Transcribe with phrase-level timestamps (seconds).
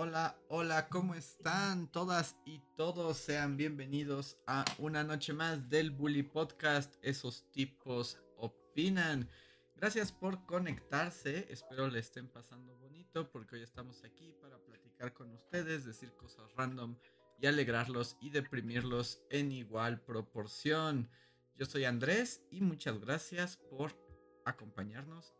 [0.00, 3.16] Hola, hola, ¿cómo están todas y todos?
[3.16, 6.94] Sean bienvenidos a una noche más del Bully Podcast.
[7.02, 9.28] Esos tipos opinan.
[9.74, 11.48] Gracias por conectarse.
[11.50, 16.48] Espero le estén pasando bonito porque hoy estamos aquí para platicar con ustedes, decir cosas
[16.54, 16.96] random
[17.40, 21.10] y alegrarlos y deprimirlos en igual proporción.
[21.56, 23.98] Yo soy Andrés y muchas gracias por
[24.44, 25.34] acompañarnos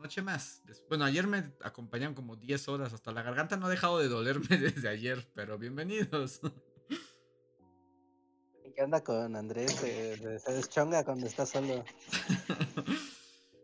[0.00, 0.62] noche más.
[0.88, 4.48] Bueno, ayer me acompañaron como 10 horas, hasta la garganta no ha dejado de dolerme
[4.58, 6.40] desde ayer, pero bienvenidos.
[8.74, 9.72] ¿Qué onda con Andrés?
[9.72, 11.84] Se, deschonga cuando está solo.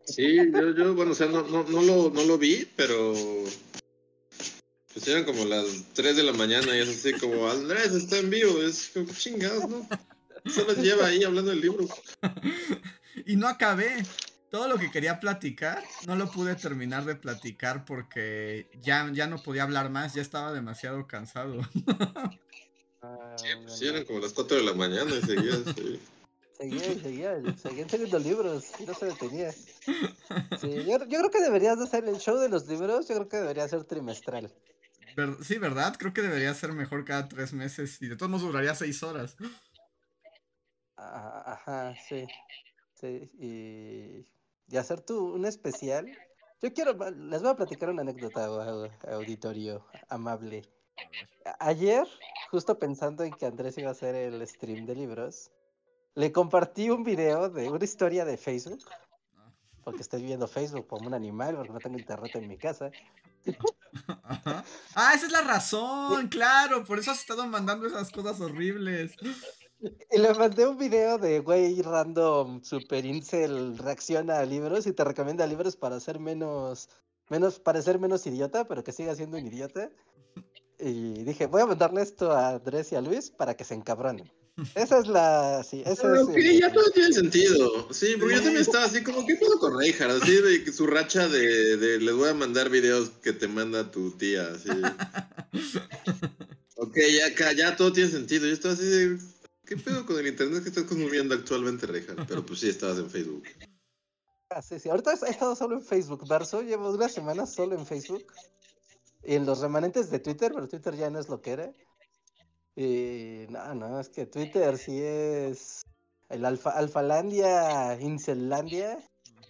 [0.05, 3.13] Sí, yo, yo bueno, o sea, no, no, no, lo, no lo vi, pero
[4.93, 8.29] pues eran como las 3 de la mañana y es así como, Andrés está en
[8.29, 9.87] vivo, es como chingados, ¿no?
[10.45, 11.87] Solo lleva ahí hablando del libro.
[13.25, 14.05] y no acabé.
[14.49, 19.41] Todo lo que quería platicar, no lo pude terminar de platicar porque ya, ya no
[19.43, 21.61] podía hablar más, ya estaba demasiado cansado.
[23.01, 25.99] Ah, sí, pues eran como las 4 de la mañana y seguía, sí.
[26.57, 29.53] Seguía y seguía, seguían saliendo libros y no se detenía.
[30.59, 33.29] Sí, yo, yo, creo que deberías de hacer el show de los libros, yo creo
[33.29, 34.51] que debería ser trimestral
[35.41, 35.95] sí, ¿verdad?
[35.97, 39.35] Creo que debería ser mejor cada tres meses y de todos modos duraría seis horas.
[40.95, 42.27] Ah, ajá, sí.
[42.93, 44.25] Sí, y,
[44.75, 46.11] hacer tú un especial.
[46.61, 48.45] Yo quiero, les voy a platicar una anécdota,
[49.11, 50.63] auditorio amable.
[51.59, 52.07] Ayer,
[52.51, 55.51] justo pensando en que Andrés iba a hacer el stream de libros,
[56.15, 58.83] le compartí un video de una historia de Facebook,
[59.83, 62.91] porque estoy viendo Facebook como un animal, porque no tengo internet en mi casa.
[64.95, 69.15] Ah, esa es la razón, claro, por eso has estado mandando esas cosas horribles.
[70.11, 75.03] Y le mandé un video de güey random super incel reacciona a libros y te
[75.03, 76.89] recomienda libros para ser menos,
[77.29, 79.89] menos, parecer menos idiota, pero que siga siendo un idiota.
[80.79, 84.31] Y dije, voy a mandarle esto a Andrés y a Luis para que se encabronen.
[84.73, 85.63] Esa es la.
[85.63, 86.21] Sí, esa es.
[86.21, 87.87] Okay, ya todo tiene sentido.
[87.91, 90.23] Sí, porque yo también estaba así, como, ¿qué puedo con Reinhardt?
[90.23, 91.99] Así de su racha de, de.
[91.99, 94.47] Les voy a mandar videos que te manda tu tía.
[94.47, 94.69] Así.
[96.75, 96.97] ok,
[97.37, 98.47] ya, ya todo tiene sentido.
[98.47, 99.17] Yo estaba así de.
[99.67, 102.25] ¿Qué pedo con el internet que estás consumiendo actualmente, Reinhardt?
[102.25, 103.43] Pero pues sí, estabas en Facebook.
[104.49, 104.87] Ah, sí, sí.
[104.87, 106.61] Ahorita he estado solo en Facebook, Verso.
[106.61, 108.25] Llevo unas semanas solo en Facebook.
[109.23, 111.73] Y en los remanentes de Twitter, pero Twitter ya no es lo que era.
[112.77, 115.85] Y no, no, es que Twitter sí es
[116.29, 118.97] el alfa, Alfalandia, Incelandia.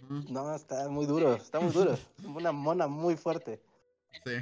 [0.08, 1.96] No, está muy duro, está muy duro.
[2.24, 3.62] Una mona muy fuerte.
[4.24, 4.32] Sí.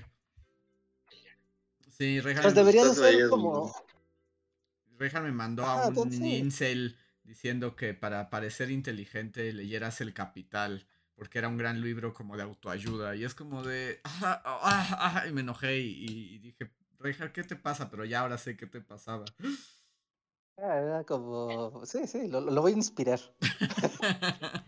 [1.98, 2.42] Sí, Rejan.
[2.44, 3.74] Pues debería de ser como.
[4.98, 11.38] Rejan me mandó a un incel diciendo que para parecer inteligente leyeras El Capital, porque
[11.38, 13.16] era un gran libro como de autoayuda.
[13.16, 14.00] Y es como de.
[14.04, 17.90] Ah, ah, ah", y me enojé y dije, Reja, ¿qué te pasa?
[17.90, 19.24] Pero ya ahora sé qué te pasaba.
[20.58, 23.20] Ah, era como, sí, sí, lo, lo voy a inspirar.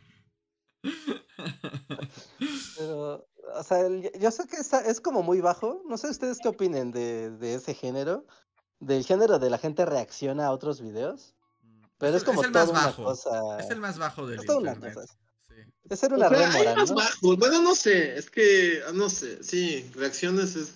[2.76, 3.88] Pero, o sea,
[4.20, 5.82] yo sé que está, es como muy bajo.
[5.86, 8.26] No sé ustedes qué opinen de, de, ese género.
[8.80, 11.34] Del género de la gente reacciona a otros videos.
[11.62, 13.12] Mm, Pero es, como es el más bajo.
[13.58, 14.78] Es el más bajo del es internet.
[14.96, 15.06] Una
[15.48, 15.54] Sí.
[15.88, 17.36] Es ser una rémora, ¿no?
[17.36, 20.74] Bueno, no sé, es que, no sé, sí, reacciones es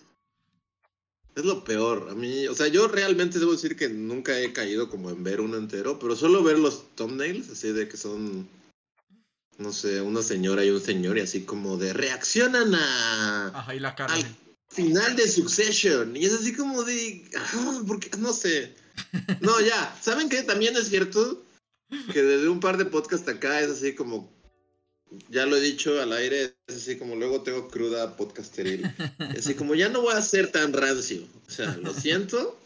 [1.35, 2.09] es lo peor.
[2.11, 5.41] A mí, o sea, yo realmente debo decir que nunca he caído como en ver
[5.41, 8.49] uno entero, pero solo ver los thumbnails, así de que son,
[9.59, 13.49] no sé, una señora y un señor, y así como de reaccionan a.
[13.55, 14.15] Ajá, y la cara.
[14.15, 14.25] Al
[14.73, 16.17] final de Succession.
[16.17, 17.25] Y es así como de.
[17.87, 18.75] porque, no sé.
[19.41, 19.97] No, ya.
[20.01, 20.43] ¿Saben qué?
[20.43, 21.43] También es cierto
[22.13, 24.33] que desde un par de podcasts acá es así como
[25.29, 28.91] ya lo he dicho al aire, es así como luego tengo cruda podcasteril.
[29.37, 31.23] Así como ya no voy a ser tan rancio.
[31.47, 32.59] O sea, lo siento.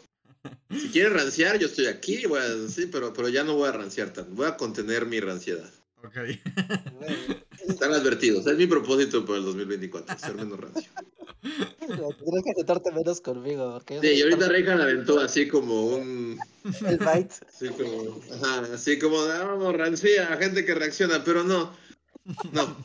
[0.71, 2.45] Si quieren ranciar, yo estoy aquí, voy a,
[2.91, 4.33] pero, pero ya no voy a ranciar tan.
[4.35, 5.69] Voy a contener mi ranciedad.
[6.03, 6.17] Ok.
[7.67, 8.45] Están advertidos.
[8.47, 10.91] Es mi propósito para el 2024, ser menos rancio.
[11.41, 13.73] Tienes que sentarte menos conmigo.
[13.73, 16.39] Porque sí, y ahorita Rejan aventó así como un.
[16.85, 17.35] El bite.
[17.47, 21.75] Así como, ajá, así como, ah, vamos, rancia, gente que reacciona, pero no.
[22.51, 22.77] No.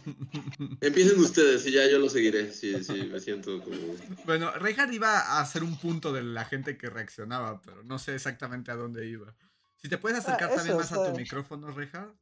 [0.80, 2.52] Empiecen ustedes y ya yo lo seguiré.
[2.52, 3.76] Sí, sí, me siento como.
[4.24, 8.14] Bueno, Reinhardt iba a hacer un punto de la gente que reaccionaba, pero no sé
[8.14, 9.34] exactamente a dónde iba.
[9.76, 12.21] Si te puedes acercar ah, también más a tu micrófono, Reinhardt.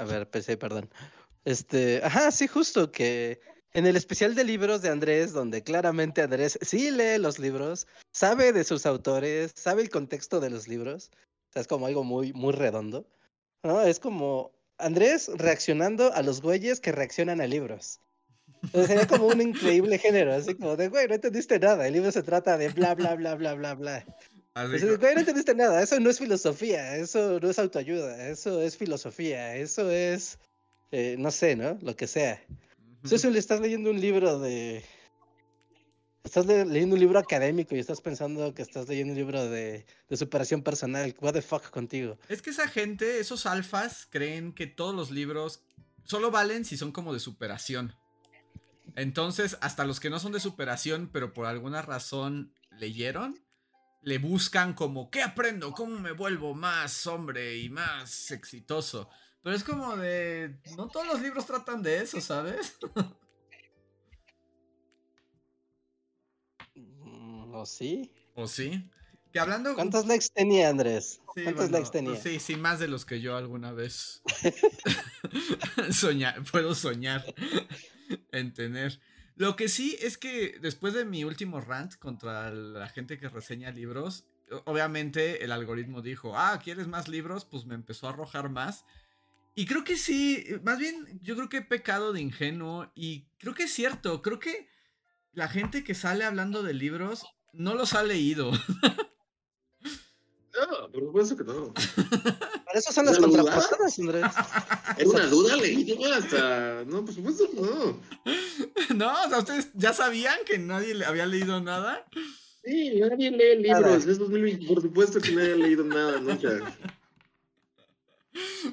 [0.00, 0.88] A ver, PC, perdón.
[1.44, 3.38] Este, ajá, sí, justo que
[3.74, 8.54] en el especial de libros de Andrés, donde claramente Andrés sí lee los libros, sabe
[8.54, 11.10] de sus autores, sabe el contexto de los libros.
[11.54, 13.06] Es como algo muy, muy redondo.
[13.62, 13.82] ¿no?
[13.82, 18.00] Es como Andrés reaccionando a los güeyes que reaccionan a libros.
[18.72, 22.22] sería como un increíble género, así como de, güey, no entendiste nada, el libro se
[22.22, 24.06] trata de bla, bla, bla, bla, bla, bla.
[24.60, 28.76] Así güey, no entendiste nada, eso no es filosofía, eso no es autoayuda, eso es
[28.76, 30.38] filosofía, eso es,
[30.90, 31.78] eh, no sé, ¿no?
[31.80, 32.42] Lo que sea.
[33.02, 34.84] Uh le estás leyendo un libro de...
[36.22, 40.16] Estás leyendo un libro académico y estás pensando que estás leyendo un libro de, de
[40.18, 41.14] superación personal.
[41.20, 42.18] What the fuck contigo.
[42.28, 45.62] Es que esa gente, esos alfas, creen que todos los libros
[46.04, 47.94] solo valen si son como de superación.
[48.96, 53.40] Entonces, hasta los que no son de superación, pero por alguna razón leyeron,
[54.02, 55.72] le buscan como, ¿qué aprendo?
[55.72, 59.08] ¿Cómo me vuelvo más hombre y más exitoso?
[59.42, 62.78] Pero es como de, no todos los libros tratan de eso, ¿sabes?
[66.74, 68.12] Mm, ¿O sí?
[68.34, 68.90] ¿O sí?
[69.32, 69.74] Que hablando...
[69.74, 71.20] ¿Cuántos likes tenía Andrés?
[71.26, 72.12] ¿Cuántos likes tenía?
[72.12, 74.22] Pues sí, sí, más de los que yo alguna vez
[75.92, 77.24] soñar, puedo soñar
[78.32, 79.00] en tener.
[79.40, 83.70] Lo que sí es que después de mi último rant contra la gente que reseña
[83.70, 84.26] libros,
[84.66, 87.46] obviamente el algoritmo dijo, ah, ¿quieres más libros?
[87.46, 88.84] Pues me empezó a arrojar más.
[89.54, 93.54] Y creo que sí, más bien yo creo que he pecado de ingenuo y creo
[93.54, 94.68] que es cierto, creo que
[95.32, 98.52] la gente que sale hablando de libros no los ha leído.
[100.52, 101.72] No, por supuesto que no.
[102.70, 104.24] Para eso son las contrapasadas, Andrés.
[104.96, 106.84] Es una duda legítima hasta.
[106.84, 107.98] No, por supuesto no.
[108.94, 112.06] No, o sea, ustedes ya sabían que nadie le había leído nada.
[112.64, 114.06] Sí, nadie lee libros.
[114.06, 116.76] Es 2020, por supuesto que nadie ha leído nada nunca.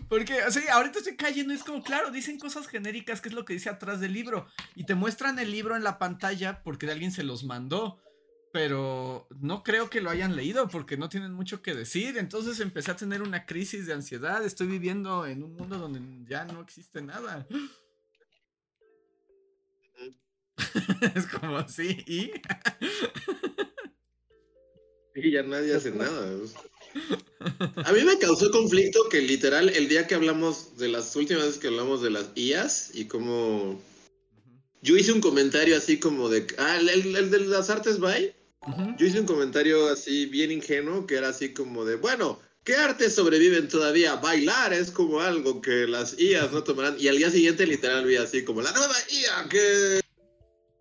[0.07, 3.45] Porque, o sea, ahorita estoy cayendo, es como, claro, dicen cosas genéricas, que es lo
[3.45, 4.45] que dice atrás del libro.
[4.75, 7.99] Y te muestran el libro en la pantalla porque alguien se los mandó
[8.51, 12.17] pero no creo que lo hayan leído porque no tienen mucho que decir.
[12.17, 14.43] Entonces empecé a tener una crisis de ansiedad.
[14.45, 17.47] Estoy viviendo en un mundo donde ya no existe nada.
[21.15, 22.31] es como así, ¿y?
[25.15, 26.31] y ya nadie hace nada.
[27.85, 31.59] A mí me causó conflicto que literal el día que hablamos de las últimas veces
[31.59, 33.79] que hablamos de las IAS y cómo
[34.81, 38.36] yo hice un comentario así como de ah, el, el de las artes by
[38.97, 43.15] yo hice un comentario así bien ingenuo que era así como de, bueno, ¿qué artes
[43.15, 44.15] sobreviven todavía?
[44.15, 46.97] Bailar es como algo que las IAs no tomarán.
[46.99, 50.01] Y al día siguiente literal vi así como la nueva IA que...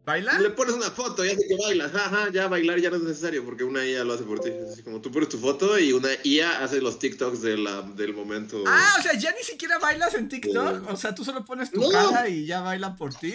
[0.05, 0.41] ¿Bailar?
[0.41, 1.93] Le pones una foto y hace que bailas.
[1.93, 4.51] Ajá, ya bailar ya no es necesario porque una IA lo hace por ti.
[4.51, 8.15] Así como tú pones tu foto y una IA hace los TikToks de la, del
[8.15, 8.63] momento.
[8.69, 10.91] Ah, o sea, ya ni siquiera bailas en TikTok.
[10.91, 13.35] O sea, tú solo pones tu cara y ya bailan por ti.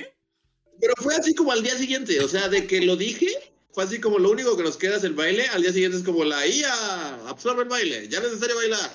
[0.79, 2.21] Pero fue así como al día siguiente.
[2.21, 5.03] O sea, de que lo dije fue así como lo único que nos queda es
[5.03, 5.47] el baile.
[5.47, 8.91] Al día siguiente es como la IA, absorbe el baile, ya no es necesario bailar.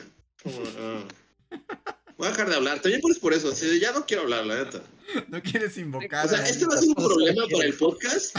[0.78, 1.04] Ah.
[2.18, 2.80] Voy a dejar de hablar.
[2.80, 4.82] También por, por eso, ya no quiero hablar, la neta.
[5.28, 6.26] No quieres invocar.
[6.26, 8.34] O sea, este va a ser un problema para el podcast,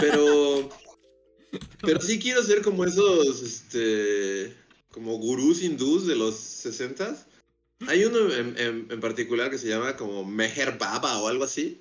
[0.00, 0.68] pero.
[1.80, 4.54] Pero sí quiero ser como esos, este.
[4.90, 7.16] Como gurús hindús de los 60
[7.86, 8.56] Hay uno en,
[8.90, 11.80] en, particular que se llama como Meher Baba o algo así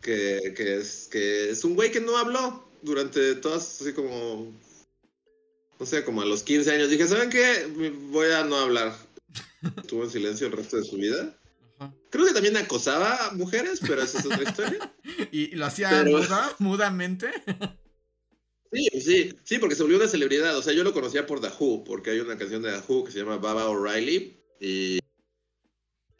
[0.00, 4.52] que, que, es, que es un güey que no habló durante todas, así como,
[5.78, 6.90] no sé, como a los 15 años.
[6.90, 7.66] Dije, ¿saben qué?
[8.10, 8.96] Voy a no hablar.
[9.76, 11.36] Estuvo en silencio el resto de su vida.
[12.10, 14.92] Creo que también acosaba mujeres, pero esa es otra historia.
[15.32, 17.30] ¿Y lo hacía muda, mudamente?
[18.72, 20.56] Sí, sí, sí, porque se volvió una celebridad.
[20.56, 23.02] O sea, yo lo conocía por The Who, porque hay una canción de The Who
[23.02, 24.38] que se llama Baba O'Reilly.
[24.60, 24.99] Y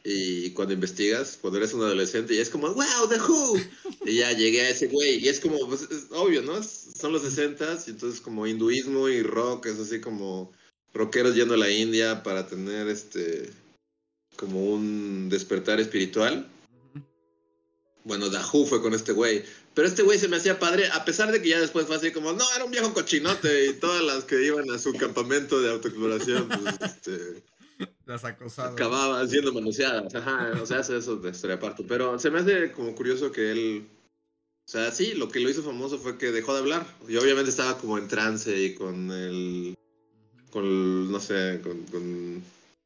[0.03, 3.61] y cuando investigas, cuando eres un adolescente, y es como, wow, The Who.
[4.07, 5.19] Y ya llegué a ese güey.
[5.19, 6.63] Y es como, pues, es obvio, ¿no?
[6.63, 10.53] Son los 60 y entonces como hinduismo y rock, es así como
[10.95, 13.51] rockeros yendo a la India para tener este,
[14.37, 16.49] como un despertar espiritual.
[18.05, 19.45] Bueno, The Who fue con este güey.
[19.75, 22.11] Pero este güey se me hacía padre, a pesar de que ya después fue así
[22.11, 25.71] como, no, era un viejo cochinote y todas las que iban a su campamento de
[25.71, 27.43] autoexploración, pues, este
[28.07, 28.73] las acosadas.
[28.73, 30.15] Acababan siendo manoseadas.
[30.15, 31.85] Ajá, o sea, eso de historia aparte.
[31.87, 33.89] Pero se me hace como curioso que él.
[34.67, 36.87] O sea, sí, lo que lo hizo famoso fue que dejó de hablar.
[37.09, 39.75] Y obviamente estaba como en trance y con el.
[40.51, 42.43] Con, no sé, con,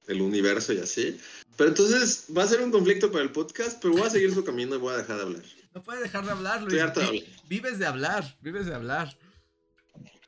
[0.06, 1.18] el universo y así.
[1.56, 4.44] Pero entonces va a ser un conflicto para el podcast, pero voy a seguir su
[4.44, 5.42] camino y voy a dejar de hablar.
[5.74, 7.24] No puede dejar de hablar, Luis.
[7.48, 9.16] Vives de hablar, vives de hablar.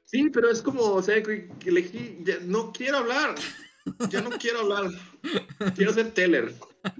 [0.05, 3.35] Sí, pero es como, o sea, que elegí, no quiero hablar.
[4.11, 4.91] Yo no quiero hablar.
[5.77, 6.53] Quiero ser Teller.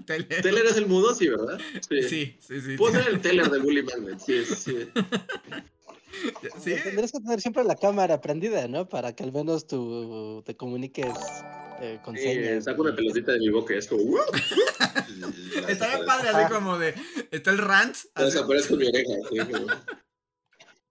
[0.05, 0.65] Teller.
[0.65, 1.59] es el mudo, sí, ¿verdad?
[1.87, 2.75] Sí, sí, sí.
[2.77, 4.89] Puedo ser el Teller de Bully Magnet, sí, sí.
[6.63, 6.75] ¿Sí?
[6.83, 8.87] Tendrías que tener siempre la cámara prendida, ¿no?
[8.89, 11.13] Para que al menos tú te comuniques
[11.79, 12.63] eh, con Sí, señas.
[12.63, 14.03] saco una pelotita de mi boca y es como.
[14.03, 14.21] "Wow".
[15.67, 16.95] Estaría padre así como de.
[17.31, 17.95] Está el rant.
[18.15, 19.13] Desaparezco mi oreja.
[19.29, 19.71] sí, como-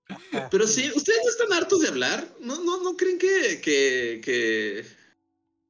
[0.08, 0.48] Ajá.
[0.50, 2.24] Pero sí, ¿ustedes no están hartos de hablar?
[2.40, 4.84] ¿No, no, no creen que, que, que,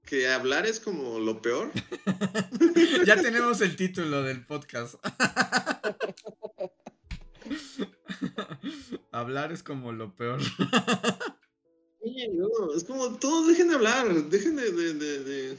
[0.06, 1.70] que hablar es como lo peor?
[3.06, 4.94] Ya tenemos el título del podcast.
[9.12, 10.40] Hablar es como lo peor.
[12.32, 15.56] No, es como todos dejen de hablar, dejen de, de, de, de-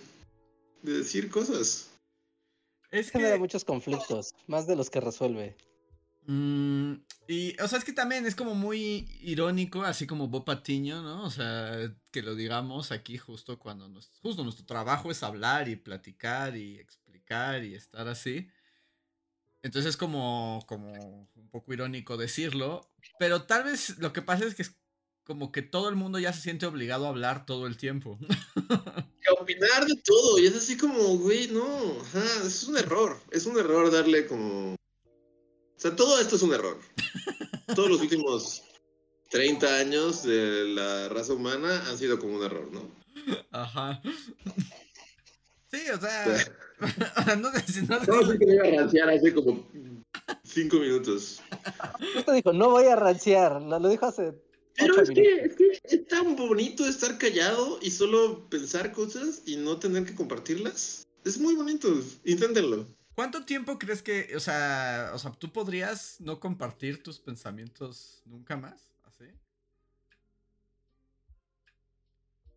[0.83, 1.89] de decir cosas.
[2.91, 3.39] Es Genera que.
[3.39, 5.57] muchos conflictos, más de los que resuelve.
[6.27, 6.93] Mm,
[7.27, 11.23] y, o sea, es que también es como muy irónico, así como Bob Patiño, ¿no?
[11.23, 15.75] O sea, que lo digamos aquí justo cuando nos, justo nuestro trabajo es hablar y
[15.75, 18.49] platicar y explicar y estar así.
[19.61, 24.55] Entonces es como, como un poco irónico decirlo, pero tal vez lo que pasa es
[24.55, 24.77] que es
[25.25, 28.17] como que todo el mundo ya se siente obligado a hablar todo el tiempo.
[29.19, 31.97] Que opinar de todo, y es así como, güey, no,
[32.45, 34.77] es un error, es un error darle como...
[35.77, 36.79] O sea, todo esto es un error.
[37.75, 38.63] Todos los últimos
[39.29, 42.89] 30 años de la raza humana han sido como un error, ¿no?
[43.51, 44.01] Ajá.
[45.69, 46.45] Sí, o sea,
[47.39, 49.67] no sé si no sé No, sí que iba a ranciar hace como
[50.43, 51.41] 5 minutos.
[52.15, 53.61] Justo dijo, no voy a ranciar.
[53.61, 54.33] Lo, lo dijo hace
[54.77, 59.43] Pero ocho es que, es que es tan bonito estar callado y solo pensar cosas
[59.45, 61.05] y no tener que compartirlas.
[61.23, 61.93] Es muy bonito,
[62.23, 62.87] inténtenlo.
[63.17, 68.55] ¿Cuánto tiempo crees que, o sea, o sea, tú podrías no compartir tus pensamientos nunca
[68.57, 68.79] más?
[69.05, 69.25] ¿Así?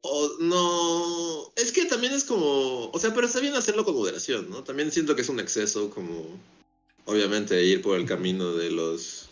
[0.03, 4.51] O no, es que también es como, o sea, pero está bien hacerlo con moderación,
[4.51, 4.63] ¿no?
[4.63, 6.27] También siento que es un exceso como,
[7.07, 9.31] obviamente, ir por el camino de los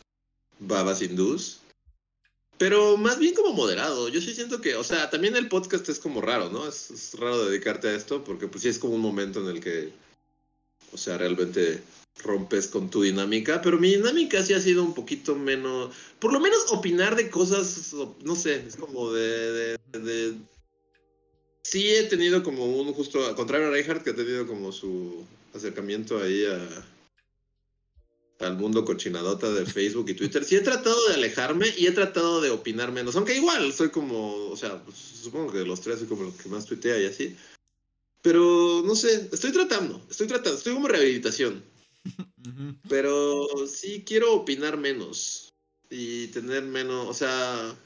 [0.61, 1.58] babas hindús.
[2.56, 4.08] Pero más bien como moderado.
[4.08, 6.66] Yo sí siento que, o sea, también el podcast es como raro, ¿no?
[6.66, 9.61] Es, es raro dedicarte a esto porque pues sí es como un momento en el
[9.61, 9.92] que,
[10.92, 11.83] o sea, realmente
[12.23, 13.62] rompes con tu dinámica.
[13.62, 17.92] Pero mi dinámica sí ha sido un poquito menos, por lo menos opinar de cosas,
[18.23, 20.35] no sé, es como de, de, de-
[21.62, 25.25] sí he tenido como un justo, al contrario a Reinhardt, que ha tenido como su
[25.54, 26.87] acercamiento ahí a
[28.40, 30.45] al mundo cochinadota de Facebook y Twitter.
[30.45, 34.49] Sí he tratado de alejarme y he tratado de opinar menos, aunque igual soy como,
[34.50, 37.07] o sea, pues, supongo que de los tres soy como el que más tuitea y
[37.07, 37.37] así.
[38.23, 41.65] Pero no sé, estoy tratando, estoy tratando, estoy como rehabilitación.
[42.89, 45.49] Pero sí quiero opinar menos
[45.91, 47.77] y tener menos, o sea,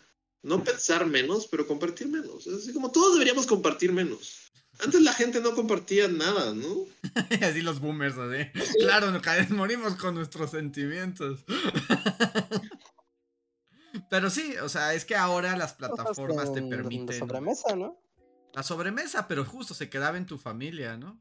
[0.43, 2.47] no pensar menos, pero compartir menos.
[2.47, 4.51] Es así como todos deberíamos compartir menos.
[4.81, 6.87] Antes la gente no compartía nada, ¿no?
[7.43, 8.51] Así los boomers, así.
[8.79, 11.45] Claro, cada vez morimos con nuestros sentimientos.
[14.11, 18.02] Pero sí, o sea, es que ahora las plataformas te permiten sobremesa, ¿no?
[18.53, 21.19] La sobremesa, pero justo se quedaba en tu familia, ¿no?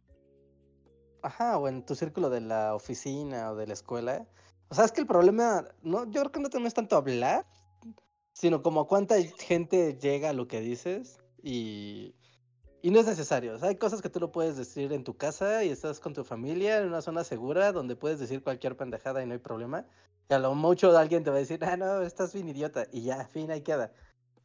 [1.21, 4.27] Ajá, o en tu círculo de la oficina o de la escuela.
[4.69, 7.45] O sea, es que el problema, no, yo creo que no no es tanto hablar,
[8.33, 12.15] sino como cuánta gente llega a lo que dices y,
[12.81, 13.53] y no es necesario.
[13.53, 16.13] O sea, hay cosas que tú lo puedes decir en tu casa y estás con
[16.13, 19.85] tu familia en una zona segura donde puedes decir cualquier pendejada y no hay problema.
[20.29, 22.87] Y a lo mucho alguien te va a decir, ah, no, estás bien idiota.
[22.91, 23.93] Y ya, fin, ahí queda.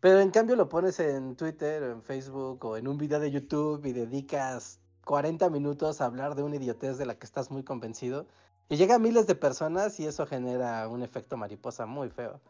[0.01, 3.31] Pero en cambio lo pones en Twitter o en Facebook o en un video de
[3.31, 7.63] YouTube y dedicas 40 minutos a hablar de una idiotez de la que estás muy
[7.63, 8.27] convencido.
[8.69, 12.41] Y llega a miles de personas y eso genera un efecto mariposa muy feo.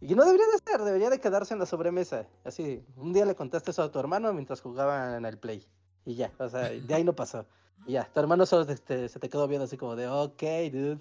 [0.00, 2.26] Y no debería de ser, debería de quedarse en la sobremesa.
[2.44, 5.66] Así, un día le contaste eso a tu hermano mientras jugaban el play.
[6.04, 7.46] Y ya, o sea, de ahí no pasó.
[7.86, 10.98] Y ya, tu hermano solo se te quedó viendo así como de, ok, dude,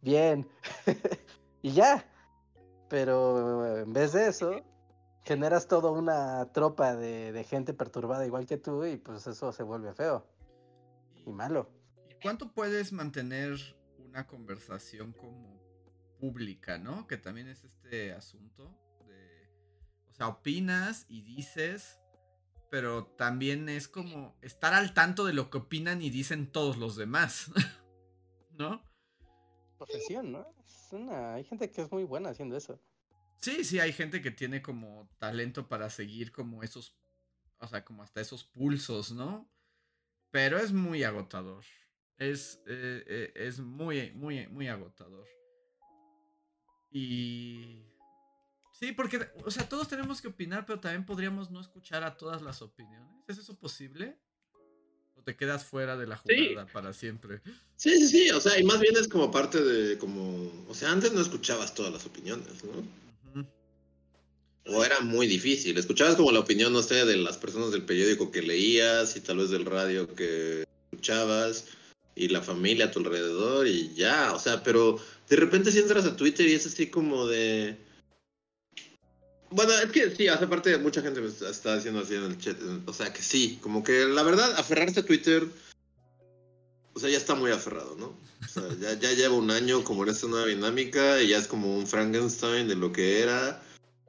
[0.00, 0.48] bien.
[1.62, 2.04] y ya.
[2.88, 4.62] Pero en vez de eso,
[5.26, 9.64] generas toda una tropa de, de gente perturbada igual que tú y pues eso se
[9.64, 10.24] vuelve feo
[11.26, 11.68] y malo.
[12.08, 13.58] ¿Y cuánto puedes mantener
[13.98, 15.60] una conversación como
[16.20, 17.08] pública, ¿no?
[17.08, 18.72] Que también es este asunto
[19.08, 19.50] de,
[20.08, 21.98] o sea, opinas y dices,
[22.70, 26.94] pero también es como estar al tanto de lo que opinan y dicen todos los
[26.94, 27.50] demás,
[28.56, 28.80] ¿no?
[29.76, 30.46] Profesión, ¿no?
[30.64, 31.34] Es una...
[31.34, 32.80] Hay gente que es muy buena haciendo eso.
[33.40, 36.96] Sí, sí, hay gente que tiene como talento para seguir como esos,
[37.58, 39.50] o sea, como hasta esos pulsos, ¿no?
[40.30, 41.64] Pero es muy agotador.
[42.18, 45.26] Es, eh, eh, es muy, muy, muy agotador.
[46.90, 47.82] Y...
[48.72, 52.42] Sí, porque, o sea, todos tenemos que opinar, pero también podríamos no escuchar a todas
[52.42, 53.08] las opiniones.
[53.26, 54.18] ¿Es eso posible?
[55.14, 56.48] ¿O te quedas fuera de la Sí.
[56.50, 57.40] jugada para siempre?
[57.76, 60.90] Sí, sí, sí, o sea, y más bien es como parte de, como, o sea,
[60.92, 63.05] antes no escuchabas todas las opiniones, ¿no?
[64.68, 65.78] O era muy difícil.
[65.78, 69.38] Escuchabas como la opinión, no sé, de las personas del periódico que leías y tal
[69.38, 71.66] vez del radio que escuchabas
[72.16, 76.06] y la familia a tu alrededor y ya, o sea, pero de repente si entras
[76.06, 77.76] a Twitter y es así como de...
[79.50, 82.56] Bueno, es que sí, hace parte, mucha gente me está diciendo así en el chat,
[82.86, 85.46] o sea que sí, como que la verdad, aferrarse a Twitter,
[86.94, 88.18] o sea, ya está muy aferrado, ¿no?
[88.44, 91.46] O sea, ya, ya lleva un año como en esta nueva dinámica y ya es
[91.46, 93.62] como un Frankenstein de lo que era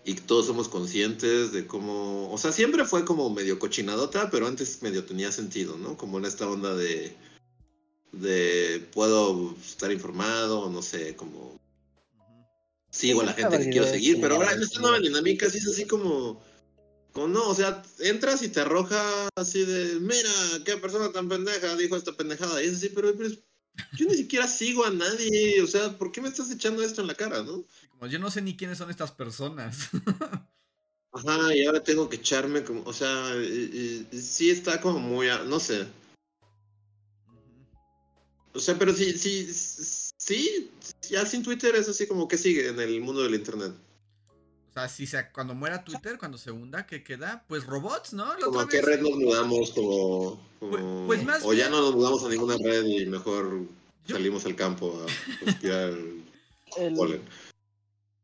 [0.08, 4.82] y todos somos conscientes de cómo, o sea, siempre fue como medio cochinadota, pero antes
[4.82, 5.98] medio tenía sentido, ¿no?
[5.98, 7.14] Como en esta onda de
[8.14, 11.60] de puedo estar informado, no sé, como
[12.90, 15.68] sigo a la gente que quiero seguir, pero ahora en esta nueva dinámica sí es
[15.68, 16.42] así como,
[17.12, 20.32] como no, o sea, entras y te arroja así de, mira,
[20.64, 23.14] qué persona tan pendeja dijo esta pendejada, y es así, pero,
[23.98, 27.08] yo ni siquiera sigo a nadie, o sea, ¿por qué me estás echando esto en
[27.08, 27.64] la cara, no?
[27.92, 29.90] Como yo no sé ni quiénes son estas personas.
[31.12, 33.34] Ajá, y ahora tengo que echarme como, o sea,
[34.12, 35.88] sí está como muy, no sé.
[38.54, 39.48] O sea, pero sí, sí,
[40.18, 40.72] sí,
[41.10, 43.74] ya sin Twitter es así como que sigue en el mundo del internet.
[44.78, 47.44] O sea, si se, cuando muera Twitter, cuando se hunda, ¿qué queda?
[47.48, 48.26] Pues robots, ¿no?
[48.44, 50.40] como a qué red nos mudamos, como...
[50.60, 53.62] Pues, pues más o ya no nos mudamos a ninguna red y mejor
[54.08, 55.94] salimos al campo a respirar
[56.78, 56.94] el...
[56.96, 57.24] polen.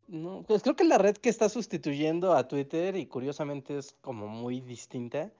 [0.08, 4.28] No, pues creo que la red que está sustituyendo a Twitter y curiosamente es como
[4.28, 5.32] muy distinta,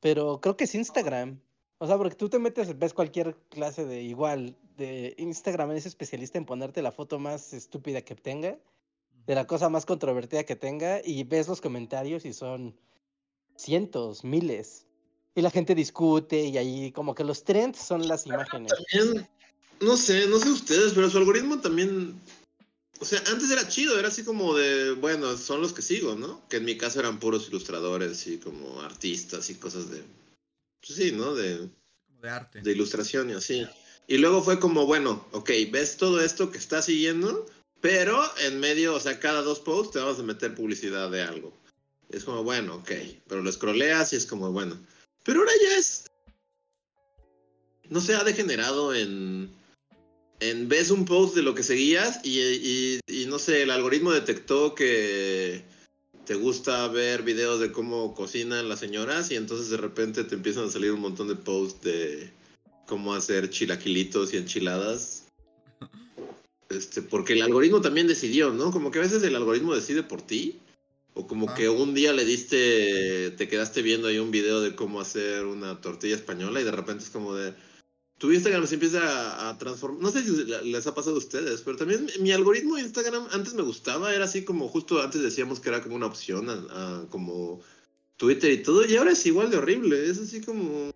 [0.00, 1.40] pero creo que es Instagram.
[1.78, 6.36] O sea, porque tú te metes, ves cualquier clase de igual, de Instagram es especialista
[6.36, 8.58] en ponerte la foto más estúpida que tenga,
[9.28, 12.74] de la cosa más controvertida que tenga, y ves los comentarios y son
[13.56, 14.86] cientos, miles.
[15.34, 18.72] Y la gente discute y ahí como que los trends son las imágenes.
[18.72, 19.28] También,
[19.80, 22.18] no sé, no sé ustedes, pero su algoritmo también...
[23.00, 26.40] O sea, antes era chido, era así como de, bueno, son los que sigo, ¿no?
[26.48, 30.02] Que en mi caso eran puros ilustradores y como artistas y cosas de
[30.80, 31.34] pues sí, ¿no?
[31.34, 31.68] De,
[32.22, 32.62] de arte.
[32.62, 33.66] De ilustración y así.
[34.06, 37.46] Y luego fue como, bueno, ok, ves todo esto que estás siguiendo,
[37.80, 41.52] pero en medio, o sea, cada dos posts te vamos a meter publicidad de algo.
[42.10, 42.90] Es como, bueno, ok,
[43.28, 44.78] pero lo scrolleas y es como, bueno.
[45.24, 46.04] Pero ahora ya es...
[47.88, 49.56] No sé, ha degenerado en...
[50.40, 54.72] En ves un post de lo que seguías y, y no sé, el algoritmo detectó
[54.76, 55.64] que
[56.28, 60.66] te gusta ver videos de cómo cocinan las señoras y entonces de repente te empiezan
[60.66, 62.30] a salir un montón de posts de
[62.86, 65.27] cómo hacer chilaquilitos y enchiladas.
[66.68, 68.70] Este, porque el algoritmo también decidió, ¿no?
[68.70, 70.60] Como que a veces el algoritmo decide por ti.
[71.14, 75.00] O como que un día le diste, te quedaste viendo ahí un video de cómo
[75.00, 77.54] hacer una tortilla española y de repente es como de,
[78.18, 80.02] tu Instagram se empieza a, transformar.
[80.02, 83.54] No sé si les ha pasado a ustedes, pero también mi algoritmo de Instagram antes
[83.54, 87.60] me gustaba, era así como justo antes decíamos que era como una opción a, como
[88.16, 90.90] Twitter y todo, y ahora es igual de horrible, es así como...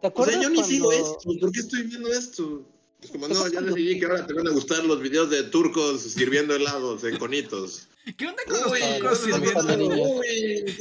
[0.00, 2.66] ¿Te acuerdas o sea, yo ni sigo esto, ¿por qué estoy viendo esto?
[3.02, 6.02] Es como, no, ya decidí que ahora te van a gustar los videos de turcos
[6.02, 7.88] sirviendo helados en conitos.
[8.16, 9.94] ¿Qué onda con los turcos sirviendo?
[10.18, 10.76] Uy,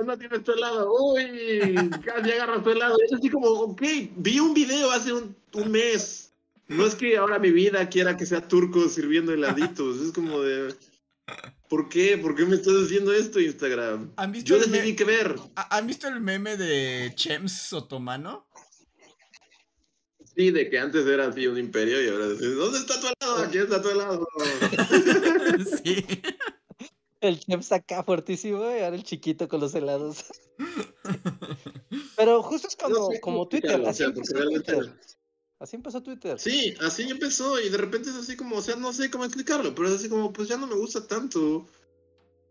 [0.06, 0.92] no tienes tu helado.
[0.92, 2.96] Uy, casi agarras tu helado.
[3.04, 3.82] Es así como, ok,
[4.16, 6.32] vi un video hace un, un mes.
[6.66, 10.00] No es que ahora mi vida quiera que sea turco sirviendo heladitos.
[10.00, 10.74] Es como de.
[11.68, 12.18] ¿Por qué?
[12.18, 14.12] ¿Por qué me estás haciendo esto, Instagram?
[14.16, 15.36] ¿Han visto Yo decidí que ver.
[15.54, 18.46] ¿Han visto el meme de Chems Otomano?
[20.36, 23.44] Sí, de que antes era así un imperio y ahora decís, ¿dónde está tu helado?
[23.44, 24.28] Aquí está tu helado.
[25.82, 26.04] sí.
[27.20, 30.24] El chef saca fuertísimo y ahora el chiquito con los helados.
[32.16, 34.92] Pero justo es como, como Twitter, así empezó Twitter.
[35.60, 36.38] Así empezó Twitter.
[36.38, 39.74] Sí, así empezó y de repente es así como, o sea, no sé cómo explicarlo,
[39.74, 41.66] pero es así como, pues ya no me gusta tanto.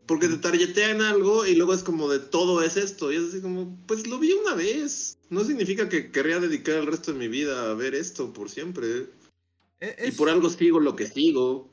[0.06, 3.12] Porque te targetean algo y luego es como de todo es esto.
[3.12, 5.18] Y es así como, pues lo vi una vez.
[5.30, 9.08] No significa que querría dedicar el resto de mi vida a ver esto por siempre.
[9.80, 11.72] E, y por algo sigo lo que sigo.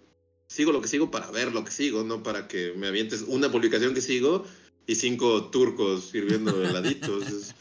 [0.49, 3.53] Sigo lo que sigo para ver lo que sigo, no para que me avientes una
[3.53, 4.45] publicación que sigo
[4.91, 7.29] y cinco turcos sirviendo heladitos.
[7.29, 7.55] es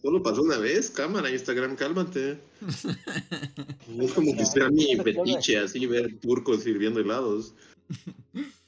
[0.00, 2.38] solo pasó una vez, cámara, Instagram, cálmate.
[3.88, 7.52] No es como que sea mi fetiche así ver turcos sirviendo helados.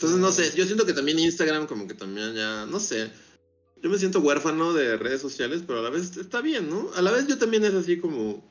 [0.00, 3.10] Entonces, no sé, yo siento que también Instagram como que también ya, no sé,
[3.82, 6.90] yo me siento huérfano de redes sociales, pero a la vez está bien, ¿no?
[6.94, 8.42] A la vez yo también es así como,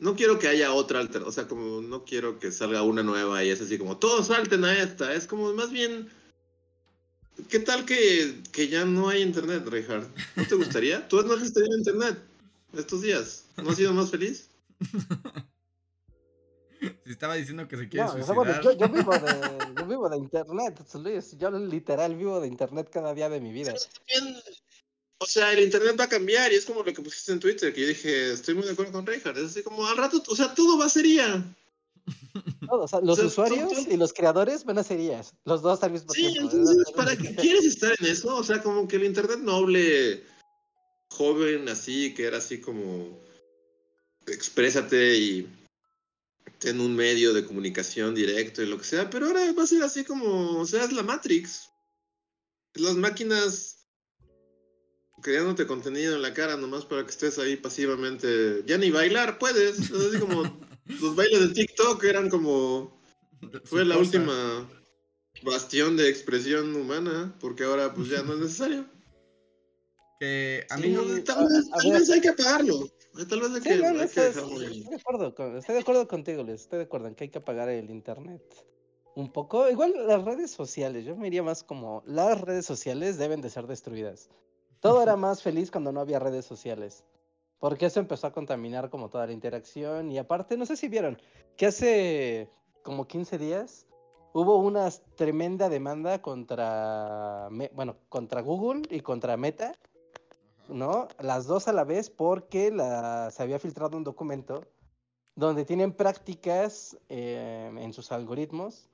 [0.00, 3.44] no quiero que haya otra alternativa, o sea, como no quiero que salga una nueva
[3.44, 6.08] y es así como, todos salten a esta, es como más bien,
[7.48, 10.08] ¿qué tal que, que ya no hay internet, Reinhardt?
[10.34, 11.06] ¿No te gustaría?
[11.06, 12.18] Tú no has tenido internet
[12.76, 14.48] estos días, ¿no has sido más feliz?
[17.04, 18.36] si estaba diciendo que se quiere No, o sea, suicidar.
[18.36, 21.36] bueno, yo, yo vivo de, yo vivo de internet, Luis.
[21.38, 23.72] Yo literal vivo de internet cada día de mi vida.
[23.72, 23.84] Pero
[24.20, 24.42] también,
[25.18, 27.72] o sea, el internet va a cambiar y es como lo que pusiste en Twitter,
[27.72, 29.38] que yo dije, estoy muy de acuerdo con Reinhardt.
[29.38, 31.56] Es así como al rato, o sea, todo va a ser IA.
[32.66, 34.98] Todo, o sea, los O sea, usuarios tú- tú- y los creadores van a ser
[34.98, 36.40] ellas, los dos al mismo Sí, tiempo.
[36.42, 38.34] entonces, ¿para qué quieres estar en eso?
[38.36, 40.22] O sea, como que el internet noble,
[41.10, 43.18] joven, así, que era así como,
[44.26, 45.48] exprésate y
[46.62, 49.82] ten un medio de comunicación directo y lo que sea, pero ahora va a ser
[49.82, 51.68] así como, o sea, es la Matrix.
[52.74, 53.88] Las máquinas
[55.22, 58.62] creándote contenido en la cara nomás para que estés ahí pasivamente.
[58.64, 59.78] Ya ni bailar puedes.
[59.80, 60.42] Es así como
[61.00, 62.96] los bailes de TikTok eran como
[63.64, 64.68] fue la última
[65.42, 68.86] bastión de expresión humana, porque ahora pues ya no es necesario.
[70.20, 71.24] Que a mí Sí, no.
[71.24, 72.88] Tal vez hay que apagarlo.
[73.28, 74.78] Tal vez hay Sí, que, no, no, hay que estoy, dejarlo ahí.
[74.78, 76.62] estoy de acuerdo con- estoy de acuerdo contigo, Luis.
[76.62, 78.42] Estoy de acuerdo en que hay que apagar el internet
[79.14, 79.68] un poco.
[79.68, 83.66] Igual las redes sociales, yo me iría más como las redes sociales deben de ser
[83.66, 84.30] destruidas.
[84.80, 87.04] Todo era más feliz cuando no había redes sociales.
[87.58, 90.10] Porque eso empezó a contaminar como toda la interacción.
[90.10, 91.16] Y aparte, no sé si vieron
[91.56, 92.48] que hace
[92.82, 93.86] como 15 días
[94.32, 99.74] hubo una tremenda demanda contra, bueno, contra Google y contra Meta
[100.68, 101.08] ¿no?
[101.18, 104.64] Las dos a la vez porque la, se había filtrado un documento
[105.34, 108.88] donde tienen prácticas eh, en sus algoritmos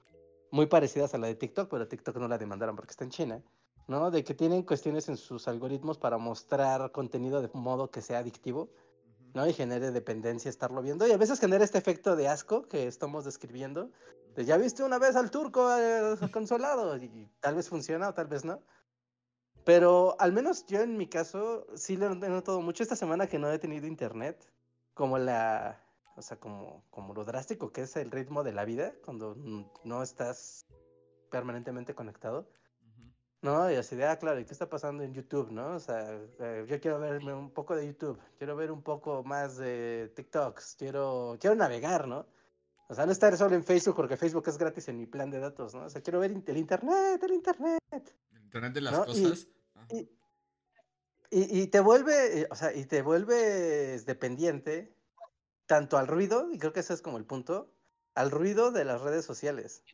[0.50, 3.42] muy parecidas a la de TikTok, pero TikTok no la demandaron porque está en China,
[3.86, 4.10] ¿no?
[4.10, 8.70] De que tienen cuestiones en sus algoritmos para mostrar contenido de modo que sea adictivo,
[9.34, 9.46] ¿no?
[9.46, 11.06] Y genere dependencia estarlo viendo.
[11.06, 13.90] Y a veces genera este efecto de asco que estamos describiendo.
[14.34, 18.26] De, ya viste una vez al turco eh, consolado y tal vez funciona o tal
[18.26, 18.62] vez no.
[19.68, 23.38] Pero al menos yo en mi caso sí lo he notado mucho esta semana que
[23.38, 24.50] no he tenido internet,
[24.94, 25.84] como la,
[26.16, 29.36] o sea, como, como lo drástico que es el ritmo de la vida cuando
[29.84, 30.64] no estás
[31.30, 32.48] permanentemente conectado,
[33.42, 33.70] ¿no?
[33.70, 35.74] Y así de, ah, claro, ¿y qué está pasando en YouTube, no?
[35.74, 39.58] O sea, eh, yo quiero verme un poco de YouTube, quiero ver un poco más
[39.58, 42.24] de TikToks, quiero, quiero navegar, ¿no?
[42.88, 45.40] O sea, no estar solo en Facebook porque Facebook es gratis en mi plan de
[45.40, 45.84] datos, ¿no?
[45.84, 47.82] O sea, quiero ver el internet, el internet.
[48.32, 49.46] El internet de las cosas.
[49.90, 50.08] Y-
[51.30, 54.94] Y, te vuelve, eh, o sea, y te vuelves dependiente
[55.66, 57.74] tanto al ruido, y creo que ese es como el punto,
[58.14, 59.84] al ruido de las redes sociales,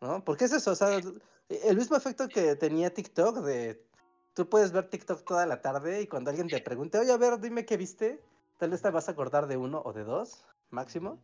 [0.00, 0.24] ¿no?
[0.24, 1.00] Porque es eso, o sea,
[1.48, 3.86] el mismo efecto que tenía TikTok de
[4.34, 7.40] tú puedes ver TikTok toda la tarde y cuando alguien te pregunte, oye, a ver,
[7.40, 8.22] dime qué viste,
[8.58, 11.22] tal vez te vas a acordar de uno o de dos, máximo,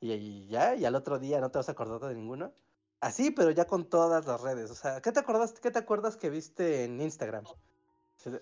[0.00, 2.54] y, y ya, y al otro día no te vas a acordar de ninguno.
[3.00, 4.70] Así, pero ya con todas las redes.
[4.70, 7.44] O sea, ¿qué te acuerdas, qué te acuerdas que viste en Instagram?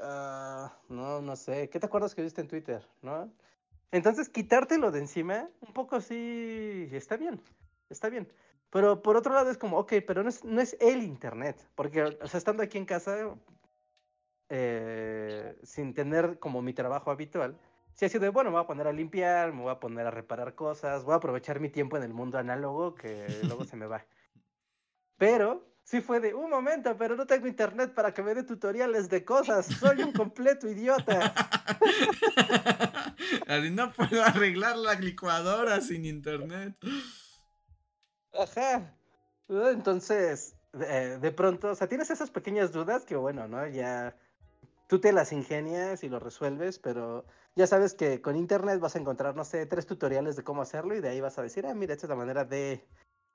[0.01, 1.71] "Ah, no, no sé.
[1.71, 2.83] ¿Qué te acuerdas que viste en Twitter?
[3.03, 3.33] ¿No?
[3.93, 7.41] Entonces, quitártelo de encima, un poco sí, está bien,
[7.89, 8.29] está bien.
[8.71, 11.57] Pero por otro lado es como, ok, pero no es, no es el internet.
[11.75, 13.17] Porque, o sea, estando aquí en casa,
[14.51, 17.59] eh, sin tener como mi trabajo habitual,
[17.95, 20.07] sí ha sido de, bueno, me voy a poner a limpiar, me voy a poner
[20.07, 23.77] a reparar cosas, voy a aprovechar mi tiempo en el mundo análogo que luego se
[23.77, 24.05] me va.
[25.19, 29.09] Pero sí fue de, un momento, pero no tengo internet para que me dé tutoriales
[29.09, 31.35] de cosas, soy un completo idiota.
[33.47, 36.77] Así no puedo arreglar la licuadora sin internet.
[38.33, 38.95] Ajá.
[39.49, 43.67] Entonces, eh, de pronto, o sea, tienes esas pequeñas dudas que, bueno, ¿no?
[43.67, 44.15] Ya
[44.89, 47.25] tú te las ingenias y lo resuelves, pero
[47.57, 50.95] ya sabes que con internet vas a encontrar, no sé, tres tutoriales de cómo hacerlo
[50.95, 52.87] y de ahí vas a decir, ah, mira, esta es la manera de,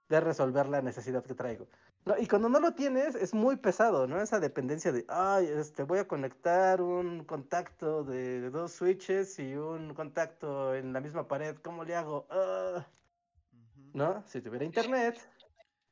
[0.10, 1.68] de resolver la necesidad que traigo.
[2.06, 2.18] ¿no?
[2.18, 4.22] Y cuando no lo tienes, es muy pesado, ¿no?
[4.22, 9.94] Esa dependencia de, ay, este, voy a conectar un contacto de dos switches y un
[9.94, 12.28] contacto en la misma pared, ¿cómo le hago?
[12.30, 12.86] Ah.
[13.94, 14.24] ¿no?
[14.28, 15.18] Si tuviera internet,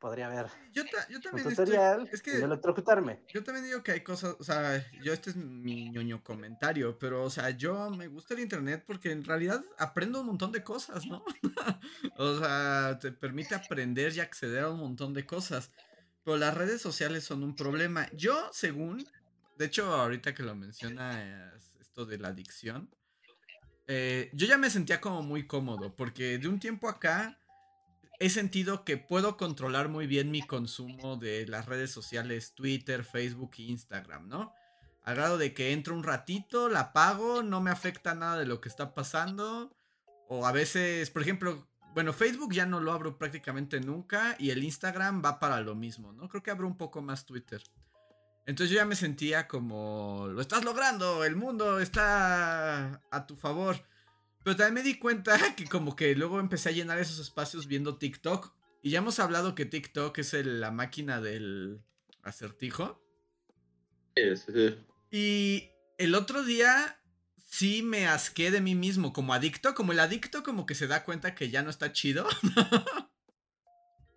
[0.02, 3.24] podría haber Yo, ta- yo un también estoy- tutorial es y que no electrocutarme.
[3.34, 7.24] Yo también digo que hay cosas, o sea, yo este es mi ñoño comentario, pero,
[7.24, 11.06] o sea, yo me gusta el internet porque en realidad aprendo un montón de cosas,
[11.06, 11.24] ¿no?
[12.18, 15.72] o sea, te permite aprender y acceder a un montón de cosas,
[16.26, 18.10] pero las redes sociales son un problema.
[18.14, 19.06] Yo, según,
[19.58, 22.90] de hecho, ahorita que lo mencionas, esto de la adicción,
[23.88, 27.38] eh, yo ya me sentía como muy cómodo, porque de un tiempo acá
[28.22, 33.54] he sentido que puedo controlar muy bien mi consumo de las redes sociales, Twitter, Facebook
[33.58, 34.54] e Instagram, ¿no?
[35.04, 38.62] Al grado de que entro un ratito, la apago, no me afecta nada de lo
[38.62, 39.76] que está pasando.
[40.28, 44.64] O a veces, por ejemplo, bueno, Facebook ya no lo abro prácticamente nunca y el
[44.64, 46.30] Instagram va para lo mismo, ¿no?
[46.30, 47.64] Creo que abro un poco más Twitter.
[48.46, 53.84] Entonces yo ya me sentía como, lo estás logrando, el mundo está a tu favor.
[54.44, 57.98] Pero también me di cuenta que como que luego empecé a llenar esos espacios viendo
[57.98, 58.54] TikTok.
[58.82, 61.82] Y ya hemos hablado que TikTok es la máquina del
[62.24, 63.02] acertijo.
[64.16, 64.78] Sí, sí, sí.
[65.12, 67.00] Y el otro día
[67.52, 71.04] sí me asqué de mí mismo como adicto, como el adicto como que se da
[71.04, 72.26] cuenta que ya no está chido.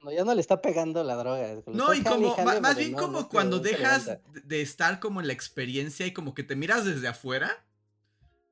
[0.04, 1.62] No, ya no le está pegando la droga.
[1.66, 6.12] No, y como, más bien como cuando dejas de estar como en la experiencia y
[6.12, 7.64] como que te miras desde afuera.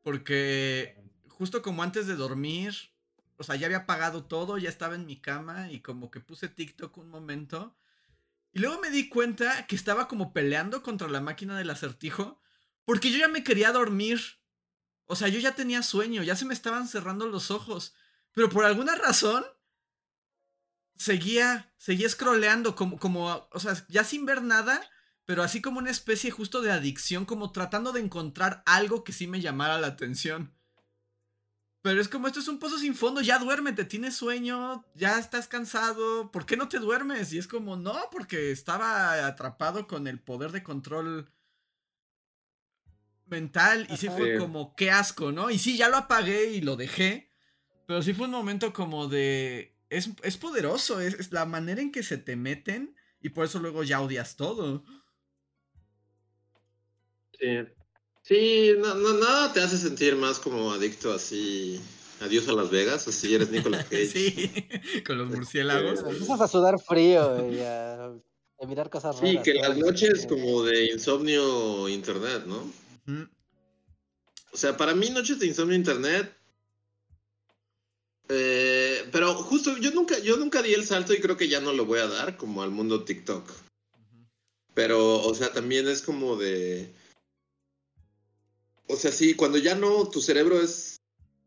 [0.03, 0.97] Porque
[1.43, 2.73] justo como antes de dormir,
[3.37, 6.47] o sea, ya había apagado todo, ya estaba en mi cama y como que puse
[6.47, 7.77] TikTok un momento.
[8.53, 12.41] Y luego me di cuenta que estaba como peleando contra la máquina del acertijo.
[12.85, 14.21] Porque yo ya me quería dormir.
[15.07, 17.93] O sea, yo ya tenía sueño, ya se me estaban cerrando los ojos.
[18.31, 19.45] Pero por alguna razón,
[20.97, 24.81] seguía, seguía scrolleando como, como, o sea, ya sin ver nada,
[25.25, 29.27] pero así como una especie justo de adicción, como tratando de encontrar algo que sí
[29.27, 30.55] me llamara la atención.
[31.83, 35.49] Pero es como esto es un pozo sin fondo, ya duérmete, tienes sueño, ya estás
[35.49, 37.33] cansado, ¿por qué no te duermes?
[37.33, 41.33] Y es como, no, porque estaba atrapado con el poder de control
[43.27, 45.51] mental y sí fue como, qué asco, ¿no?
[45.51, 47.33] Y sí, ya lo apagué y lo dejé,
[47.87, 52.17] pero sí fue un momento como de, es, poderoso, es, la manera en que se
[52.17, 54.85] te meten y por eso luego ya odias todo.
[57.41, 57.59] Sí.
[58.23, 61.81] Sí, no, nada te hace sentir más como adicto así.
[62.21, 64.07] Adiós a Las Vegas, así eres Nicolas Cage.
[64.07, 64.53] sí,
[65.07, 66.01] con los murciélagos.
[66.01, 68.13] Empiezas a sudar frío y a,
[68.67, 69.31] mirar cosas raras.
[69.31, 72.71] Sí, que las noches como de insomnio internet, ¿no?
[74.53, 76.33] O sea, para mí noches de insomnio internet
[78.35, 81.75] eh, pero justo yo nunca, yo nunca di el salto y creo que ya no
[81.75, 83.51] lo voy a dar como al mundo TikTok.
[84.73, 86.91] Pero, o sea, también es como de.
[88.89, 90.97] O sea, sí, cuando ya no, tu cerebro es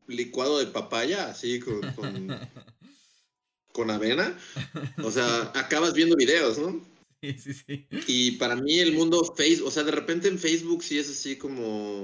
[0.07, 1.81] licuado de papaya, así con,
[3.71, 4.37] con, avena.
[5.03, 6.81] O sea, acabas viendo videos, ¿no?
[7.21, 7.87] Sí, sí, sí.
[8.07, 11.37] Y para mí el mundo Facebook, o sea, de repente en Facebook sí es así
[11.37, 12.03] como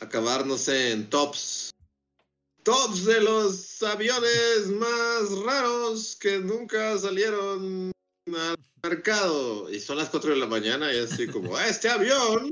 [0.00, 1.72] acabar, no sé, en tops
[2.62, 7.90] tops de los aviones más raros que nunca salieron
[8.26, 9.70] al mercado.
[9.70, 12.50] Y son las 4 de la mañana y así como, este avión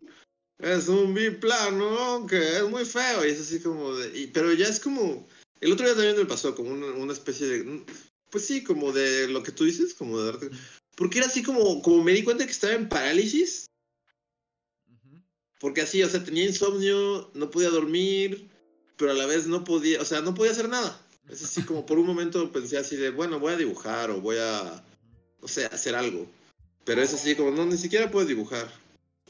[0.63, 3.25] es un biplano que es muy feo.
[3.25, 4.31] Y es así como de...
[4.33, 5.27] pero ya es como...
[5.61, 7.85] El otro día también me pasó como una, especie de...
[8.31, 10.51] Pues sí, como de lo que tú dices, como de darte...
[10.97, 13.67] Porque era así como, como me di cuenta que estaba en parálisis.
[15.59, 18.49] Porque así, o sea, tenía insomnio, no podía dormir,
[18.97, 21.01] pero a la vez no podía, o sea, no podía hacer nada.
[21.29, 24.37] Es así como por un momento pensé así de, bueno, voy a dibujar o voy
[24.39, 24.85] a,
[25.41, 26.27] o sea, hacer algo.
[26.85, 28.71] Pero es así como, no, ni siquiera puedo dibujar.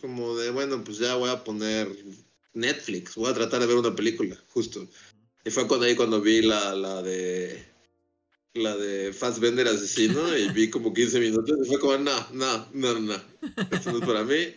[0.00, 1.88] Como de, bueno, pues ya voy a poner
[2.54, 4.86] Netflix, voy a tratar de ver una película, justo.
[5.44, 7.66] Y fue cuando ahí cuando vi la, la de
[8.54, 12.98] la de Fassbender asesino y vi como 15 minutos y fue como, no, no, no,
[12.98, 13.14] no,
[13.70, 14.54] esto no es para mí.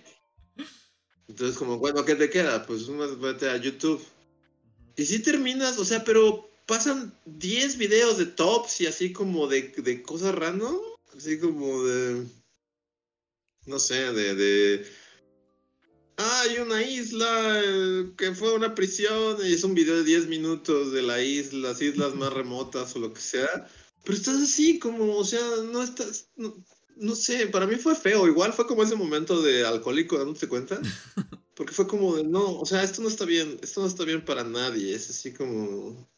[1.28, 2.66] Entonces como, bueno, ¿qué te queda?
[2.66, 2.88] Pues
[3.20, 4.04] vete a YouTube
[4.96, 9.74] y si terminas, o sea, pero pasan 10 videos de tops y así como de,
[9.78, 10.76] de cosas random.
[11.16, 12.26] Así como de.
[13.66, 14.36] No sé, de.
[14.36, 15.03] de
[16.18, 20.92] hay una isla eh, que fue una prisión y es un video de 10 minutos
[20.92, 23.68] de la isla, las islas más remotas o lo que sea.
[24.04, 28.28] Pero estás así como, o sea, no estás, no, sé, para mí fue feo.
[28.28, 30.80] Igual fue como ese momento de alcohólico dándote cuenta.
[31.56, 34.26] Porque fue como de, no, o sea, esto no está bien, esto no está bien
[34.26, 36.10] para nadie, es así como...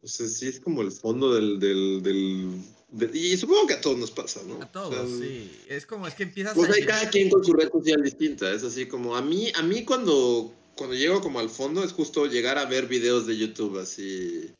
[0.00, 1.58] O sea, sí es como el fondo del...
[1.58, 2.62] del, del,
[3.12, 4.62] y supongo que a todos nos pasa, ¿no?
[4.62, 5.50] A todos, sí.
[5.68, 8.62] Es como, es que empiezas pues hay cada quien con su red social distinta, es
[8.62, 12.58] así como, a mí, a mí cuando, cuando llego como al fondo es justo llegar
[12.58, 14.54] a ver videos de YouTube así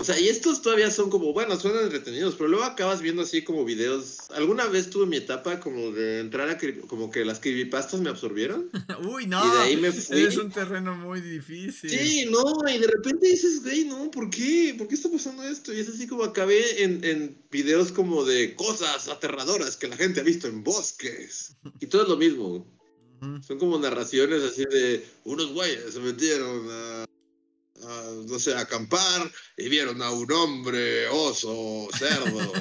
[0.00, 3.42] o sea, y estos todavía son como, bueno, suenan entretenidos, pero luego acabas viendo así
[3.42, 4.30] como videos.
[4.30, 6.56] Alguna vez tuve mi etapa como de entrar a,
[6.86, 8.70] como que las creepypastas me absorbieron.
[9.12, 9.44] Uy, no.
[9.44, 10.20] Y de ahí me fui.
[10.20, 11.90] Es un terreno muy difícil.
[11.90, 14.72] Sí, no, y de repente dices, güey, no, ¿por qué?
[14.78, 15.74] ¿Por qué está pasando esto?
[15.74, 20.20] Y es así como acabé en, en videos como de cosas aterradoras que la gente
[20.20, 21.56] ha visto en bosques.
[21.80, 22.64] Y todo es lo mismo.
[23.44, 27.04] Son como narraciones así de unos güeyes se metieron a
[28.26, 32.52] no sé, acampar y vieron a un hombre, oso, cerdo.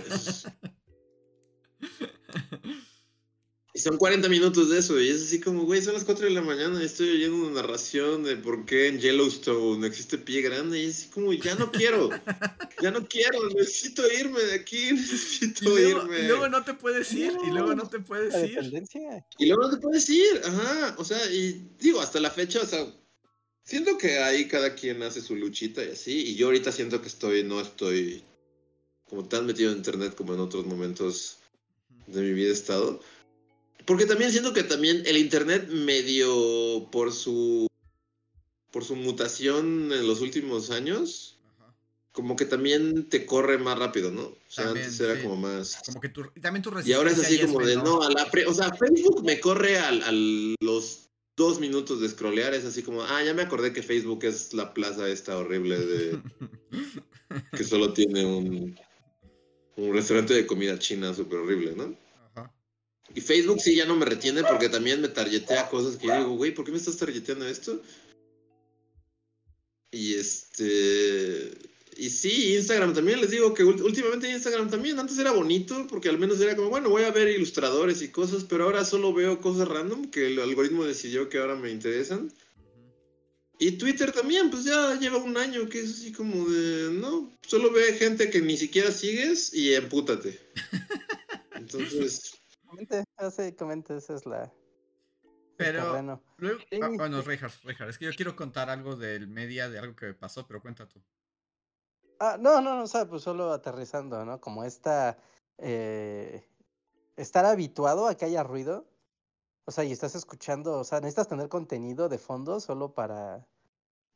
[3.74, 6.32] y son 40 minutos de eso, y es así como, güey, son las 4 de
[6.32, 10.82] la mañana y estoy oyendo una narración de por qué en Yellowstone existe pie grande,
[10.82, 12.10] y es así como, ya no quiero,
[12.82, 16.22] ya no quiero, necesito irme de aquí, necesito irme.
[16.22, 18.60] Y luego no te puedes ir, y luego no te puedes ir.
[19.38, 22.66] Y luego no te puedes ir, ajá, o sea, y digo, hasta la fecha, o
[22.66, 22.88] sea
[23.68, 26.24] Siento que ahí cada quien hace su luchita y así.
[26.32, 28.24] Y yo ahorita siento que estoy, no estoy
[29.10, 31.40] como tan metido en internet como en otros momentos
[32.08, 33.02] de mi vida he estado.
[33.86, 37.68] Porque también siento que también el internet medio por su
[38.72, 41.74] por su mutación en los últimos años, Ajá.
[42.14, 44.24] como que también te corre más rápido, ¿no?
[44.24, 45.24] O sea, También, antes era sí.
[45.24, 47.86] como más Como que tu, y también tu y ahora es así como de, menor.
[47.86, 51.07] no, a la pre- o sea, Facebook me corre al, al- los
[51.38, 54.73] dos minutos de scrollear, es así como, ah, ya me acordé que Facebook es la
[54.73, 56.21] plaza esta horrible de
[57.56, 58.78] que solo tiene un,
[59.78, 61.95] un restaurante de comida china súper horrible, ¿no?
[62.34, 62.52] Ajá.
[63.13, 66.36] Y Facebook sí ya no me retiene porque también me targetea cosas que yo digo,
[66.36, 67.82] güey, ¿por qué me estás targeteando esto?
[69.91, 71.54] Y este.
[71.98, 76.20] Y sí, Instagram también, les digo que últimamente Instagram también, antes era bonito porque al
[76.20, 79.68] menos era como, bueno, voy a ver ilustradores y cosas, pero ahora solo veo cosas
[79.68, 82.32] random que el algoritmo decidió que ahora me interesan.
[83.60, 87.72] Y Twitter también, pues ya lleva un año que es así como de, no, solo
[87.72, 90.40] ve gente que ni siquiera sigues y empútate.
[91.56, 94.54] Entonces, Comente, hace, comente, esa es la.
[95.56, 96.24] Pero terreno.
[96.38, 99.96] luego, Sí, ah, bueno, Reinhardt, es que yo quiero contar algo del media, de algo
[99.96, 101.02] que me pasó, pero cuenta tú.
[102.20, 104.42] Ah, no, no, no, o sea, pues solo aterrizando, ¿no?
[104.42, 105.18] Como esta.
[105.60, 106.48] eh,
[107.18, 108.88] estar habituado a que haya ruido.
[109.66, 113.48] O sea, y estás escuchando, o sea, necesitas tener contenido de fondo solo para.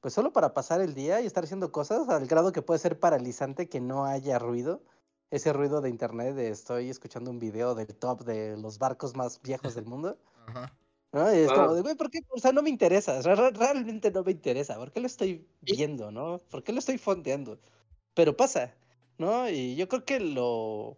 [0.01, 2.99] Pues solo para pasar el día y estar haciendo cosas al grado que puede ser
[2.99, 4.83] paralizante que no haya ruido.
[5.31, 9.41] Ese ruido de internet de estoy escuchando un video del top de los barcos más
[9.41, 10.19] viejos del mundo.
[10.47, 10.77] Ajá.
[11.13, 11.33] ¿no?
[11.33, 11.55] Y es Ah.
[11.55, 12.19] como de, güey, ¿por qué?
[12.29, 14.75] O sea, no me interesa, realmente no me interesa.
[14.77, 16.39] ¿Por qué lo estoy viendo, no?
[16.49, 17.59] ¿Por qué lo estoy fondeando?
[18.13, 18.73] Pero pasa,
[19.17, 19.49] ¿no?
[19.49, 20.97] Y yo creo que lo,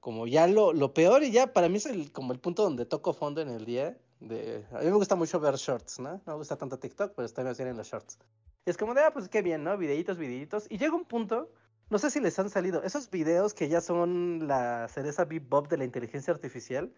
[0.00, 2.86] como ya lo, lo peor y ya para mí es el, como el punto donde
[2.86, 3.96] toco fondo en el día.
[4.20, 6.20] De, a mí me gusta mucho ver shorts, ¿no?
[6.26, 8.18] No me gusta tanto TikTok, pero estoy más bien en los shorts.
[8.66, 9.76] Y es como de, ah, pues qué bien, ¿no?
[9.76, 10.66] Videitos, videitos.
[10.70, 11.50] Y llega un punto,
[11.90, 15.76] no sé si les han salido, esos videos que ya son la cereza bebop de
[15.76, 16.92] la inteligencia artificial,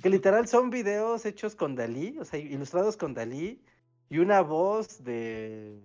[0.00, 3.62] que literal son videos hechos con Dalí, o sea, ilustrados con Dalí,
[4.08, 5.78] y una voz de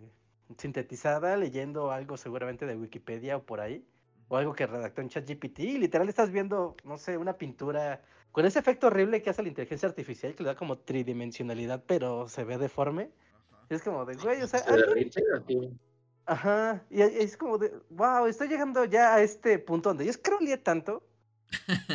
[0.57, 3.85] sintetizada leyendo algo seguramente de Wikipedia o por ahí,
[4.29, 8.45] o algo que redactó en ChatGPT, y literal estás viendo, no sé, una pintura con
[8.45, 12.43] ese efecto horrible que hace la inteligencia artificial, que le da como tridimensionalidad, pero se
[12.43, 13.09] ve deforme.
[13.51, 13.65] Ajá.
[13.69, 15.77] Y es como de, güey, o sea, se alguien- derrite así.
[16.25, 20.57] Ajá, y es- como de, wow, estoy llegando ya a este punto donde yo scrollé
[20.57, 21.03] tanto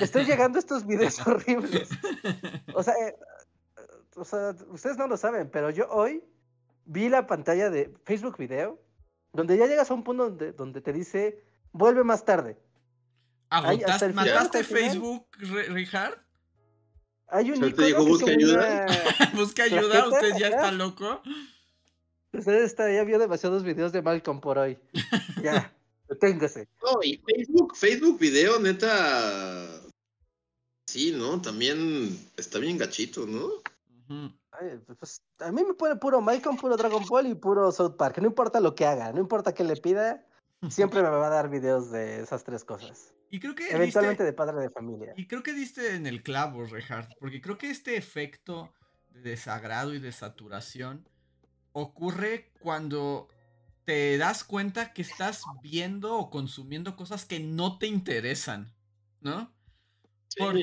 [0.00, 1.90] estoy llegando a estos videos horribles.
[2.74, 3.14] O sea, eh,
[4.16, 6.24] o sea, ustedes no lo saben, pero yo hoy
[6.84, 8.80] vi la pantalla de Facebook Video,
[9.32, 11.42] donde ya llegas a un punto donde, donde te dice,
[11.72, 12.58] vuelve más tarde.
[13.50, 14.64] ¿Agotaste, ¿Mataste.
[14.64, 16.18] Facebook, Reinhardt?
[17.28, 18.86] Hay un O sea, te icono es "Busca ayuda".
[18.86, 21.22] una- Busca ¿La ayuda, usted ya está loco.
[22.32, 24.78] Usted está, ya vio demasiados videos de Malcolm por hoy.
[25.42, 25.72] Ya,
[26.08, 26.68] deténgase.
[26.82, 29.66] No, y Facebook, Facebook video, neta.
[30.86, 31.40] Sí, ¿no?
[31.40, 33.48] También está bien gachito, ¿no?
[34.08, 38.18] Ay, pues, a mí me pone puro Malcolm, puro Dragon Ball y puro South Park.
[38.18, 40.26] No importa lo que haga, no importa qué le pida,
[40.68, 42.64] siempre me va a dar videos de esas tres
[43.00, 43.14] cosas.
[43.30, 45.14] Y creo que Eventualmente diste- de padre de familia.
[45.16, 48.70] y creo que diste en el clavo, Reinhardt, porque creo que este efecto
[49.10, 51.08] de desagrado y de saturación
[51.72, 53.28] ocurre cuando
[53.84, 58.72] te das cuenta que estás viendo o consumiendo cosas que no te interesan,
[59.20, 59.50] ¿no?
[60.36, 60.56] Por-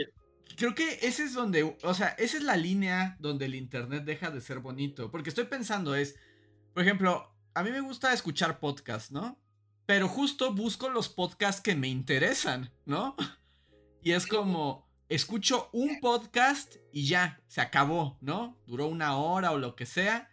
[0.55, 4.31] creo que ese es donde, o sea, esa es la línea donde el internet deja
[4.31, 5.11] de ser bonito.
[5.11, 6.15] Porque estoy pensando es,
[6.73, 9.39] por ejemplo, a mí me gusta escuchar podcasts, ¿no?
[9.85, 13.15] Pero justo busco los podcasts que me interesan, ¿no?
[14.01, 18.57] Y es como, escucho un podcast y ya, se acabó, ¿no?
[18.65, 20.29] Duró una hora o lo que sea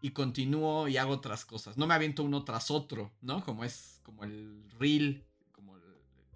[0.00, 1.76] y continúo y hago otras cosas.
[1.76, 3.44] No me aviento uno tras otro, ¿no?
[3.44, 5.82] Como es como el reel, como el,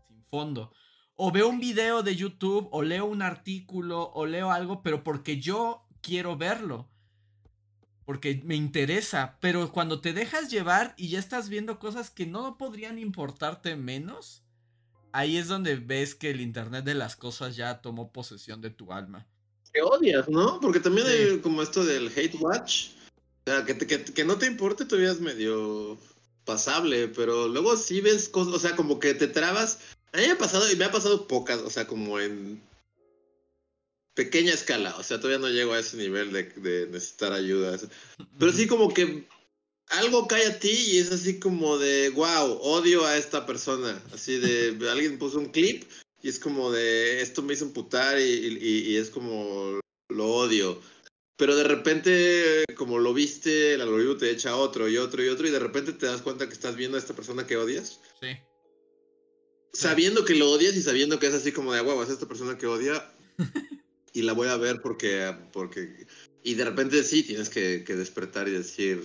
[0.06, 0.72] sin fondo.
[1.16, 5.40] O veo un video de YouTube, o leo un artículo, o leo algo, pero porque
[5.40, 6.88] yo quiero verlo.
[8.04, 9.38] Porque me interesa.
[9.40, 14.42] Pero cuando te dejas llevar y ya estás viendo cosas que no podrían importarte menos,
[15.12, 18.92] ahí es donde ves que el Internet de las cosas ya tomó posesión de tu
[18.92, 19.26] alma.
[19.72, 20.60] Que odias, ¿no?
[20.60, 21.12] Porque también Sí.
[21.12, 22.88] hay como esto del hate watch.
[23.46, 25.96] O sea, que, te- que, que no te importe todavía es medio
[26.44, 29.78] pasable, pero luego sí ves cosas, o sea, como que te trabas.
[30.14, 32.62] A mí me ha pasado, y me ha pasado pocas, o sea, como en
[34.14, 37.76] pequeña escala, o sea, todavía no llego a ese nivel de, necesitar ayuda.
[38.38, 39.26] Pero sí como que
[39.88, 44.00] algo cae a ti y es así como de, wow, odio a esta persona.
[44.12, 45.82] Así de, alguien puso un clip
[46.22, 50.80] y es como de, esto me hizo emputar y, y- y es como, lo odio.
[51.36, 55.48] pero de repente, como lo viste, el algoritmo te echa otro y otro y otro,
[55.48, 57.98] y de repente te das cuenta que estás viendo a esta persona que odias.
[58.20, 58.28] Sí.
[59.74, 62.56] Sabiendo que lo odias y sabiendo que es así como de, huevo, es esta persona
[62.56, 63.04] que odia
[64.12, 66.06] y la voy a ver porque, porque...
[66.42, 69.02] Y de repente sí, tienes que, que despertar y decir,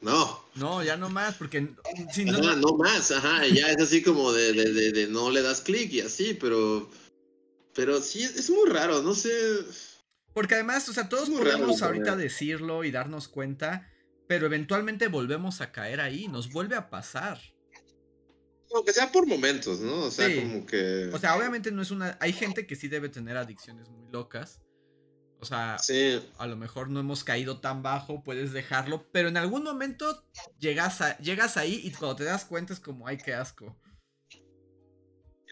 [0.00, 0.44] no.
[0.54, 1.68] No, ya no más, porque
[2.12, 5.30] si no, Ajá, no más, ajá, ya es así como de, de, de, de no
[5.30, 6.90] le das clic y así, pero...
[7.74, 9.30] Pero sí, es muy raro, no sé...
[10.34, 13.90] Porque además, o sea, todos raro podemos ahorita decirlo y darnos cuenta,
[14.26, 17.38] pero eventualmente volvemos a caer ahí, nos vuelve a pasar.
[18.74, 20.04] Aunque sea por momentos, ¿no?
[20.04, 20.40] O sea, Sí.
[20.40, 21.10] como que...
[21.12, 22.16] O sea, obviamente no es una...
[22.20, 24.60] Hay gente que sí debe tener adicciones muy locas.
[25.40, 29.36] O sea, Sí, a lo mejor no hemos caído tan bajo, puedes dejarlo, pero en
[29.36, 30.24] algún momento
[30.60, 33.76] llegas, a, llegas ahí y cuando te das cuenta es como, ay, qué asco.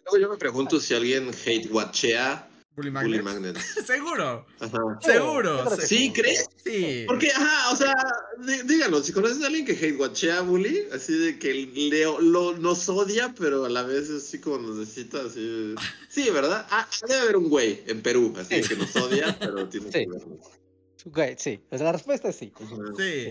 [0.05, 3.23] luego yo me pregunto si alguien hate watchea Bully Bully Magnet.
[3.25, 3.75] Magnets.
[3.87, 4.79] Seguro, Ajá.
[5.03, 5.59] seguro.
[5.59, 6.49] yo creo que se- ¿Sí, crees?
[6.65, 7.05] Sí.
[7.07, 7.95] Porque, ajá, o sea,
[8.39, 12.57] dí- díganos, si conoces a alguien que hate watchea Bully, así de que le, lo,
[12.57, 15.75] nos odia, pero a la vez así como nos necesita, así.
[16.09, 16.67] Sí, ¿verdad?
[16.71, 18.69] Ah, debe haber un güey en Perú, así Sí.
[18.69, 20.07] que nos odia, pero tiene Sí.
[20.07, 21.11] que.
[21.11, 21.61] Güey, sí.
[21.71, 22.53] La respuesta es sí.
[22.97, 23.31] Sí.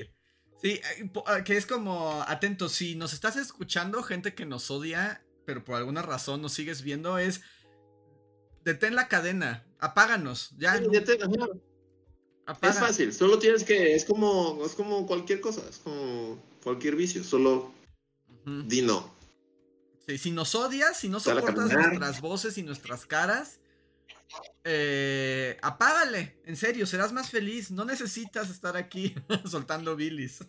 [0.62, 5.24] Sí, eh, ah, que es como, atento, si nos estás escuchando, gente que nos odia,
[5.46, 7.40] pero por alguna razón nos sigues viendo, es,
[8.74, 11.48] detén la cadena, apáganos, ya, Sí, ya te- ajá.
[12.46, 12.74] apaga.
[12.74, 17.24] Es fácil, solo tienes que, es como, es como cualquier cosa, es como cualquier vicio,
[17.24, 17.72] solo
[18.46, 18.64] Ujú.
[18.68, 19.14] di no.
[20.06, 23.60] Sí, si nos odias, si no soportas nuestras voces y nuestras caras,
[24.64, 29.14] eh, apágale, en serio, serás más feliz, no necesitas estar aquí
[29.46, 30.40] soltando bilis.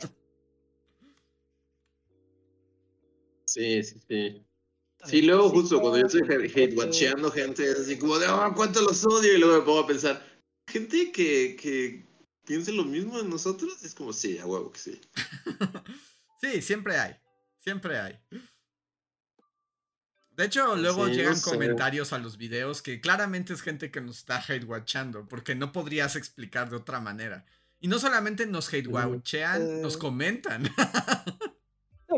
[3.44, 4.44] Sí, sí, sí.
[5.06, 6.22] Sí, luego justo cuando yo estoy
[6.54, 9.80] hate watcheando gente, es así como de, oh, cuánto los odio, y luego me pongo
[9.80, 10.22] a pensar,
[10.66, 12.06] gente que, que
[12.44, 15.00] piense lo mismo de nosotros, es como, sí, a huevo que sí.
[16.40, 17.16] Sí, siempre hay.
[17.58, 18.18] Siempre hay.
[20.30, 21.50] De hecho, luego Sí, no llegan sé.
[21.50, 25.70] comentarios a los videos que claramente es gente que nos está hate watchando, porque no
[25.70, 27.44] podrías explicar de otra manera.
[27.78, 29.80] Y no solamente nos hate watchean, eh.
[29.82, 30.62] nos comentan.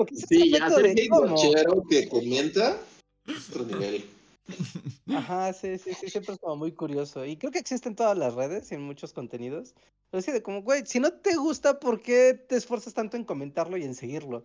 [0.05, 2.81] Claro, que es Sí, ya ser hate cómo- que comenta,
[3.27, 4.05] es otro nivel.
[5.09, 7.25] Ajá, sí, sí, sí, siempre es como muy curioso.
[7.25, 9.75] Y creo que existe en todas las redes y en muchos contenidos.
[10.11, 13.25] Pero sí, de como, güey, si no te gusta, ¿por qué te esfuerzas tanto en
[13.25, 14.43] comentarlo y en seguirlo?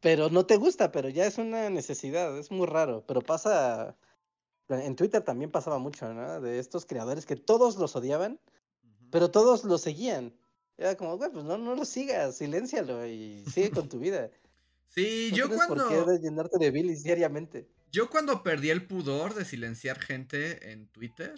[0.00, 3.04] Pero no te gusta, pero ya es una necesidad, es muy raro.
[3.06, 3.96] Pero pasa,
[4.68, 6.40] en Twitter también pasaba mucho, ¿no?
[6.40, 8.38] De estos creadores que todos los odiaban,
[9.10, 10.32] pero todos lo seguían.
[10.78, 14.30] Era como, güey, pues no, no lo sigas, siléncialo y sigue con tu vida.
[14.88, 15.88] Sí, No yo cuando...
[15.88, 17.68] por qué llenarte de bilis diariamente.
[17.92, 21.34] Yo cuando perdí el pudor de silenciar gente en Twitter,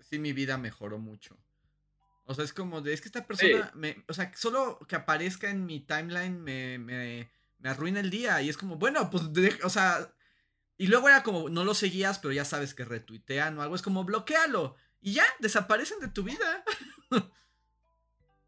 [0.00, 1.36] sí mi vida mejoró mucho.
[2.26, 5.50] O sea, es como de, es que esta persona, me, o sea, solo que aparezca
[5.50, 8.40] en mi timeline me, me, me arruina el día.
[8.40, 10.14] Y es como, bueno, pues, de- o sea,
[10.78, 13.82] y luego era como, no lo seguías, pero ya sabes que retuitean o algo, es
[13.82, 14.74] como, bloquealo.
[15.00, 16.64] Y ya, desaparecen de tu vida.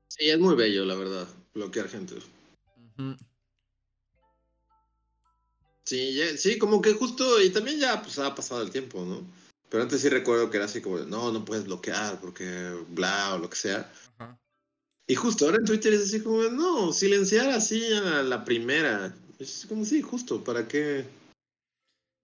[0.09, 2.15] Sí, es muy bello, la verdad, bloquear gente.
[5.87, 9.25] Sí, ya- sí, como que justo, y también ya pues ha pasado el tiempo, ¿no?
[9.69, 13.39] Pero antes sí recuerdo que era así como, no, no puedes bloquear porque bla o
[13.39, 13.93] lo que sea.
[14.19, 14.37] Ajá.
[15.09, 19.15] Y justo ahora en Twitter es así como, no, silenciar así a la primera.
[19.39, 21.05] Es como, sí, justo, ¿para qué?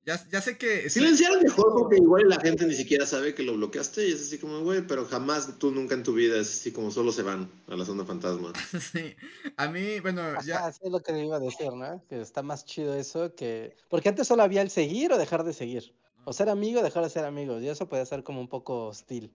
[0.05, 0.91] Ya, ya sé que...
[0.91, 4.23] Silenciar es mejor porque igual la gente ni siquiera sabe que lo bloqueaste y es
[4.23, 7.23] así como, güey, pero jamás tú nunca en tu vida es así como solo se
[7.23, 8.53] van a la zona fantasma.
[8.93, 9.15] sí.
[9.57, 10.59] A mí, bueno, ya...
[10.59, 12.05] Ajá, sí es lo que le iba a decir, ¿no?
[12.09, 13.77] Que está más chido eso que...
[13.89, 15.95] Porque antes solo había el seguir o dejar de seguir.
[16.25, 17.63] O ser amigo o dejar de ser amigos.
[17.63, 19.33] Y eso podía ser como un poco hostil.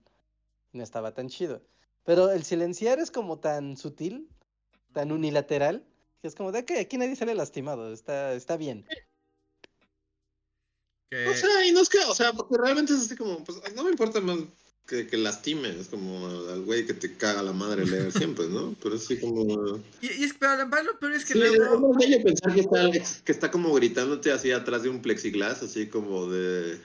[0.72, 1.62] No estaba tan chido.
[2.04, 4.28] Pero el silenciar es como tan sutil,
[4.92, 5.86] tan unilateral,
[6.20, 7.92] que es como de que aquí nadie sale lastimado.
[7.92, 8.86] Está, está bien.
[11.10, 13.58] Que- O sea, y no es que, o sea, porque realmente es así como, pues
[13.74, 14.38] no me importa más
[14.86, 18.74] que, que lastime, es como al güey que te caga la madre leer siempre, ¿no?
[18.82, 19.76] Pero es así como...
[20.00, 21.78] Y, y es, pero además lo peor es que Sí, es luego...
[21.78, 22.90] muy bello pensar que está,
[23.24, 26.80] que está como gritándote así atrás de un plexiglas, así como de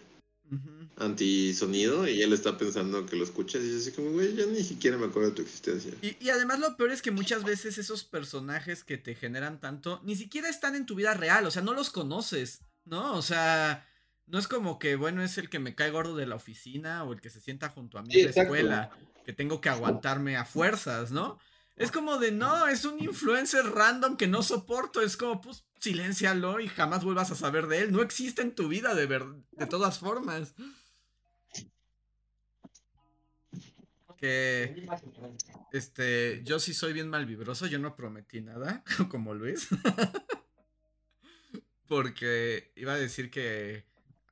[0.51, 0.69] Ujú.
[0.97, 4.63] antisonido, y él está pensando que lo escuchas y es así como, güey, yo ni
[4.63, 5.93] siquiera me acuerdo de tu existencia.
[6.01, 10.01] Y, y además lo peor es que muchas veces esos personajes que te generan tanto
[10.03, 13.15] ni siquiera están en tu vida real, o sea, no los conoces, ¿no?
[13.15, 13.87] O sea,
[14.27, 17.13] no es como que, bueno, es el que me cae gordo de la oficina o
[17.13, 18.55] el que se sienta junto a mí Sí, en la exacto.
[18.55, 18.91] escuela,
[19.25, 21.37] que tengo que aguantarme a fuerzas, ¿no?
[21.75, 26.59] Es como de, no, es un influencer random que no soporto, es como, pues, siléncialo
[26.59, 29.67] y jamás vuelvas a saber de él, no existe en tu vida de, ver de
[29.67, 30.53] todas formas.
[34.23, 34.87] que
[35.73, 39.67] este, yo sí soy bien malvibroso, yo no prometí nada, como Luis.
[41.89, 43.83] Porque iba a decir que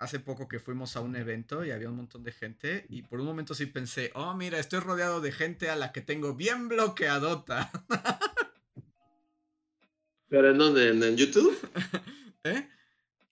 [0.02, 3.20] hace poco que fuimos a un evento y había un montón de gente y por
[3.20, 6.68] un momento sí pensé, oh mira, estoy rodeado de gente a la que tengo bien
[6.68, 7.72] bloqueadota.
[10.28, 10.90] ¿Pero en dónde?
[10.90, 11.56] ¿En, YouTube?
[12.44, 12.68] ¿Eh?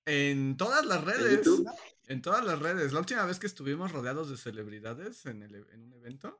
[0.05, 1.47] En todas las redes.
[2.07, 2.93] ¿En, todas las redes.
[2.93, 6.39] La última vez que estuvimos rodeados de celebridades en, el, en un evento,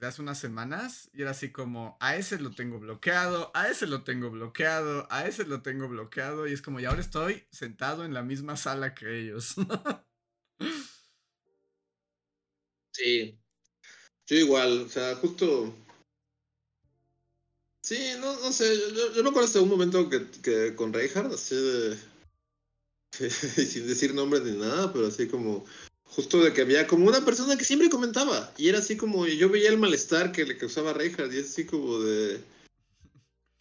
[0.00, 3.86] de hace unas semanas y era así como, a ese lo tengo bloqueado, a ese
[3.86, 8.04] lo tengo bloqueado, a ese lo tengo bloqueado y es como, y ahora estoy sentado
[8.04, 9.54] en la misma sala que ellos.
[12.92, 13.38] sí,
[14.26, 15.74] yo igual, o sea, justo...
[17.82, 21.34] Sí, no, no sé, yo, yo me acuerdo hasta un momento que, que con Reinhardt,
[21.34, 21.98] así de...
[23.30, 25.66] sin decir nombres ni nada, pero así como
[26.10, 29.48] justo de que había como una persona que siempre comentaba y era así como yo
[29.48, 32.40] veía el malestar que le causaba a Reinhardt y es así como de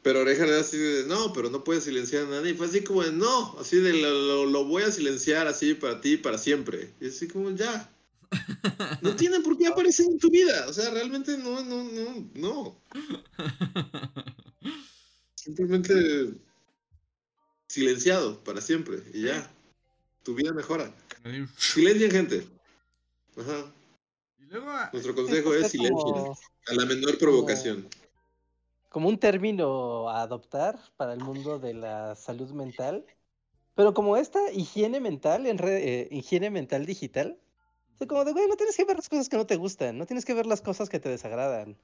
[0.02, 2.84] pero Reinhardt era así de no pero no puedes silenciar a nadie y fue así
[2.84, 6.92] como de no así de lo, lo, voy a silenciar así para ti para siempre
[7.00, 7.92] y así como ya.
[9.02, 12.82] No tiene por qué aparecer en tu vida o sea realmente no no no no.
[15.36, 16.34] Simplemente
[17.68, 19.52] silenciado para siempre y ya.
[20.24, 20.94] Tu vida mejora
[21.58, 22.48] Silencien gente.
[23.38, 23.74] Ajá.
[24.92, 26.34] Nuestro consejo es silencio.
[26.68, 27.88] A la menor provocación.
[28.90, 33.06] Como, un término a adoptar para el mundo de la salud mental.
[33.76, 37.38] Pero como esta higiene mental, en eh, higiene mental digital.
[38.08, 39.98] como de, güey, no tienes que ver las cosas que no te gustan.
[39.98, 41.78] No tienes que ver las cosas que te desagradan.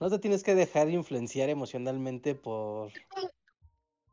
[0.00, 2.90] No te tienes que dejar influenciar emocionalmente por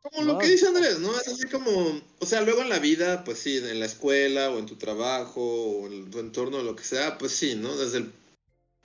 [0.01, 1.17] como lo que dice Andrés, ¿no?
[1.19, 4.59] Es así como, o sea, luego en la vida, pues sí, en la escuela o
[4.59, 7.75] en tu trabajo o en tu entorno, lo que sea, pues sí, ¿no?
[7.77, 8.11] Desde el,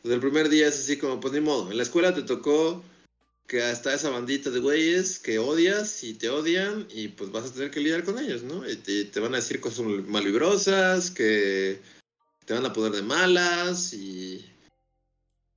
[0.03, 2.83] desde el primer día es así como, pues ni modo, en la escuela te tocó
[3.47, 7.53] que está esa bandita de güeyes que odias y te odian y pues vas a
[7.53, 8.69] tener que lidiar con ellos, ¿no?
[8.69, 11.81] Y te, te van a decir cosas malvibrosas, que
[12.47, 14.52] te van a poner de malas y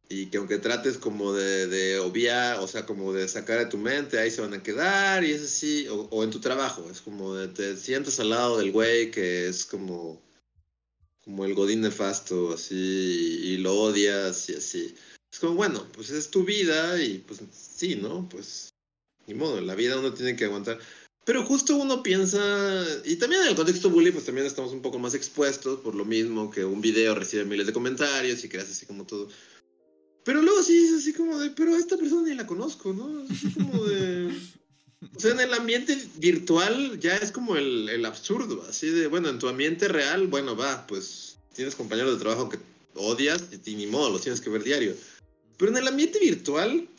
[0.09, 3.77] y que aunque trates como de, de, obviar, o sea, como de sacar de tu
[3.77, 7.35] mente, ahí se van a quedar y es así, o, en tu trabajo, es como
[7.35, 10.21] de, te sientas al lado del güey que es como,
[11.23, 14.95] como el godín nefasto, así, y, lo odias y así.
[15.31, 18.29] Es como, bueno, pues es tu vida y pues sí, ¿no?
[18.29, 18.69] Pues
[19.27, 20.79] ni modo, en la vida uno tiene que aguantar.
[21.25, 22.39] Pero justo uno piensa,
[23.03, 26.05] y también en el contexto bully, pues también estamos un poco más expuestos por lo
[26.05, 29.27] mismo que un video recibe miles de comentarios y creas así como todo.
[30.26, 33.23] Pero luego sí es así como de, pero a esta persona ni la conozco, ¿no?
[33.23, 34.36] Es así como de...
[35.15, 39.30] O sea, en el ambiente virtual ya es como el, el absurdo, así de, bueno,
[39.30, 42.57] en tu ambiente real, bueno, va, pues tienes compañeros de trabajo que
[42.95, 44.95] odias y, ni modo, los tienes que ver diario.
[45.57, 46.89] Pero en el ambiente virtual,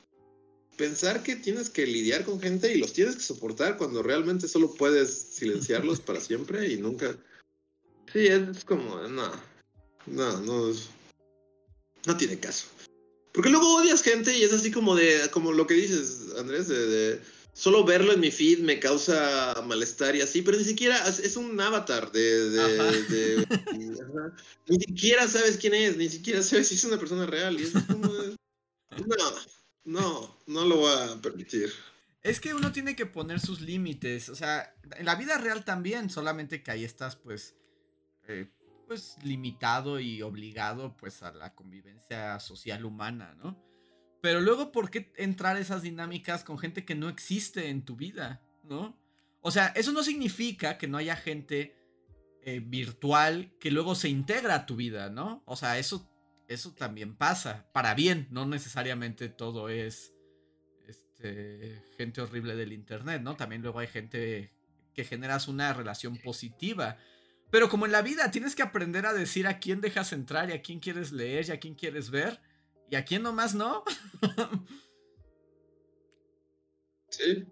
[0.76, 4.72] pensar que tienes que lidiar con gente y los tienes que soportar cuando realmente solo
[4.72, 7.16] puedes silenciarlos para siempre y nunca...
[8.12, 9.32] Sí, es como, no,
[10.06, 10.72] no, no,
[12.06, 12.66] no tiene caso.
[13.36, 17.20] Porque luego odias gente y es así como de, como lo que dices, Andrés, de,
[17.52, 21.60] solo verlo en mi feed me causa malestar y así, pero ni siquiera es un
[21.60, 22.50] avatar de...
[22.50, 23.46] de,
[24.66, 27.60] ni siquiera sabes quién es, ni siquiera sabes si es una persona real.
[27.60, 28.36] Y es como de,
[29.04, 29.16] no,
[29.84, 31.70] no, no lo voy a permitir.
[32.22, 36.08] Es que uno tiene que poner sus límites, o sea, en la vida real también,
[36.08, 37.54] solamente que ahí estás pues...
[38.28, 38.48] Eh,
[38.86, 43.62] pues limitado y obligado pues a la convivencia social humana, ¿no?
[44.22, 48.42] Pero luego, ¿por qué entrar esas dinámicas con gente que no existe en tu vida,
[48.64, 48.98] ¿no?
[49.40, 51.76] O sea, eso no significa que no haya gente
[52.42, 55.42] eh, virtual que luego se integra a tu vida, ¿no?
[55.46, 56.10] O sea, eso,
[56.48, 60.14] eso también pasa, para bien, no necesariamente todo es
[60.88, 63.36] este, gente horrible del Internet, ¿no?
[63.36, 64.52] También luego hay gente
[64.94, 66.98] que generas una relación positiva
[67.50, 70.52] pero como en la vida, tienes que aprender a decir a quién dejas entrar y
[70.52, 72.40] a quién quieres leer y a quién quieres ver
[72.90, 73.84] y a quién nomás no.
[77.08, 77.46] sí.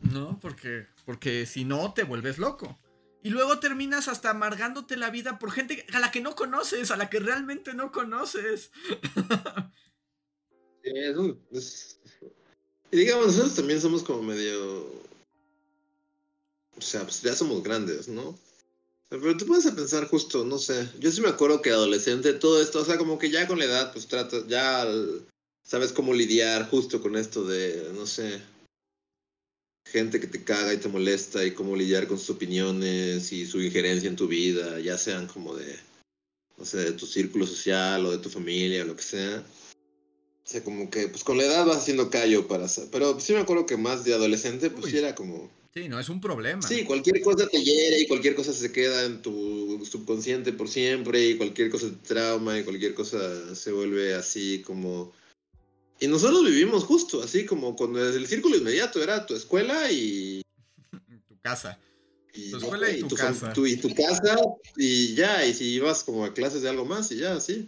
[0.00, 2.78] No, porque, porque si no te vuelves loco.
[3.22, 6.96] Y luego terminas hasta amargándote la vida por gente a la que no conoces, a
[6.96, 8.70] la que realmente no conoces.
[10.84, 10.92] sí,
[11.50, 12.00] es
[12.92, 15.02] Y digamos, nosotros también somos como medio
[16.76, 18.38] o sea, pues ya somos grandes, ¿no?
[19.08, 22.80] Pero tú puedes pensar justo, no sé, yo sí me acuerdo que adolescente, todo esto,
[22.80, 24.86] o sea, como que ya con la edad, pues tratas, ya
[25.62, 28.40] sabes cómo lidiar justo con esto de, no sé,
[29.86, 33.60] gente que te caga y te molesta y cómo lidiar con sus opiniones y su
[33.60, 35.78] injerencia en tu vida, ya sean como de
[36.56, 39.44] no sé, de tu círculo social o de tu familia o lo que sea.
[40.44, 42.66] O sea, como que, pues con la edad vas haciendo callo para...
[42.90, 44.90] Pero sí me acuerdo que más de adolescente, pues Uy.
[44.92, 45.50] sí era como...
[45.76, 46.62] Sí, no, es un problema.
[46.66, 51.22] Sí, cualquier cosa te hiere y cualquier cosa se queda en tu subconsciente por siempre
[51.28, 55.12] y cualquier cosa te trauma y cualquier cosa se vuelve así como...
[56.00, 60.40] Y nosotros vivimos justo, así como cuando el círculo inmediato era tu escuela y...
[61.28, 61.78] Tu casa.
[62.32, 63.52] y Tu escuela y tu casa.
[63.52, 64.38] tu- y tu casa
[64.78, 67.66] y ya, y si ibas como a clases de algo más y ya, así.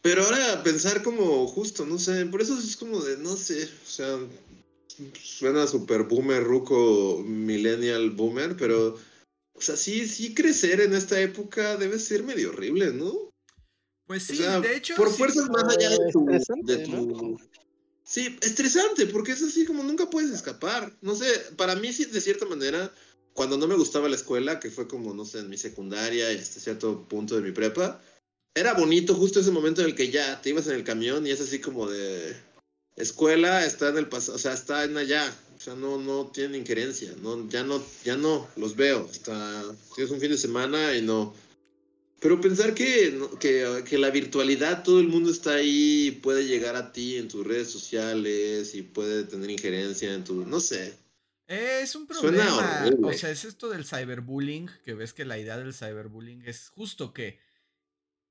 [0.00, 3.86] Pero ahora pensar como justo, no sé, por eso es como de, no sé, o
[3.90, 4.18] sea,
[5.22, 8.96] suena super boomer, ruco, millennial boomer, pero,
[9.54, 13.30] o sea, sí, sí crecer en esta época debe ser medio horrible, ¿no?
[14.06, 14.96] Pues sí, o sea, de hecho.
[14.96, 15.16] por sí.
[15.18, 17.38] fuerzas más allá de tu, Estresante, de tu- ¿no?
[18.04, 20.96] Sí, estresante, porque es así como nunca puedes escapar.
[21.02, 21.26] No sé,
[21.56, 22.90] para mí sí, de cierta manera,
[23.34, 26.38] cuando no me gustaba la escuela, que fue como, no sé, en mi secundaria y
[26.38, 28.02] hasta cierto punto de mi prepa,
[28.54, 31.30] era bonito justo ese momento en el que ya te ibas en el camión y
[31.30, 32.34] es así como de
[32.98, 36.58] escuela está en el pasado, o sea, está en allá, o sea, no, no tiene
[36.58, 39.64] injerencia, no, ya no, ya no, los veo, hasta
[39.96, 41.34] es un fin de semana y no.
[42.20, 46.92] Pero pensar que, que, que la virtualidad, todo el mundo está ahí, puede llegar a
[46.92, 50.98] ti en tus redes sociales y puede tener injerencia en tu, no sé.
[51.46, 52.86] Es un problema.
[53.02, 57.14] O sea, es esto del cyberbullying, que ves que la idea del cyberbullying es justo
[57.14, 57.38] que,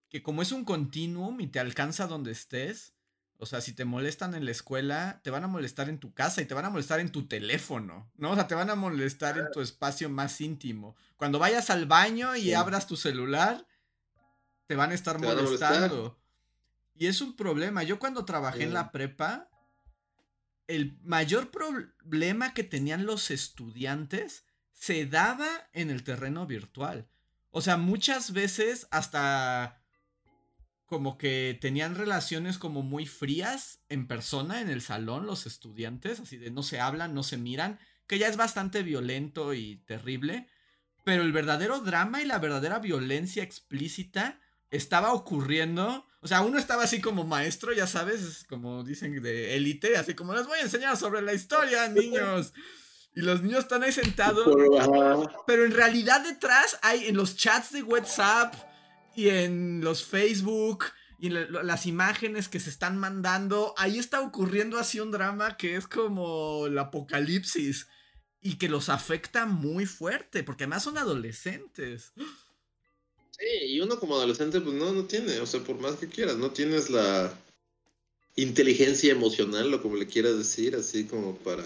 [0.10, 2.94] que como es un continuum y te alcanza donde estés,
[3.40, 6.42] o sea, si te molestan en la escuela, te van a molestar en tu casa
[6.42, 8.32] y te van a molestar en tu teléfono, ¿no?
[8.32, 10.96] O sea, te van a molestar en tu espacio más íntimo.
[11.18, 12.54] Cuando vayas al baño y Sí.
[12.54, 13.68] abras tu celular,
[14.66, 15.72] te van a estar Te van a molestar.
[15.72, 16.20] molestando.
[16.96, 17.84] Y es un problema.
[17.84, 19.50] Yo cuando trabajé en la prepa,
[20.68, 27.08] el mayor problema que tenían los estudiantes se daba en el terreno virtual.
[27.52, 29.77] O sea, muchas veces hasta
[30.88, 36.38] como que tenían relaciones como muy frías en persona en el salón los estudiantes, así
[36.38, 37.78] de no se hablan, no se miran,
[38.08, 40.48] que ya es bastante violento y terrible,
[41.04, 44.40] pero el verdadero drama y la verdadera violencia explícita
[44.72, 46.08] estaba ocurriendo.
[46.22, 50.14] O sea, uno estaba así como maestro, ya sabes, es como dicen de élite, así
[50.14, 52.54] como les voy a enseñar sobre la historia, niños.
[53.14, 54.48] Y los niños están ahí sentados.
[55.46, 58.54] Pero en realidad detrás hay en los chats de WhatsApp
[59.18, 60.86] y en los Facebook
[61.18, 65.88] y las imágenes que se están mandando, ahí está ocurriendo así un drama que es
[65.88, 67.88] como el apocalipsis
[68.42, 72.14] y que los afecta muy fuerte, porque además son adolescentes.
[73.32, 76.38] Sí, y uno como adolescente, pues no, no tiene, o sea, por más que quieras,
[76.38, 77.34] no tienes la
[78.36, 81.64] inteligencia emocional, o como le quieras decir, así como para...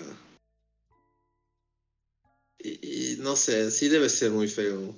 [2.60, 4.95] Y no sé, sí debe ser muy feo.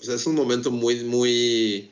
[0.00, 1.90] O sea, es un momento muy, muy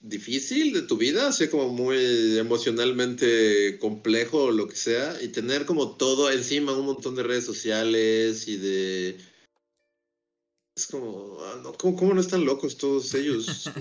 [0.00, 5.66] difícil de tu vida, así como muy emocionalmente complejo o lo que sea, y tener
[5.66, 9.18] como todo encima, un montón de redes sociales y de...
[10.76, 13.70] Es como, ah, ¿cómo, cómo no están locos todos ellos?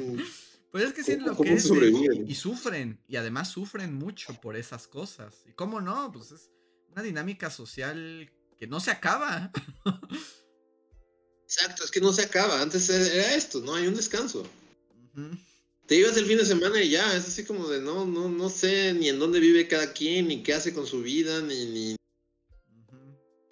[0.71, 1.65] Pues es que sí es ¿Cómo- lo que es.
[2.29, 5.33] y sufren, y además sufren mucho por esas cosas.
[5.47, 6.11] ¿Y cómo no?
[6.11, 6.51] Pues es
[6.91, 9.51] una dinámica social que no se acaba.
[11.49, 12.61] Exacto, es que no se acaba.
[12.61, 14.47] Antes era esto, no hay un descanso.
[15.87, 18.49] Te ibas el fin de semana y ya, es así como de no, no, no
[18.51, 21.95] sé ni en dónde vive cada quien, ni qué hace con su vida, ni, ni,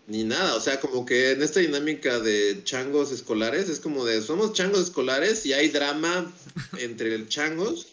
[0.05, 0.53] ni nada.
[0.55, 4.81] O sea, como que en esta dinámica de changos escolares, es como de somos changos
[4.81, 6.31] escolares y hay drama
[6.77, 7.87] entre changos.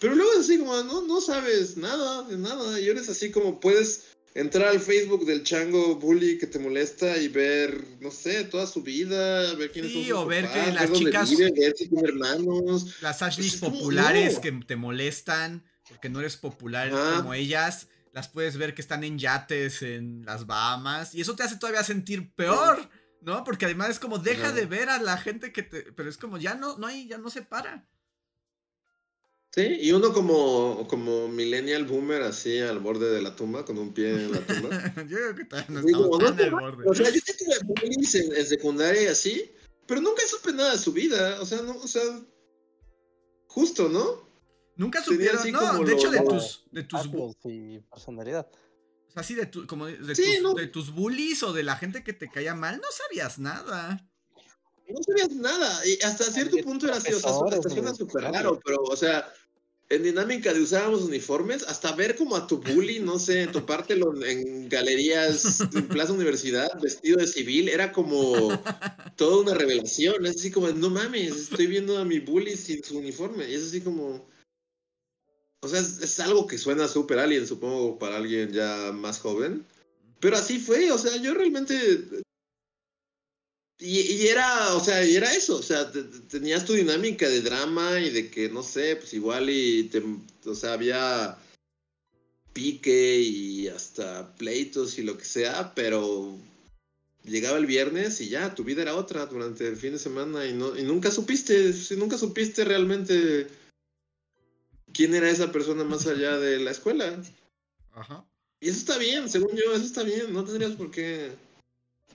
[0.00, 2.80] Pero luego es así como, no, no sabes nada de nada.
[2.80, 7.28] Y eres así como puedes entrar al Facebook del chango bully que te molesta y
[7.28, 10.90] ver, no sé, toda su vida, ver quiénes Sí, son sus o ver que las
[10.90, 13.00] dónde chicas- vive, ver si tiene hermanos.
[13.00, 14.40] Las Ashleys Pues, ¿cómo populares no?
[14.40, 17.18] que te molestan porque no eres popular Ajá.
[17.18, 21.42] como ellas, las puedes ver que están en yates en las Bahamas y eso te
[21.42, 22.88] hace todavía sentir peor,
[23.20, 23.44] ¿no?
[23.44, 24.52] Porque además es como deja Ajá.
[24.52, 27.18] de ver a la gente que te, pero es como ya no, no hay, ya
[27.18, 27.86] no se para.
[29.54, 33.94] Sí, y uno como, como millennial boomer así al borde de la tumba, con un
[33.94, 34.68] pie en la tumba.
[35.08, 36.84] Yo creo que todavía no estamos tan al borde.
[36.88, 39.52] O sea, yo tuve bullies en, en secundaria y así,
[39.86, 41.40] pero nunca supe nada de su vida.
[41.40, 42.02] O sea, no, o sea,
[43.46, 44.28] justo, ¿no?
[44.76, 47.06] Nunca supieron, así no, como de hecho de lo- tus, de tus,
[47.44, 48.48] y personalidad.
[49.08, 50.54] o sea, sí, de tu, como de, de Sí, tus, no.
[50.54, 54.04] de tus bullies o de la gente que te caía mal, no sabías nada.
[54.88, 55.86] No sabías nada.
[55.86, 59.32] Y hasta cierto punto era así, o sea, hasta suena súper raro, pero, o sea,
[59.94, 64.68] en dinámica de usábamos uniformes, hasta ver como a tu bully, no sé, topártelo en
[64.68, 68.50] galerías en Plaza Universidad vestido de civil, era como
[69.16, 70.26] toda una revelación.
[70.26, 73.48] Es así como, no mames, estoy viendo a mi bully sin su uniforme.
[73.50, 74.26] Y es así como.
[75.62, 79.64] O sea, es, algo que suena súper alien, supongo, para alguien ya más joven.
[80.20, 82.23] Pero así fue, o sea, yo realmente
[83.78, 87.28] y, y, era, o sea, y era eso, o sea, te, te, tenías tu dinámica
[87.28, 90.02] de drama y de que, no sé, pues igual y, te,
[90.46, 91.36] o sea, había
[92.52, 96.38] pique y hasta pleitos y lo que sea, pero
[97.24, 100.52] llegaba el viernes y ya, tu vida era otra durante el fin de semana y,
[100.52, 103.48] no, y nunca supiste, nunca supiste realmente
[104.92, 107.20] quién era esa persona más allá de la escuela.
[107.92, 108.24] Ajá.
[108.60, 111.32] Y eso está bien, según yo, eso está bien, no tendrías por qué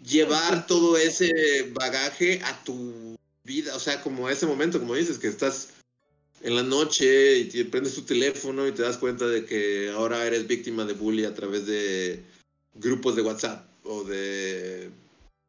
[0.06, 5.28] llevar todo ese bagaje a tu vida, o sea, como ese momento, como dices, que
[5.28, 5.70] estás
[6.42, 10.26] en la noche y te prendes tu teléfono y te das cuenta de que ahora
[10.26, 12.24] eres víctima de bullying a través de
[12.76, 14.90] grupos de WhatsApp o de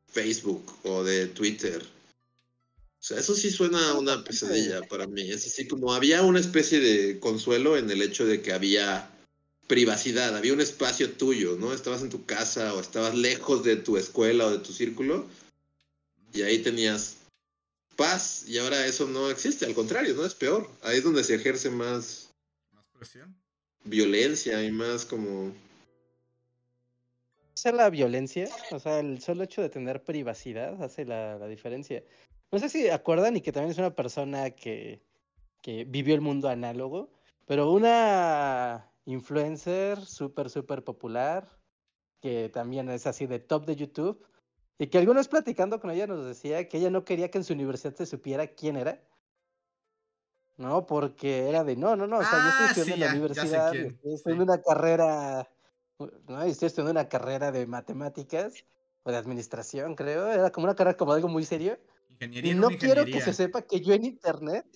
[0.09, 1.83] Facebook o de Twitter.
[1.83, 5.31] O sea, eso sí suena a una pesadilla para mí.
[5.31, 9.10] Es así como había una especie de consuelo en el hecho de que había
[9.71, 11.73] privacidad, había un espacio tuyo, ¿no?
[11.73, 15.27] Estabas en tu casa o estabas lejos de tu escuela o de tu círculo
[16.33, 17.19] y ahí tenías
[17.95, 20.27] paz y ahora eso no existe, al contrario, ¿no?
[20.27, 20.69] Es peor.
[20.83, 22.31] Ahí es donde se ejerce más...
[22.73, 23.33] Más presión.
[23.85, 25.55] Violencia y más como...
[27.55, 28.49] ¿Es la violencia?
[28.73, 32.03] O sea, el solo hecho de tener privacidad hace la, la diferencia.
[32.51, 35.01] No sé si acuerdan y que también es una persona que,
[35.63, 37.13] que vivió el mundo análogo,
[37.47, 41.59] pero una influencer súper, súper popular,
[42.21, 44.27] que también es así de top de YouTube,
[44.79, 47.53] y que algunos platicando con ella nos decía que ella no quería que en su
[47.55, 49.07] universidad se supiera quién era.
[50.57, 53.01] No, porque era de, no, no, no, o sea, Ah, yo estoy sí, estudiando en
[53.01, 54.51] la universidad, estoy estudiando sí.
[54.51, 55.49] una carrera,
[56.29, 56.43] ¿no?
[56.43, 58.55] Estoy estudiando una carrera de matemáticas
[59.03, 61.79] o de administración, creo, era como una carrera como algo muy serio.
[62.11, 64.67] Ingeniería Y no quiero que se sepa que yo en internet,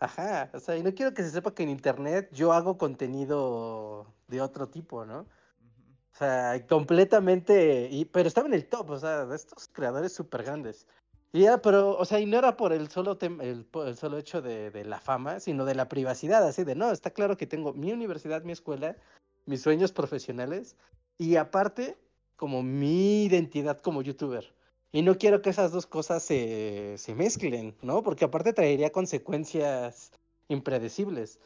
[0.00, 4.06] ajá, o sea, y no quiero que se sepa que en internet yo hago contenido
[4.28, 5.20] de otro tipo, ¿no?
[6.14, 10.44] O sea, completamente, y, pero estaba en el top, o sea, de estos creadores súper
[10.44, 10.86] grandes.
[11.32, 14.16] Y era, pero, o sea, y no era por el solo, tem- el, el solo
[14.16, 17.46] hecho de, de la fama, sino de la privacidad, así de, no, está claro que
[17.46, 18.96] tengo mi universidad, mi escuela,
[19.44, 20.76] mis sueños profesionales,
[21.18, 21.98] y aparte,
[22.36, 24.55] como mi identidad como youtuber.
[24.96, 28.02] Y no quiero que esas dos cosas se, se mezclen, ¿no?
[28.02, 30.10] Porque aparte traería consecuencias
[30.48, 31.38] impredecibles.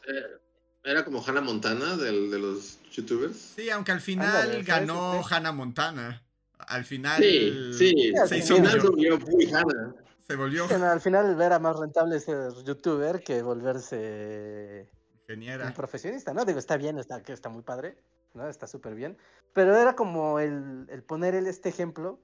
[0.85, 3.37] Era como Hannah Montana del, de los youtubers.
[3.57, 6.23] Sí, aunque al final Ándale, ganó Hannah Montana.
[6.59, 9.95] Al final Sí, sí, al se al hizo final millo- se volvió muy Hannah.
[10.25, 15.75] se volvió Bueno, al final era más rentable ser youtuber que volverse un ingeniera.
[15.75, 16.45] profesionista, ¿no?
[16.45, 17.99] Digo, está bien, está, que está muy padre,
[18.35, 18.49] ¿no?
[18.49, 19.19] Está súper bien.
[19.53, 22.21] Pero era como el, el poner el, este ejemplo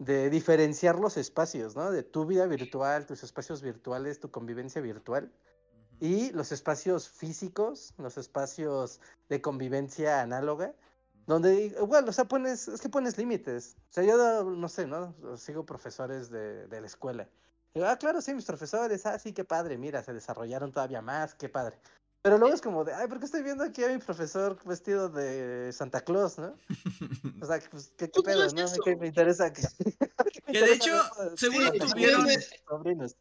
[0.00, 1.90] de diferenciar los espacios, ¿no?
[1.90, 5.30] De tu vida virtual, tus espacios virtuales, tu convivencia virtual
[6.00, 8.98] y los espacios físicos, los espacios
[9.28, 10.74] de convivencia análoga,
[11.26, 13.76] donde igual, o sea, pones, es que pones límites.
[13.90, 15.14] O sea, yo no sé, ¿no?
[15.36, 17.28] Sigo profesores de, de la escuela.
[17.74, 21.34] Digo, ah, claro, sí, mis profesores, ah, sí, qué padre, mira, se desarrollaron todavía más,
[21.34, 21.78] qué padre.
[22.22, 25.08] Pero luego es como de, ay, ¿por qué estoy viendo aquí a mi profesor vestido
[25.08, 26.54] de Santa Claus, no?
[27.42, 28.60] O sea, pues, ¿qué, qué Pues pedo, no?
[28.64, 28.82] eso.
[28.84, 29.52] ¿Qué me interesa?
[29.52, 29.62] Que,
[30.52, 30.92] Que de hecho,
[31.36, 32.26] seguro tuvieron-
[32.68, 33.16] Sobrinos.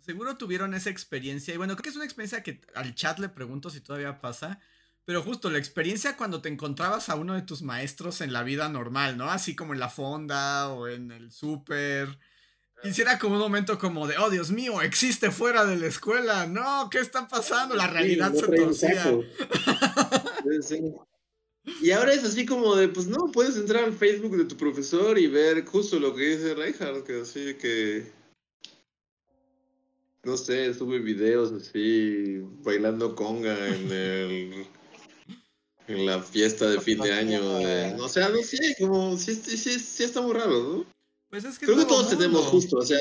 [0.00, 1.54] Seguro tuvieron esa experiencia.
[1.54, 4.58] Y bueno, creo que es una experiencia que al chat le pregunto si todavía pasa.
[5.04, 8.68] Pero justo la experiencia cuando te encontrabas a uno de tus maestros en la vida
[8.68, 9.30] normal, ¿no?
[9.30, 12.18] Así como en la fonda o en el súper.
[12.84, 15.86] Y si era como un momento como de, oh Dios mío, existe fuera de la
[15.86, 16.46] escuela.
[16.46, 17.74] No, ¿qué está pasando?
[17.76, 19.20] La realidad Sí, se torcía.
[20.62, 20.92] sí.
[21.80, 25.16] Y ahora es así como de, pues no, puedes entrar al Facebook de tu profesor
[25.16, 28.10] y ver justo lo que dice Reinhardt, que así que...
[30.24, 34.66] No sé, sube videos así, bailando conga en el...
[35.88, 37.58] En la fiesta de fin de año.
[37.58, 40.91] de- o sea, no sé, como, sí, sí, sí, sí está muy raro, ¿no?
[41.32, 42.18] Pues es que Creo que todo todos mundo.
[42.18, 42.98] tenemos justo, o sea...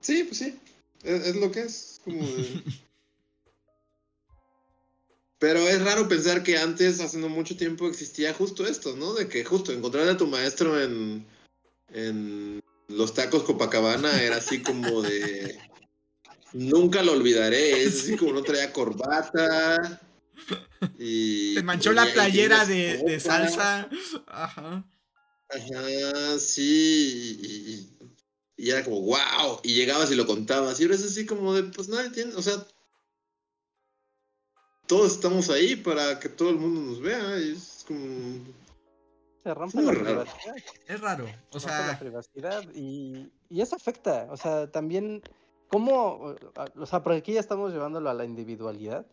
[0.00, 0.58] Sí, pues sí,
[1.02, 2.62] es, es lo que es, como de...
[5.38, 9.12] Pero es raro pensar que antes, hace no mucho tiempo, existía justo esto, ¿no?
[9.12, 11.26] De que justo encontrar a tu maestro en,
[11.92, 15.58] en los tacos Copacabana era así como de...
[16.54, 20.00] Nunca lo olvidaré, es así como no traía corbata.
[20.98, 23.90] Y Se manchó la playera de, de salsa.
[24.26, 24.86] Ajá.
[25.54, 27.38] Ajá, sí.
[27.40, 27.98] Y, y-
[28.64, 29.60] y era como, wow.
[29.62, 30.78] Y llegabas y lo contabas.
[30.78, 32.54] Y ahora es así como de, pues nadie tiene, o sea,
[34.86, 37.36] todos estamos ahí para que todo el mundo nos vea.
[37.36, 38.44] Es como.
[39.42, 40.04] Se rompe la raro.
[40.04, 40.56] privacidad.
[40.86, 41.24] Es raro.
[41.50, 44.28] O se rompe la sea, privacidad y, y eso afecta.
[44.30, 45.22] O sea, también,
[45.68, 46.36] ¿cómo?
[46.76, 49.06] O sea, por aquí ya estamos llevándolo a la individualidad,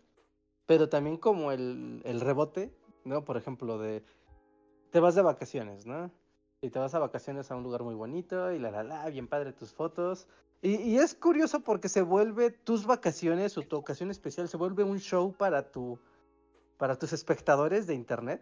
[0.67, 2.71] pero también como el, el rebote,
[3.03, 3.25] ¿no?
[3.25, 4.03] Por ejemplo, de.
[4.91, 6.11] Te vas de vacaciones, ¿no?
[6.61, 9.27] Y te vas a vacaciones a un lugar muy bonito y la la la, bien
[9.27, 10.27] padre tus fotos.
[10.61, 14.83] Y, y es curioso porque se vuelve tus vacaciones o tu ocasión especial, se vuelve
[14.83, 15.97] un show para tu
[16.79, 18.41] para tus espectadores de internet.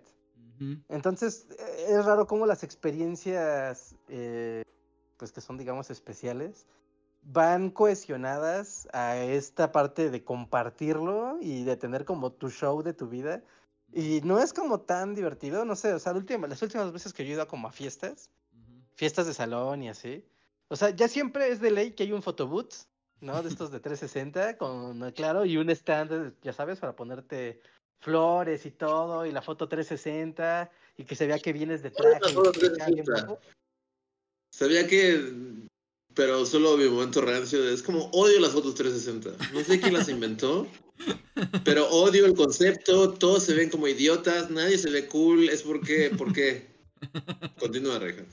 [0.90, 4.64] Entonces, eh, es raro cómo las experiencias, eh,
[5.18, 6.66] pues que son, digamos, especiales,
[7.22, 13.08] van cohesionadas a esta parte de compartirlo y de tener como tu show de tu
[13.08, 13.44] vida.
[13.94, 17.14] Y no es como tan divertido, no sé, o sea, la última- las últimas veces
[17.14, 18.30] que yo he ido a como a fiestas,
[18.96, 20.26] fiestas de salón y así,
[20.68, 22.74] o sea, ya siempre es de ley que hay un photobooth,
[23.22, 23.42] ¿no?
[23.42, 27.62] De estos de 360, con, eh, claro, y un stand, ya sabes, para ponerte
[28.00, 32.08] flores y todo, y la foto 360, y que se vea que vienes de ¿Cuál
[32.10, 32.34] es la traje.
[32.34, 33.26] y foto que te queda bien 360?
[33.34, 33.42] guapo.
[34.54, 35.68] Sabía que.
[36.14, 39.32] Pero solo mi momento rancio es como odio las fotos 360.
[39.54, 40.68] No sé quién las inventó.
[41.64, 43.14] Pero odio el concepto.
[43.14, 44.50] Todos se ven como idiotas.
[44.50, 45.50] Nadie se ve cool.
[45.50, 46.12] Es porque.
[46.18, 46.68] ¿Por qué?
[47.60, 48.24] Continúa, Reja.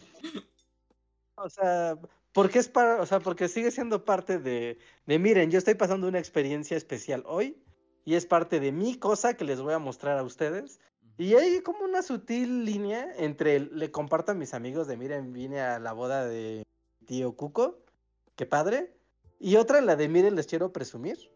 [1.36, 1.98] O sea,
[2.32, 6.08] porque es para, o sea, porque sigue siendo parte de, de, miren, yo estoy pasando
[6.08, 7.56] una experiencia especial hoy,
[8.04, 10.80] y es parte de mi cosa que les voy a mostrar a ustedes.
[11.16, 15.60] Y hay como una sutil línea entre le comparto a mis amigos de miren, vine
[15.60, 16.64] a la boda de
[17.06, 17.78] tío Cuco,
[18.34, 18.92] qué padre.
[19.38, 21.30] Y otra la de miren, les quiero presumir.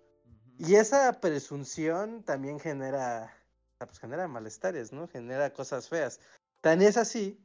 [0.58, 3.32] Y esa presunción también genera,
[3.78, 5.06] ah, pues genera malestares, ¿no?
[5.06, 6.18] Genera cosas feas.
[6.60, 7.40] Tan es así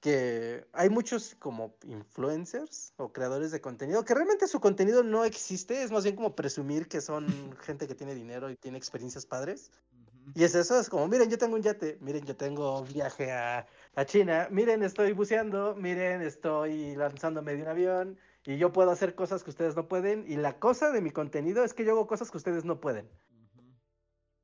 [0.00, 5.82] que hay muchos como influencers o creadores de contenido que realmente su contenido no existe,
[5.82, 9.70] es más bien como presumir que son gente que tiene dinero y tiene experiencias padres.
[10.34, 13.32] Y es eso, es como, miren, yo tengo un yate, miren, yo tengo un viaje
[13.32, 18.90] a, a China, miren, estoy buceando, miren, estoy lanzándome de un avión y yo puedo
[18.90, 20.24] hacer cosas que ustedes no pueden.
[20.26, 23.08] Y la cosa de mi contenido es que yo hago cosas que ustedes no pueden.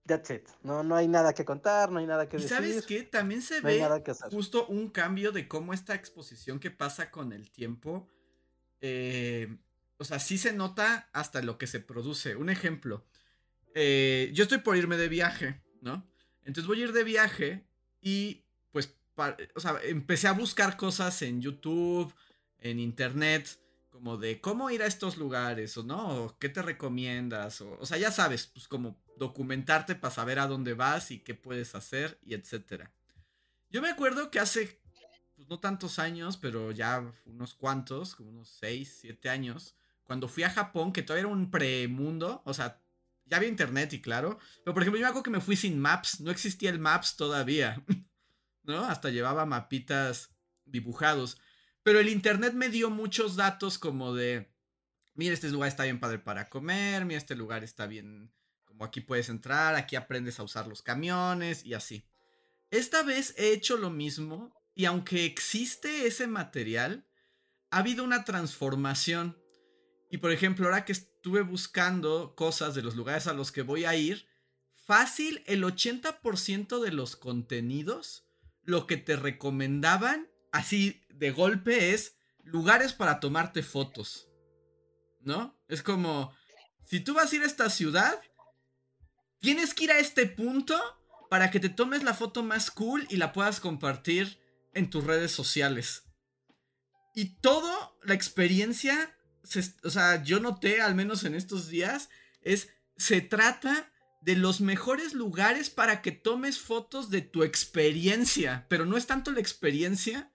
[0.06, 0.48] That's it.
[0.62, 2.56] No, no hay nada que contar, no hay nada que ¿Y decir.
[2.56, 3.02] sabes qué?
[3.02, 7.50] También se No ve justo un cambio de cómo esta exposición que pasa con el
[7.50, 8.08] tiempo,
[8.80, 9.58] eh,
[9.98, 12.36] o sea, sí se nota hasta lo que se produce.
[12.36, 13.04] Un ejemplo,
[13.74, 16.08] eh, yo estoy por irme de viaje, ¿no?
[16.44, 17.68] Entonces voy a ir de viaje
[18.00, 18.96] y pues,
[19.54, 22.14] o sea, empecé a buscar cosas en YouTube,
[22.60, 23.58] en Internet,
[23.98, 27.84] como de cómo ir a estos lugares, o no, o qué te recomiendas, o, o
[27.84, 32.16] sea, ya sabes, pues como documentarte para saber a dónde vas y qué puedes hacer
[32.22, 32.92] y etcétera.
[33.70, 34.80] Yo me acuerdo que hace,
[35.34, 39.74] pues no tantos años, pero ya unos cuantos, como unos 6, 7 años,
[40.04, 42.80] cuando fui a Japón, que todavía era un premundo, o sea,
[43.26, 45.80] ya había internet y claro, pero por ejemplo yo me acuerdo que me fui sin
[45.80, 47.82] maps, no existía el maps todavía,
[48.62, 48.84] ¿no?
[48.84, 50.30] Hasta llevaba mapitas
[50.64, 51.38] dibujados.
[51.88, 54.52] Pero el internet me dio muchos datos como de,
[55.14, 58.30] mira, este lugar está bien padre para comer, mira, este lugar está bien,
[58.66, 62.04] como aquí puedes entrar, aquí aprendes a usar los camiones y así.
[62.70, 67.06] Esta vez he hecho lo mismo y aunque existe ese material,
[67.70, 69.38] ha habido una transformación.
[70.10, 73.86] Y por ejemplo, ahora que estuve buscando cosas de los lugares a los que voy
[73.86, 74.28] a ir,
[74.74, 78.26] fácil el 80% de los contenidos,
[78.62, 84.28] lo que te recomendaban así de golpe es lugares para tomarte fotos.
[85.20, 85.58] ¿No?
[85.68, 86.34] Es como,
[86.84, 88.20] si tú vas a ir a esta ciudad,
[89.40, 90.80] tienes que ir a este punto
[91.28, 94.38] para que te tomes la foto más cool y la puedas compartir
[94.72, 96.04] en tus redes sociales.
[97.14, 102.08] Y todo la experiencia, se- o sea, yo noté, al menos en estos días,
[102.42, 108.86] es, se trata de los mejores lugares para que tomes fotos de tu experiencia, pero
[108.86, 110.32] no es tanto la experiencia,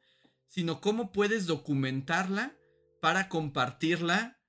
[0.53, 2.55] sino cómo puedes documentarla
[3.01, 4.39] para compartirla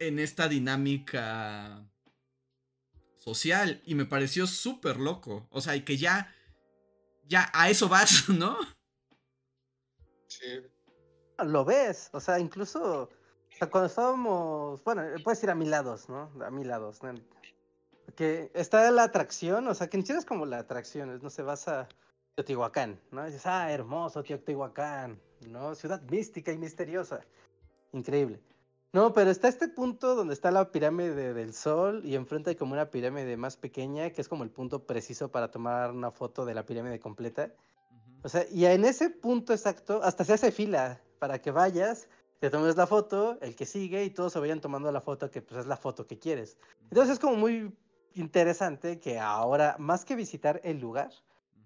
[0.00, 1.88] en esta dinámica
[3.14, 3.80] social.
[3.84, 5.46] Y me pareció súper loco.
[5.50, 6.34] O sea, y que ya,
[7.28, 8.58] ya a eso vas, ¿no?
[10.26, 10.62] Sí.
[11.38, 13.08] Lo ves, o sea, incluso
[13.54, 16.28] o sea, cuando estábamos, bueno, eh, puedes ir a mil lados, ¿no?
[16.44, 17.14] A mil lados, ¿no?
[18.16, 21.42] Que está la atracción, o sea, que en sí es como la atracción, no se
[21.42, 21.88] vas a
[22.34, 23.22] Teotihuacán, ¿no?
[23.22, 25.74] Y dices, ah, hermoso Teotihuacán, ¿no?
[25.74, 27.20] Ciudad mística y misteriosa.
[27.92, 28.40] Increíble.
[28.92, 32.72] No, pero está este punto donde está la pirámide del sol y enfrente hay como
[32.72, 36.54] una pirámide más pequeña, que es como el punto preciso para tomar una foto de
[36.54, 37.52] la pirámide completa.
[38.22, 42.08] O sea, y en ese punto exacto, hasta se hace fila para que vayas,
[42.40, 45.40] te tomes la foto, el que sigue y todos se vayan tomando la foto que
[45.40, 46.58] pues es la foto que quieres.
[46.90, 47.72] Entonces es como muy
[48.14, 51.10] interesante que ahora, más que visitar el lugar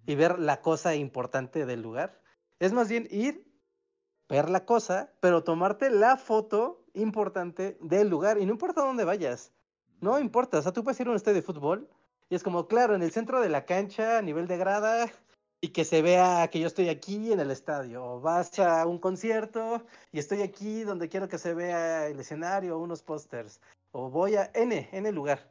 [0.07, 2.21] y ver la cosa importante del lugar,
[2.61, 3.47] es más bien ir,
[4.29, 9.53] ver la cosa, pero tomarte la foto importante del lugar y no importa dónde vayas.
[10.01, 11.89] No importa, o sea, tú puedes ir a un estadio de fútbol
[12.29, 15.11] y es como, claro, en el centro de la cancha, a nivel de grada,
[15.65, 18.05] y que se vea que yo estoy aquí en el estadio.
[18.05, 19.83] O vas a un concierto
[20.13, 23.63] y estoy aquí donde quiero que se vea el escenario unos pósters.
[23.93, 25.51] O voy a N, N lugar.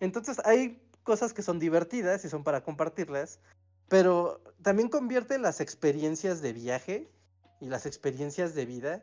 [0.00, 3.40] Entonces hay cosas que son divertidas y son para compartirlas,
[3.92, 7.12] pero también convierte las experiencias de viaje
[7.60, 9.02] y las experiencias de vida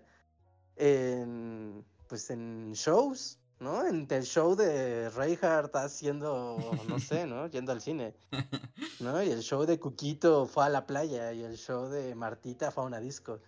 [0.78, 3.86] en, pues en shows ¿no?
[3.86, 7.46] En el show de Reinhardt haciendo, no sé, ¿no?
[7.46, 8.16] Yendo al cine,
[9.00, 9.22] ¿no?
[9.22, 12.84] Y el show de Cuquito fue a la playa y el show de Martita fue
[12.84, 13.42] a una disco,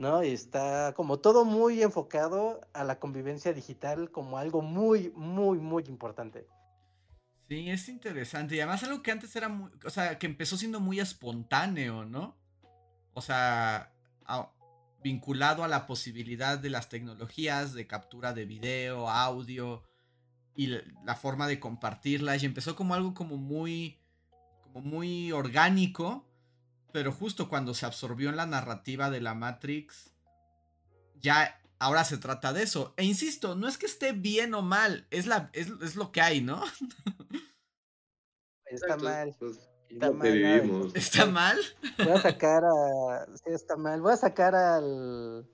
[0.00, 0.24] ¿no?
[0.24, 5.84] Y está como todo muy enfocado a la convivencia digital como algo muy, muy, muy
[5.84, 6.48] importante.
[7.48, 8.56] Sí, es interesante.
[8.56, 12.36] Y además algo que antes era muy, o sea, que empezó siendo muy espontáneo, ¿no?
[13.14, 13.92] O sea,
[15.02, 19.82] vinculado a la posibilidad de las tecnologías de captura de video, audio
[20.54, 20.66] y
[21.04, 23.98] la forma de compartirlas y empezó como algo como muy
[24.60, 26.28] como muy orgánico,
[26.92, 30.12] pero justo cuando se absorbió en la narrativa de la Matrix
[31.14, 32.94] ya ahora se trata de eso.
[32.96, 36.20] E insisto, no es que esté bien o mal, es la es, es lo que
[36.20, 36.62] hay, ¿no?
[38.70, 39.34] Está mal.
[39.38, 41.58] Pues, Está mal, ¿Está mal?
[41.98, 43.26] Voy a sacar a.
[43.36, 44.00] Sí, está mal.
[44.02, 45.48] Voy a sacar al.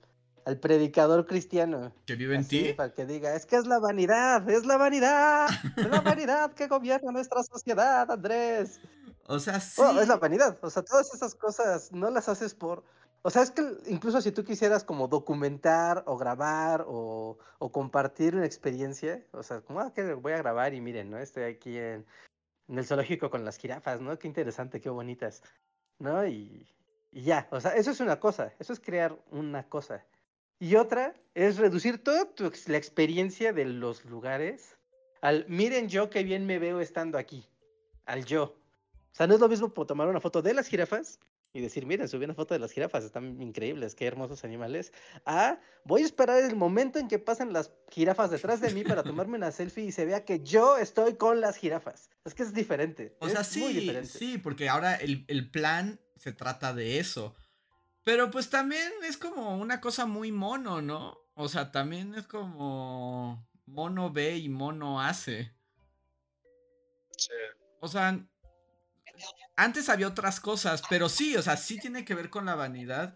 [0.45, 1.91] Al predicador cristiano.
[2.05, 2.73] Que vive en ti.
[2.73, 6.67] Para que diga, es que es la vanidad, es la vanidad, es la vanidad que
[6.67, 8.79] gobierna nuestra sociedad, Andrés.
[9.25, 9.81] O sea, sí.
[9.99, 10.59] es la vanidad.
[10.61, 12.83] O sea, todas esas cosas no las haces por.
[13.25, 18.35] O sea, es que incluso si tú quisieras como documentar o grabar o, o compartir
[18.35, 21.17] una experiencia, o sea, como, ah, que voy a grabar y miren, ¿no?
[21.17, 22.05] Estoy aquí en,
[22.67, 24.19] en el zoológico con las jirafas, ¿no?
[24.19, 25.41] Qué interesante, qué bonitas,
[25.97, 26.27] ¿no?
[26.27, 26.67] Y,
[27.11, 30.05] ya, o sea, eso es una cosa, eso es crear una cosa.
[30.59, 32.29] Y otra es reducir toda
[32.67, 34.77] la experiencia de los lugares
[35.21, 37.49] al, miren yo qué bien me veo estando aquí,
[38.05, 38.43] al yo.
[38.43, 41.19] O sea, no es lo mismo tomar una foto de las jirafas
[41.55, 44.91] y decir, miren, subí una foto de las jirafas, están increíbles, qué hermosos animales.
[45.25, 49.03] Ah, voy a esperar el momento en que pasen las jirafas detrás de mí para
[49.03, 52.09] tomarme una selfie y se vea que yo estoy con las jirafas.
[52.25, 53.15] Es que es diferente.
[53.19, 57.33] O sea, sí, sí, porque ahora el, el plan se trata de eso.
[58.03, 61.17] Pero pues también es como una cosa muy mono, ¿no?
[61.35, 65.53] O sea, también es como mono ve y mono hace.
[67.17, 67.31] Sí.
[67.79, 68.27] O sea,
[69.55, 73.15] antes había otras cosas, pero sí, o sea, sí tiene que ver con la vanidad.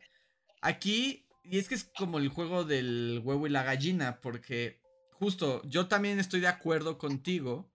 [0.61, 4.81] Aquí, y es que es como el juego del huevo y la gallina, porque
[5.11, 7.69] justo yo también estoy de acuerdo contigo,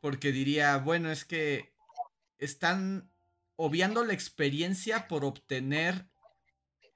[0.00, 1.72] porque diría, bueno, es que
[2.38, 3.10] están
[3.56, 6.06] obviando la experiencia por obtener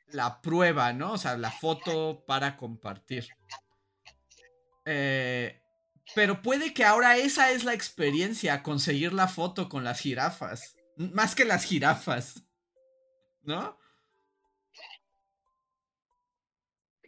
[0.07, 1.13] la prueba, ¿no?
[1.13, 3.27] O sea, la foto para compartir.
[4.85, 5.62] Eh,
[6.15, 10.77] pero puede que ahora esa es la experiencia, conseguir la foto con las jirafas.
[10.97, 12.45] Más que las jirafas.
[13.43, 13.79] ¿No?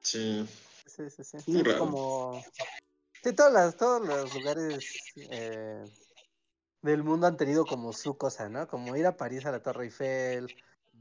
[0.00, 0.46] Sí.
[0.86, 1.50] Sí, sí, sí.
[1.50, 2.42] Muy Como...
[3.22, 5.84] Sí, todas todos los lugares eh,
[6.82, 8.66] del mundo han tenido como su cosa, ¿no?
[8.66, 10.48] Como ir a París a la Torre Eiffel,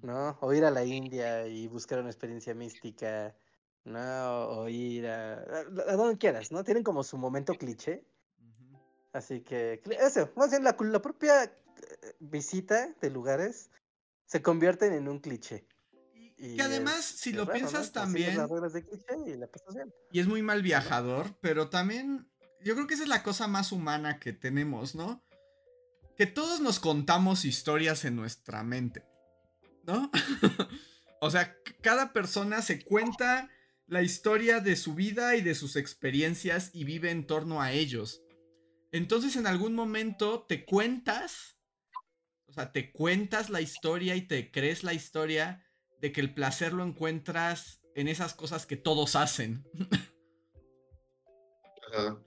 [0.02, 0.38] ¿no?
[0.42, 3.36] O ir a la India y buscar una experiencia mística,
[3.86, 4.48] ¿no?
[4.48, 6.64] O ir a, a, donde quieras, ¿no?
[6.64, 8.06] Tienen como su momento cliché.
[9.14, 11.52] Así que, eso, más bien la, la propia eh,
[12.20, 13.70] visita de lugares
[14.26, 15.68] se convierten en un cliché.
[16.38, 18.38] Y que además, si lo piensas también.
[20.12, 22.28] y, es muy mal viajador, pero también.
[22.64, 25.24] Yo creo que esa es la cosa más humana que tenemos, ¿no?
[26.16, 29.06] Que todos nos contamos historias en nuestra mente.
[29.84, 30.12] ¿No?
[31.22, 33.50] o sea, cada persona se cuenta
[33.92, 38.24] la historia de su vida y de sus experiencias y vive en torno a ellos.
[38.94, 41.58] Entonces, en algún momento te cuentas.
[42.48, 45.62] O sea, te cuentas la historia y te crees la historia
[46.00, 49.68] de que el placer lo encuentras en esas cosas que todos hacen.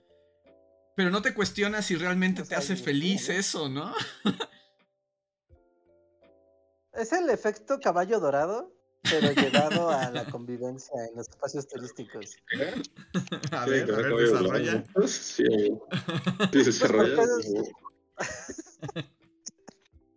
[0.95, 3.91] Pero no te cuestionas si realmente te hace feliz eso, ¿no?
[6.93, 8.74] es el efecto caballo dorado,
[9.09, 12.37] pero llevado a la convivencia en los espacios turísticos.
[13.51, 14.83] A ver, a ver, desarrolla.
[15.07, 15.43] Sí,
[16.51, 17.23] desarrolla.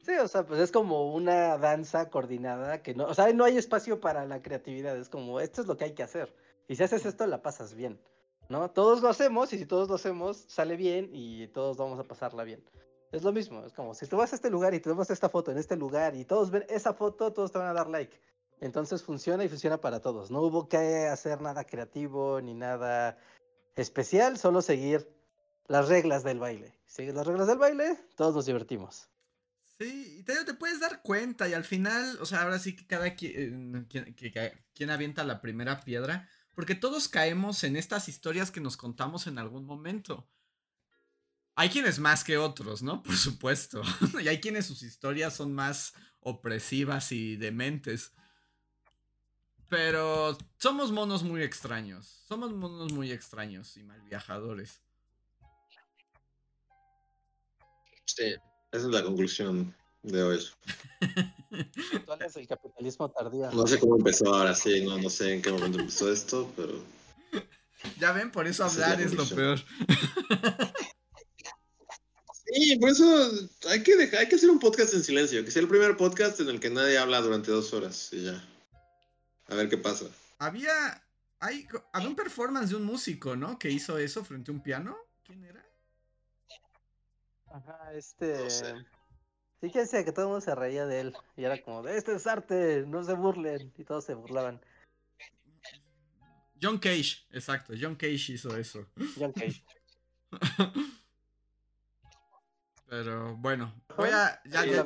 [0.05, 3.59] Sí, o sea, pues es como una danza coordinada que no, o sea, no hay
[3.59, 6.35] espacio para la creatividad, es como, esto es lo que hay que hacer.
[6.67, 8.01] Y si haces esto, la pasas bien,
[8.49, 8.71] ¿no?
[8.71, 12.45] Todos lo hacemos y si todos lo hacemos, sale bien y todos vamos a pasarla
[12.45, 12.65] bien.
[13.13, 15.29] Es lo mismo, es como, si tú vas a este lugar y te vemos esta
[15.29, 18.21] foto en este lugar y todos ven esa foto, todos te van a dar like.
[18.61, 20.31] Entonces funciona y funciona para todos.
[20.31, 23.19] No hubo que hacer nada creativo ni nada
[23.77, 25.09] especial, solo seguir
[25.67, 26.79] las reglas del baile.
[26.87, 29.09] Sigues las reglas del baile, todos nos divertimos.
[29.79, 33.15] Sí, y te, puedes dar cuenta y al final, o sea, ahora sí que cada
[33.15, 33.87] quien,
[34.75, 39.39] quien, avienta la primera piedra, porque todos caemos en estas historias que nos contamos en
[39.39, 40.29] algún momento.
[41.55, 43.03] Hay quienes más que otros, ¿no?
[43.05, 43.83] Por supuesto.
[44.21, 48.13] y hay quienes sus historias son más opresivas y dementes.
[49.69, 52.23] Pero somos monos muy extraños.
[52.27, 54.81] Somos monos muy extraños y mal viajadores.
[58.07, 58.35] Sí.
[58.73, 60.47] Esa es la conclusión de hoy.
[62.07, 63.51] ¿Cuál es el capitalismo tardío?
[63.53, 66.83] No sé cómo empezó ahora, sí, no, no sé en qué momento empezó esto, pero.
[67.99, 69.59] Ya ven, por eso hablar es, lo peor.
[72.51, 73.31] Sí, por eso
[73.69, 76.41] hay que, dejar, hay que hacer un podcast en silencio, que sea el primer podcast
[76.41, 78.43] en el que nadie habla durante dos horas y ya.
[79.49, 80.07] A ver qué pasa.
[80.39, 81.03] Había,
[81.41, 83.59] hay, había un performance de un músico, ¿no?
[83.59, 84.97] Que hizo eso frente a un piano.
[85.25, 85.65] ¿Quién era?
[87.51, 88.49] Ajá, este.
[88.51, 91.17] Sí, que decía que todo el mundo se reía de él.
[91.37, 93.73] Y era como, de este es arte, no se burlen.
[93.77, 94.61] Y todos se burlaban.
[96.61, 97.73] John Cage, exacto.
[97.81, 98.87] John Cage hizo eso.
[99.19, 99.65] John Cage.
[102.89, 104.41] Pero bueno, voy a.
[104.45, 104.85] Ya, ya,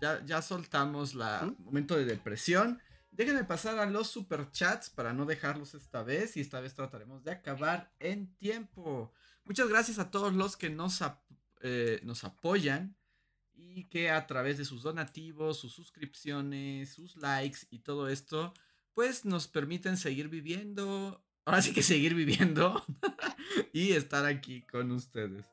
[0.00, 1.64] ya, ya, soltamos la ¿Mm?
[1.64, 2.80] momento de depresión.
[3.10, 6.36] Déjenme pasar a los superchats para no dejarlos esta vez.
[6.36, 9.12] Y esta vez trataremos de acabar en tiempo.
[9.44, 11.00] Muchas gracias a todos los que nos,
[11.60, 12.96] eh, nos apoyan
[13.54, 18.54] y que a través de sus donativos, sus suscripciones, sus likes y todo esto,
[18.94, 22.84] pues nos permiten seguir viviendo, ahora sí que seguir viviendo
[23.72, 25.44] y estar aquí con ustedes.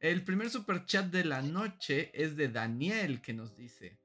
[0.00, 3.98] El primer super chat de la noche es de Daniel que nos dice,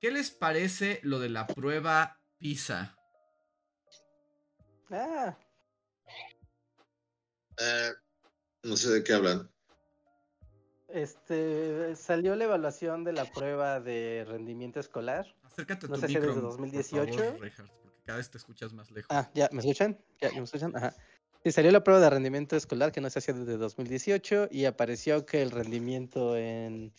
[0.00, 2.96] ¿qué les parece lo de la prueba PISA?
[4.90, 5.36] Ah.
[7.58, 7.92] Eh,
[8.62, 9.50] no sé de qué hablan.
[10.88, 15.26] Este, salió la evaluación de la prueba de rendimiento escolar.
[15.42, 17.36] Acércate a no tu sé si desde 2018.
[17.36, 17.52] porque
[18.06, 19.08] cada vez te escuchas más lejos.
[19.10, 20.02] Ah, ya, ¿me escuchan?
[20.18, 20.74] ¿Ya me escuchan?
[20.74, 20.94] Ajá.
[21.46, 25.24] Sí, salió la prueba de rendimiento escolar que no se hacía desde 2018 y apareció
[25.24, 26.92] que el rendimiento en,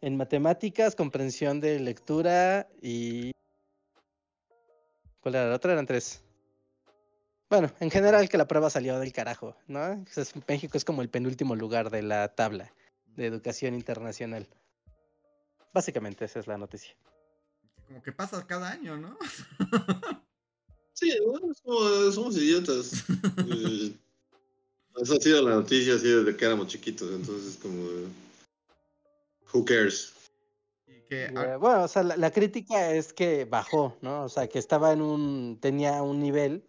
[0.00, 3.32] en matemáticas, comprensión de lectura y...
[5.18, 5.72] ¿Cuál era la otra?
[5.72, 6.22] Eran tres.
[7.48, 10.04] Bueno, en general que la prueba salió del carajo, ¿no?
[10.46, 12.72] México es como el penúltimo lugar de la tabla
[13.16, 14.48] de educación internacional.
[15.74, 16.94] Básicamente esa es la noticia.
[17.88, 19.18] Como que pasa cada año, ¿no?
[21.00, 23.04] sí, somos, idiotas.
[23.48, 23.92] Eh,
[25.02, 27.88] esa ha sido la noticia así desde que éramos chiquitos, entonces como...
[29.52, 30.12] Who cares?
[31.58, 34.24] bueno, o sea, la, la, crítica es que bajó, ¿no?
[34.24, 35.58] O sea, que estaba en un...
[35.60, 36.64] tenía un nivel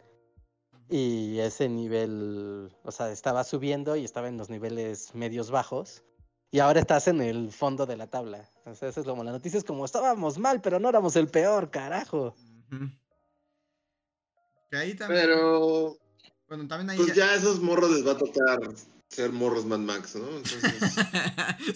[0.91, 6.03] y ese nivel, o sea, estaba subiendo y estaba en los niveles medios bajos.
[6.51, 8.49] Y ahora estás en el fondo de la tabla.
[8.65, 11.29] O sea, eso es como la noticia, es como estábamos mal, pero no éramos el
[11.29, 12.35] peor, carajo.
[14.71, 15.97] Pero.
[16.47, 16.97] Bueno, también hay...
[16.97, 18.59] Pues ya a esos morros les va a tocar
[19.07, 20.25] ser morros Mad Max, ¿no?
[20.37, 20.95] Entonces,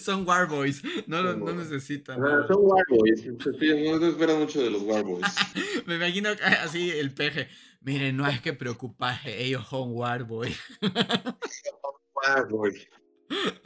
[0.02, 1.70] Son Warboys, no, Son no Warboys.
[1.70, 2.22] necesitan.
[2.24, 3.26] ah, son Warboys.
[3.26, 5.26] No se espera mucho de los Warboys.
[5.86, 6.30] Me imagino
[6.62, 7.48] así el peje.
[7.82, 10.54] Miren, no hay que preocuparse, ellos son Warboy.
[12.14, 12.88] Warboy.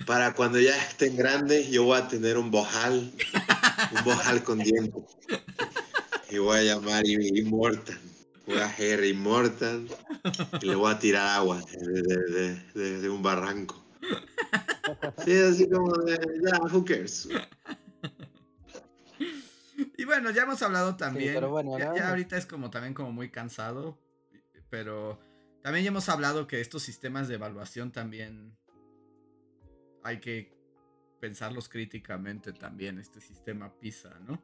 [0.07, 3.13] Para cuando ya estén grandes, yo voy a tener un bojal.
[3.97, 5.05] Un bojal con dientes.
[6.31, 7.99] Y voy a llamar Immortal.
[8.51, 9.87] Voy a Immortal.
[10.61, 13.83] Y le voy a tirar agua de, de- de- de- de un barranco.
[15.25, 17.29] Sí, así como de, ya, who cares.
[19.97, 21.35] Y bueno, ya hemos hablado también.
[21.35, 23.99] pero bueno, ya, ya ahorita es como también como muy cansado.
[24.69, 25.21] Pero
[25.63, 28.57] también ya hemos hablado que estos sistemas de evaluación también
[30.03, 30.53] hay que
[31.21, 34.43] pensarlos críticamente también, este sistema PISA, ¿no?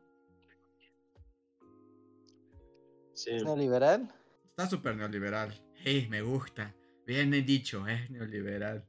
[3.16, 3.32] Sí.
[3.32, 4.12] Neoliberal.
[4.51, 5.55] Está súper neoliberal.
[5.74, 6.74] Hey, me gusta.
[7.06, 8.86] Bien dicho, es neoliberal.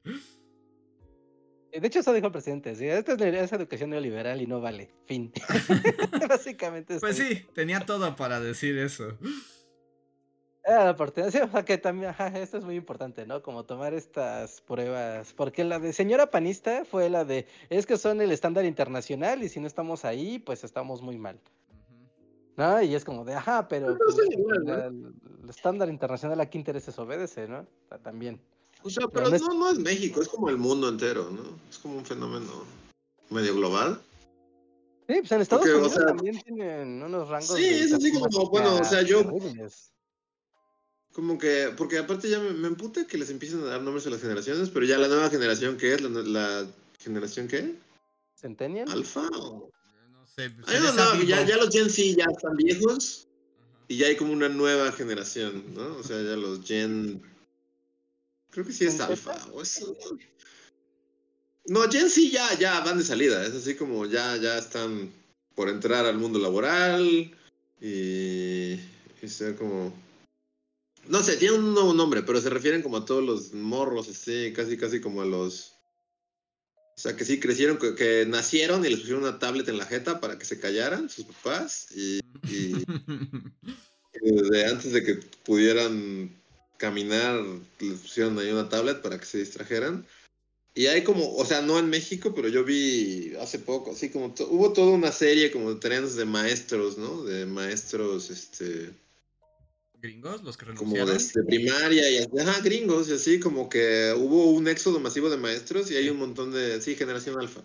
[1.72, 2.76] Eh, De hecho, eso dijo el presidente.
[2.76, 2.88] ¿sí?
[2.88, 4.92] Esta es, es educación neoliberal y no vale.
[5.06, 5.32] Fin.
[6.30, 6.96] Básicamente.
[6.96, 9.18] eso Pues sí, tenía todo para decir eso.
[10.66, 11.32] Era la oportunidad.
[11.32, 13.42] Sí, o sea, que también, ajá, esto es muy importante, ¿no?
[13.42, 15.32] Como tomar estas pruebas.
[15.34, 19.48] Porque la de señora panista fue la de, es que son el estándar internacional y
[19.48, 21.40] si no estamos ahí, pues estamos muy mal.
[22.58, 24.54] Y es como de, ajá, pero pues, ¿no?
[24.64, 25.14] la- el
[25.50, 27.68] estándar internacional a qué intereses obedece, ¿no?
[28.02, 28.40] También.
[28.82, 31.44] O sea, Pero pero no es- no, es México, es como el mundo entero, ¿no?
[31.70, 32.64] Es como un fenómeno
[33.30, 34.02] medio global.
[35.08, 37.56] Sí, pues en Estados Porque, o Unidos sea, también tienen unos rangos.
[37.56, 39.92] Sí, es así como, bueno, o sea, yo- terribles.
[41.14, 44.10] Como que, porque aparte ya me, me emputa que les empiecen a dar nombres a
[44.10, 46.02] las generaciones, pero ya la nueva generación, ¿qué es?
[46.02, 46.68] ¿La, la
[47.00, 47.76] generación qué?
[48.36, 48.90] ¿Centennial?
[48.92, 49.28] ¿Alfa?
[49.40, 49.70] o-
[50.38, 53.86] Se no, ya, ya los Gen Z ya están viejos Ajá.
[53.88, 55.98] y ya hay como una nueva generación, ¿no?
[55.98, 57.24] O sea, ya los Gen...
[58.52, 59.36] Creo que sí es ¿Gen Alfa.
[59.54, 59.84] O es...
[61.66, 65.12] No, Gen Z ya, ya van de salida, es así como ya, ya están
[65.56, 67.36] por entrar al mundo laboral
[67.82, 68.80] y,
[69.24, 69.92] y ser como...
[71.08, 74.54] No sé, tienen un nuevo nombre, pero se refieren como a todos los morros, así,
[74.54, 75.77] casi, casi como a los...
[76.98, 79.86] O sea, que sí crecieron, que, que nacieron y les pusieron una tablet en la
[79.86, 82.84] jeta para que se callaran sus papás y, y-
[84.22, 85.16] y desde antes de que
[85.46, 86.36] pudieran
[86.78, 87.40] caminar
[87.80, 90.06] les pusieron ahí una tablet para que se distrajeran.
[90.74, 94.34] Y hay como, o sea, no en México, pero yo vi hace poco, así como,
[94.34, 97.24] to- hubo toda una serie como de trends de maestros, ¿no?
[97.24, 98.92] De maestros, este,
[100.08, 101.18] Gringos, los que como renunciaron.
[101.18, 105.30] de, de primaria y así, ajá, gringos y así, como que hubo un éxodo masivo
[105.30, 107.62] de maestros y hay un montón de, sí, generación alfa,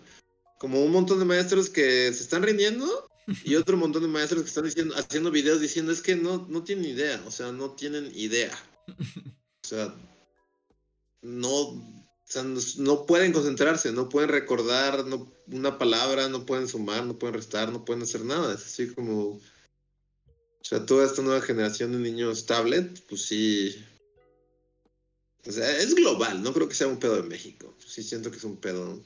[0.59, 3.09] como un montón de maestros que se están rindiendo
[3.45, 6.63] y otro montón de maestros que están diciendo, haciendo videos diciendo es que no, no
[6.63, 8.51] tienen idea, o sea, no tienen idea,
[8.89, 9.95] o sea,
[11.21, 11.81] no, o
[12.25, 17.17] sea, no, no pueden concentrarse, no pueden recordar no, una palabra, no pueden sumar, no
[17.17, 19.39] pueden restar, no pueden hacer nada, es así como...
[20.63, 23.83] O sea, toda esta nueva generación de niños tablet, pues sí.
[25.45, 27.75] O sea, es global, no creo que sea un pedo de México.
[27.85, 29.01] Sí siento que es un pedo.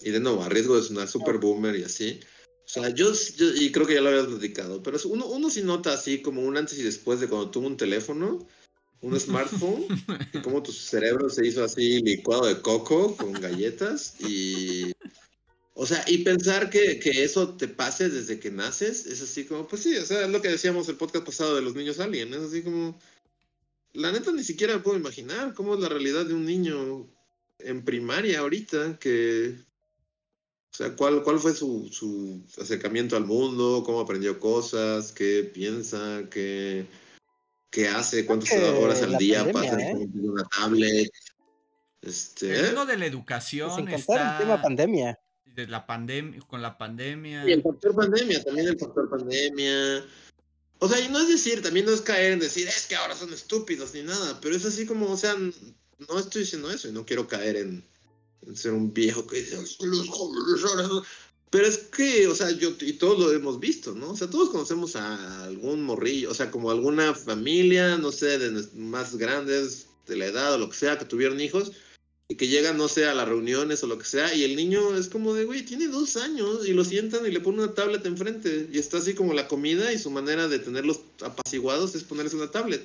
[0.00, 2.20] Y de nuevo, a riesgo de sonar super boomer y así.
[2.64, 5.62] O sea, yo, yo- y creo que ya lo habías platicado, pero uno, uno sí
[5.62, 8.48] nota así como un antes y después de cuando tuvo un teléfono,
[9.02, 9.84] un smartphone,
[10.32, 14.92] y como tu cerebro se hizo así licuado de coco con galletas y...
[15.74, 19.66] O sea, y pensar que, que eso te pase desde que naces, es así como,
[19.66, 22.34] pues sí, o sea, es lo que decíamos el podcast pasado de los niños alien,
[22.34, 22.98] es así como,
[23.94, 27.08] la neta ni siquiera me puedo imaginar cómo es la realidad de un niño
[27.58, 29.56] en primaria ahorita, que,
[30.72, 36.24] o sea, cuál, cuál fue su, su acercamiento al mundo, cómo aprendió cosas, qué piensa,
[36.30, 36.86] qué,
[37.70, 39.90] qué hace, cuántas horas al día pandemia, pasa ¿eh?
[39.90, 41.10] en una tablet.
[42.02, 44.32] Este, El mundo de la Sin educación contar está.
[44.32, 45.18] el tema pandemia.
[45.54, 47.48] De la pandemia, con la pandemia.
[47.48, 50.04] Y el factor pandemia, también el factor pandemia.
[50.78, 53.14] O sea, y no es decir, también no es caer en decir, es que ahora
[53.14, 56.92] son estúpidos ni nada, pero es así como, o sea, no estoy diciendo eso y
[56.92, 57.84] no quiero caer en,
[58.46, 61.04] en ser un viejo que dice, "Es que los jóvenes ahora son-".
[61.50, 64.12] Pero es que, o sea, yo, y todos lo hemos visto, ¿no?
[64.12, 68.66] O sea, todos conocemos a algún morrillo, o sea, como alguna familia, no sé, de
[68.74, 71.72] más grandes, de la edad o lo que sea, que tuvieron hijos,
[72.28, 74.96] y que llegan, no sé, a las reuniones o lo que sea, y el niño
[74.96, 78.06] es como de, güey, tiene dos años, y lo sientan y le ponen una tablet
[78.06, 82.36] enfrente, y está así como la comida, y su manera de tenerlos apaciguados es ponerse
[82.36, 82.82] una tablet.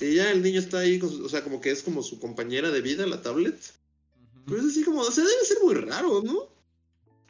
[0.00, 2.20] Y ya el niño está ahí, con su- o sea, como que es como su
[2.20, 3.58] compañera de vida, la tablet.
[4.46, 6.48] Pero es así como, o sea, debe ser muy raro, ¿no?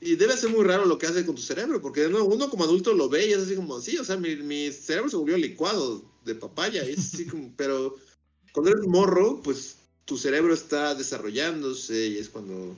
[0.01, 2.49] Y debe ser muy raro lo que hace con tu cerebro, porque de nuevo, uno
[2.51, 5.17] como adulto lo ve y es así como, sí, o sea, mi, mi cerebro se
[5.17, 7.97] volvió licuado de papaya, y es así como, pero
[8.53, 9.78] cuando eres morro, pues
[10.09, 12.75] tu cerebro está desarrollándose y es cuando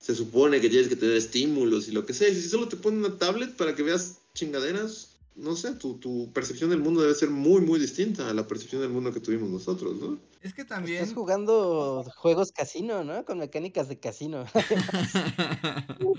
[0.00, 2.28] se supone que tienes que tener estímulos y lo que sea.
[2.28, 6.32] Y si solo te ponen una tablet para que veas chingaderas, no sé, tu, tu
[6.32, 9.48] percepción del mundo debe ser muy, muy distinta a la percepción del mundo que tuvimos
[9.48, 10.18] nosotros, ¿no?
[10.42, 11.02] Es que también.
[11.02, 13.24] Estás jugando juegos casino, ¿no?
[13.24, 14.44] Con mecánicas de casino.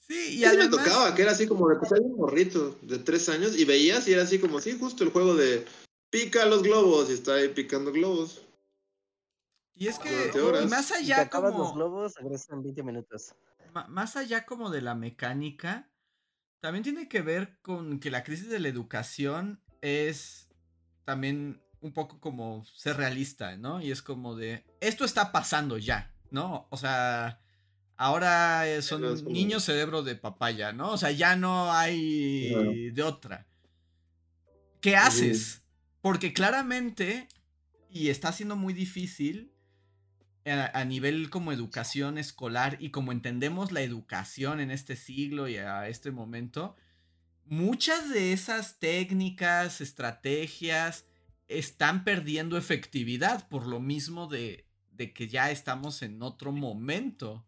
[0.00, 0.68] sí, y además.
[0.68, 4.08] me tocaba, que era así como de pues, un morrito de tres años y veías
[4.08, 5.64] y era así como, sí, justo el juego de
[6.10, 8.42] pica los globos y está ahí picando globos.
[9.80, 10.64] Y es que horas.
[10.64, 11.72] y más Si te allá los como.
[11.72, 13.34] globos, regresas en 20 minutos.
[13.72, 15.88] ma- Más allá como de la mecánica,
[16.60, 20.50] también tiene que ver con que la crisis de la educación es
[21.06, 23.80] también un poco como ser realista, ¿no?
[23.80, 26.66] Y es como de, esto está pasando ya, ¿no?
[26.70, 27.40] O sea,
[27.96, 30.90] ahora eh, son no es como- niños cerebro de papaya, ¿no?
[30.92, 32.70] O sea, ya no hay Claro.
[32.92, 33.46] de otra.
[34.82, 35.62] ¿Qué haces?
[36.02, 37.28] Porque claramente,
[37.88, 39.54] y está siendo muy difícil
[40.46, 45.56] a, a nivel como educación escolar y como entendemos la educación en este siglo y
[45.58, 46.76] a este momento,
[47.46, 51.04] muchas de esas técnicas, estrategias,
[51.48, 57.44] están perdiendo efectividad por lo mismo de, de que ya estamos en otro momento.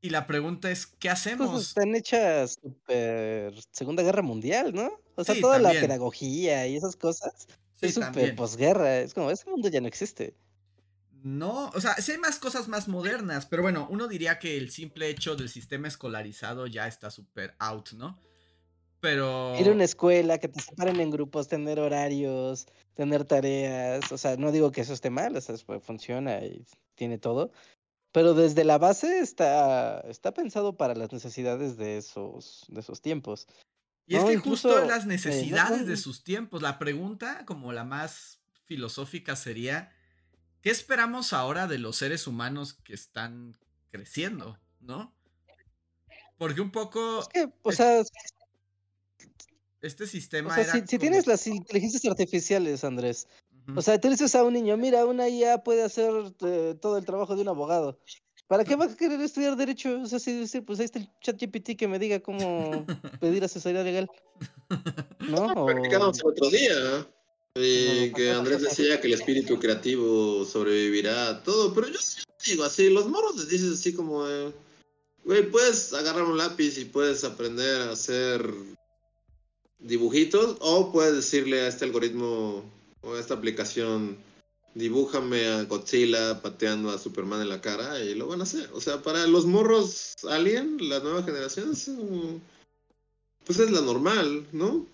[0.00, 1.68] Y la pregunta es, ¿qué hacemos?
[1.68, 4.90] están hechas super Segunda Guerra Mundial, ¿no?
[5.14, 5.74] O sea, Sí, toda también.
[5.74, 8.98] la pedagogía y esas cosas Sí, es súper posguerra.
[9.00, 10.36] Es como, ese mundo ya no existe.
[11.22, 14.70] No, o sea, sí hay más cosas más modernas, pero bueno, uno diría que el
[14.70, 18.18] simple hecho del sistema escolarizado ya está súper out, ¿no?
[19.00, 19.54] Pero...
[19.58, 24.10] Ir a una escuela, que te separen en grupos, tener horarios, tener tareas.
[24.12, 27.18] O sea, no digo que eso esté mal, o sea, es- pues, funciona y tiene
[27.18, 27.52] todo.
[28.12, 33.46] Pero desde la base está, está pensado para las necesidades de esos, de esos tiempos.
[34.06, 37.44] Y es No, que incluso, justo las eh, no- necesidades de sus tiempos, la pregunta
[37.46, 39.90] como la más filosófica sería,
[40.62, 43.56] ¿qué esperamos ahora de los seres humanos que están
[43.90, 45.14] creciendo, no?
[46.38, 48.02] Porque un poco Es que, o sea,
[49.80, 53.28] este o sistema sea, era si, tienes las inteligencias artificiales, Andrés.
[53.74, 56.10] O sea, tú le dices a un niño, mira, una IA puede hacer
[56.40, 57.98] eh, todo el trabajo de un abogado.
[58.48, 60.00] ¿Para qué va a querer estudiar derecho?
[60.02, 62.86] O sea, si, si, pues ahí está el chat GPT que me diga cómo
[63.20, 64.10] pedir asesoría legal.
[65.20, 65.46] ¿No?
[65.54, 67.08] O- Practicamos el otro día.
[67.54, 72.22] Y No, que Andrés decía que el espíritu creativo sobrevivirá a todo, pero yo sí
[72.46, 74.24] digo así, los morros les dices así como
[75.24, 78.52] güey, puedes agarrar un lápiz y puedes aprender a hacer
[79.78, 82.64] dibujitos, o puedes decirle a este algoritmo
[83.02, 84.16] o a esta aplicación,
[84.74, 88.70] dibújame a Godzilla pateando a Superman en la cara y lo van a hacer.
[88.72, 92.40] O sea, para los morros alien, la nueva generación, es como-
[93.44, 94.86] pues es la normal, ¿no?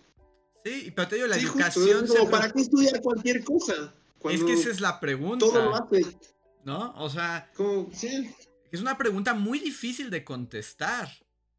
[0.64, 3.94] Sí, pero te digo, la Sí, educación como, ¿Para qué estudiar cualquier cosa?
[4.30, 6.04] Es que esa es la pregunta, todo lo hace.
[6.64, 6.92] ¿no?
[6.96, 8.34] O sea, Como, sí.
[8.70, 11.08] es una pregunta muy difícil de contestar.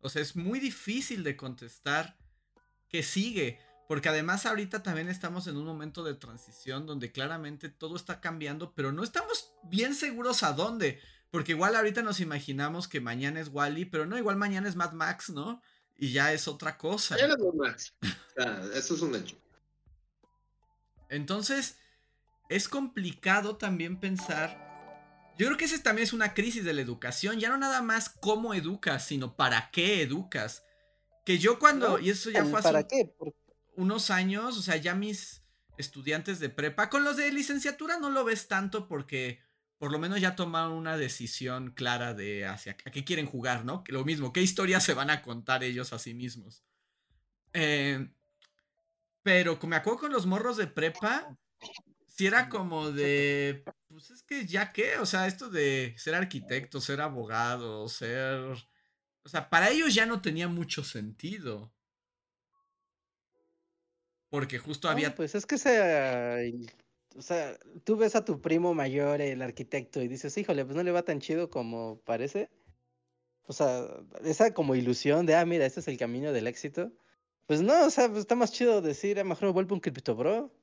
[0.02, 2.18] O sea, es muy difícil de contestar
[2.90, 3.60] qué sigue.
[3.88, 8.74] Porque además ahorita también estamos en un momento de transición donde claramente todo está cambiando,
[8.76, 11.00] pero no estamos bien seguros a dónde.
[11.32, 14.92] Porque igual ahorita nos imaginamos que mañana es Wally, pero no, igual mañana es Mad
[14.94, 15.62] Max, ¿no?
[16.00, 17.16] Y ya es otra cosa.
[17.16, 17.18] O
[18.36, 19.36] sea, eso es un hecho.
[21.10, 21.78] Entonces,
[22.48, 24.68] es complicado también pensar.
[25.38, 27.40] Yo creo que esa también es una crisis de la educación.
[27.40, 30.64] Ya no nada más cómo educas, sino para qué educas.
[31.26, 31.98] Que yo cuando.
[31.98, 32.00] ¿No?
[32.00, 33.14] Y eso ya fue hace ¿Para qué?
[33.76, 34.58] Unos años.
[34.58, 35.44] O sea, ya mis
[35.78, 36.90] estudiantes de prepa.
[36.90, 39.42] Con los de licenciatura no lo ves tanto porque.
[39.80, 43.84] Por lo menos ya tomaron una decisión clara de hacia a qué quieren jugar, ¿no?
[43.88, 46.64] Lo mismo, qué historias se van a contar ellos a sí mismos.
[47.54, 48.12] Eh,
[49.24, 51.36] pero como me acuerdo con los morros de prepa,
[52.08, 56.82] si era como de, pues es que ya qué, o sea, esto de ser arquitecto,
[56.82, 58.42] ser abogado, ser...
[59.24, 61.74] O sea, para ellos ya no tenía mucho sentido.
[64.30, 65.16] Porque justo No, había...
[65.16, 66.72] pues es que el-
[67.16, 70.84] o sea, tú ves a tu primo mayor, el arquitecto, y dices, híjole, pues no
[70.84, 72.50] le va tan chido como parece.
[73.48, 73.88] O sea,
[74.24, 76.92] esa como ilusión de, ah, mira, este es el camino del éxito.
[77.48, 79.82] Pues no, o sea, pues está más chido decir, a lo mejor me vuelvo un
[79.82, 80.54] cripto bro.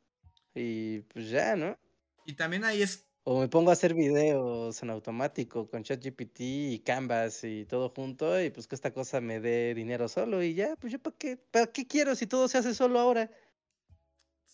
[0.55, 1.77] Y pues ya, ¿no?
[2.24, 3.05] Y también ahí es...
[3.24, 8.40] O me pongo a hacer videos en automático con ChatGPT y Canvas y todo junto,
[8.40, 11.36] y pues que esta cosa me dé dinero solo, y ya, pues yo para qué,
[11.36, 13.28] para qué quiero si todo se hace solo ahora.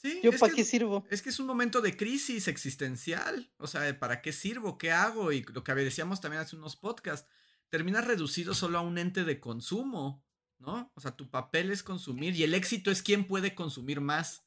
[0.02, 1.06] Sí, ¿Yo es para que- qué sirvo?
[1.10, 3.52] Es que es un momento de crisis existencial.
[3.58, 4.76] O sea, ¿para qué sirvo?
[4.76, 5.30] ¿Qué hago?
[5.30, 7.28] Y lo que decíamos también hace unos podcasts,
[7.68, 10.24] terminas reducido solo a un ente de consumo,
[10.58, 10.90] ¿no?
[10.96, 14.42] O sea, tu papel es consumir y el éxito es quién puede consumir más.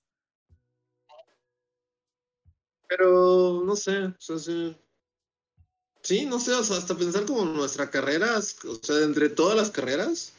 [2.89, 4.77] Pero no sé, o sea, sí.
[6.03, 9.71] Sí, no sé, o sea, hasta pensar como nuestra carrera, o sea, entre todas las
[9.71, 10.33] carreras.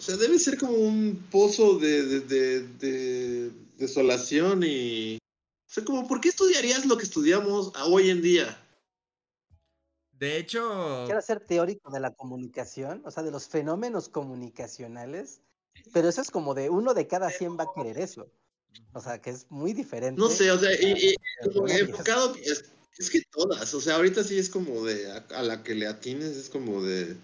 [0.00, 5.18] O sea, debe ser como un pozo de, de, de, de desolación y...
[5.18, 8.66] O sea, como, ¿por qué estudiarías lo que estudiamos hoy en día?
[10.12, 11.02] De hecho...
[11.04, 15.42] Quiero ser teórico de la comunicación, o sea, de los fenómenos comunicacionales,
[15.92, 18.32] pero eso es como de uno de cada 100 va a querer eso.
[18.94, 20.18] O sea, que es muy diferente.
[20.18, 24.82] No sé, o sea, y, enfocado, es, que todas, o sea, ahorita sí es como
[24.82, 27.18] de, a la que le atines es como de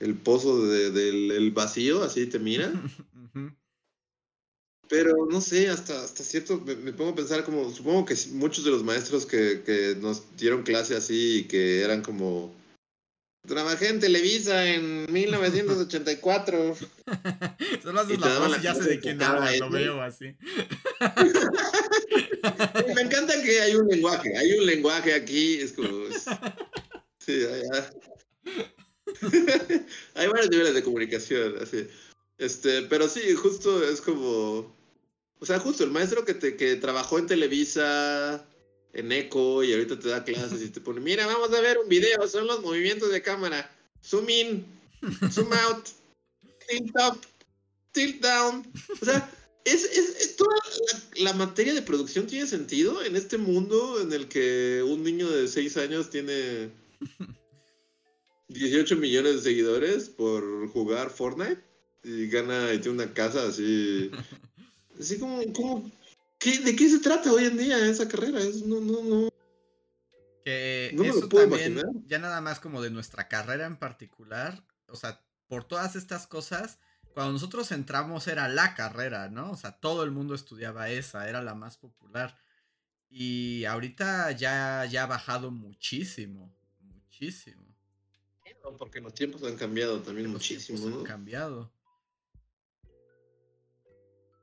[0.00, 2.72] el pozo de, del vacío, así te mira.
[4.88, 8.72] Pero no sé, hasta, hasta cierto, me, pongo a pensar como, supongo que muchos de
[8.72, 12.52] los maestros que, que nos dieron clase así y que eran como,
[13.46, 16.76] trabajé en Televisa en 1984.
[17.82, 20.34] Solo haces la voz y ya sé de quién habla, lo veo así.
[22.94, 26.06] me encanta que hay un lenguaje, hay un lenguaje aquí, es como...
[27.18, 27.90] sí, ya.
[30.14, 31.86] Hay varios niveles de comunicación, así.
[32.38, 34.74] Este, pero sí, justo es como.
[35.40, 38.46] O sea, justo el maestro que, te, que trabajó en Televisa,
[38.92, 41.88] en Eco, y ahorita te da clases y te pone: Mira, vamos a ver un
[41.88, 43.70] video, son los movimientos de cámara.
[44.02, 44.66] Zoom in,
[45.30, 45.86] zoom out,
[46.68, 47.20] tilt up,
[47.92, 48.70] tilt down.
[49.00, 49.30] O sea,
[49.64, 50.54] es, es, toda
[51.16, 55.48] la, materia de producción tiene sentido en este mundo en el que un niño de
[55.48, 56.70] 6 años tiene
[58.50, 61.62] 18 millones de seguidores por jugar Fortnite
[62.02, 64.10] y gana y tiene una casa así.
[64.98, 65.90] Así como, como
[66.40, 68.40] ¿de qué se trata hoy en día esa carrera?
[68.66, 69.28] no, no, no.
[70.44, 75.22] Que no eso también, ya nada más como de nuestra carrera en particular, o sea,
[75.48, 76.78] por todas estas cosas,
[77.14, 79.52] cuando nosotros entramos era la carrera, ¿no?
[79.52, 82.36] O sea, todo el mundo estudiaba esa, era la más popular.
[83.08, 87.69] Y ahorita ya, ya ha bajado muchísimo, muchísimo
[88.78, 90.98] porque los tiempos han cambiado también muchísimo, ¿no?
[90.98, 91.72] Han cambiado.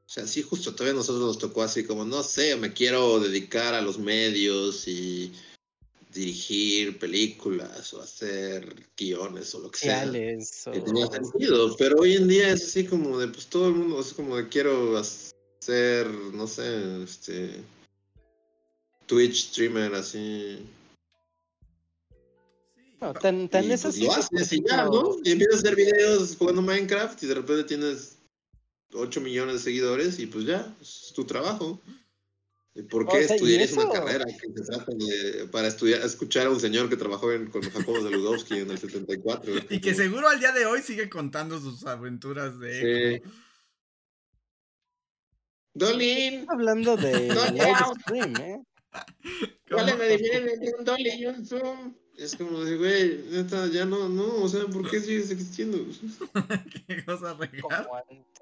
[0.07, 3.19] O sea, sí, justo todavía a nosotros nos tocó así como, no sé, me quiero
[3.19, 5.33] dedicar a los medios y
[6.13, 10.09] dirigir películas o hacer guiones o lo que sea.
[10.09, 13.99] Que tenía sentido, pero hoy en día es así como de, pues todo el mundo
[13.99, 17.61] es como de quiero hacer, no sé, este,
[19.07, 20.59] Twitch streamer así
[22.99, 25.17] no, tan, tan y, pues, lo haces y ya, ¿no?
[25.23, 28.17] Y empiezas a hacer videos jugando Minecraft y de repente tienes
[28.93, 31.81] 8 millones de seguidores y pues ya, es tu trabajo.
[32.89, 36.89] ¿Por qué estudiar una carrera que se trata de, para estudiar, escuchar a un señor
[36.89, 39.51] que trabajó en, con Jacobo de Ludowski en el 74?
[39.71, 43.21] Y que seguro al día de hoy sigue contando sus aventuras de...
[43.23, 43.29] Sí.
[45.73, 46.45] Dolin.
[46.49, 47.29] Hablando de
[48.09, 48.61] live ¿eh?
[49.69, 51.95] ¿Cuál es la diferencia entre un Dolly y un Zoom?
[52.17, 55.77] Es como de, güey, neta, ya no, no, o sea, ¿por qué sigues existiendo?
[56.87, 57.87] Qué cosa regal.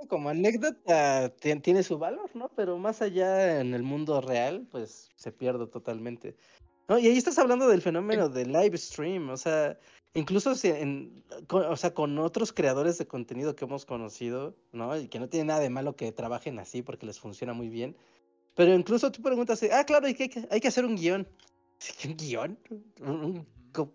[0.07, 2.49] Como, anécdota tiene su valor, ¿no?
[2.55, 6.37] Pero más allá en el mundo real, pues se pierde totalmente.
[6.87, 9.77] No, y ahí estás hablando del fenómeno del live stream, o sea,
[10.13, 14.97] incluso si en, con, o sea, con otros creadores de contenido que hemos conocido, ¿no?
[14.97, 17.97] Y que no tiene nada de malo que trabajen así porque les funciona muy bien.
[18.55, 21.27] Pero incluso tú preguntas, ah, claro, hay que, hay que hacer un guion.
[22.05, 22.57] ¿Un guion?
[23.01, 23.45] ¿Un,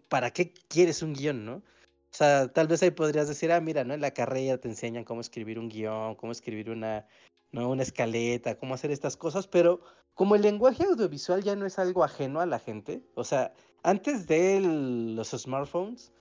[0.09, 1.55] ¿para qué quieres un guion, no?
[1.57, 3.95] O sea, tal vez ahí podrías decir, ah, mira, ¿no?
[3.95, 7.07] En la carrera te enseñan cómo escribir un guion, cómo escribir una,
[7.53, 7.71] ¿no?
[7.71, 9.81] una escaleta, cómo hacer estas cosas, pero
[10.15, 14.27] como el lenguaje audiovisual ya no es algo ajeno a la gente, o sea, antes
[14.27, 16.13] de los smartphones,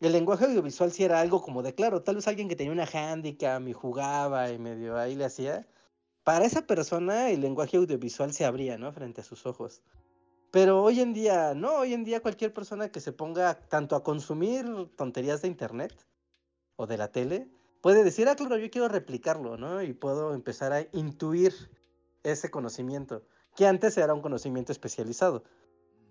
[0.00, 2.88] el lenguaje audiovisual sí era algo como de, claro, tal vez alguien que tenía una
[2.92, 5.66] handicap y jugaba y medio ahí le hacía,
[6.24, 8.92] para esa persona el lenguaje audiovisual se abría, ¿no?
[8.92, 9.82] Frente a sus ojos.
[10.52, 14.04] Pero hoy en día, no, hoy en día cualquier persona que se ponga tanto a
[14.04, 14.66] consumir
[14.96, 15.94] tonterías de internet
[16.76, 17.48] o de la tele,
[17.80, 19.82] puede decir, ah, claro, yo quiero replicarlo, ¿no?
[19.82, 21.54] Y puedo empezar a intuir
[22.22, 23.22] ese conocimiento,
[23.56, 25.42] que antes era un conocimiento especializado.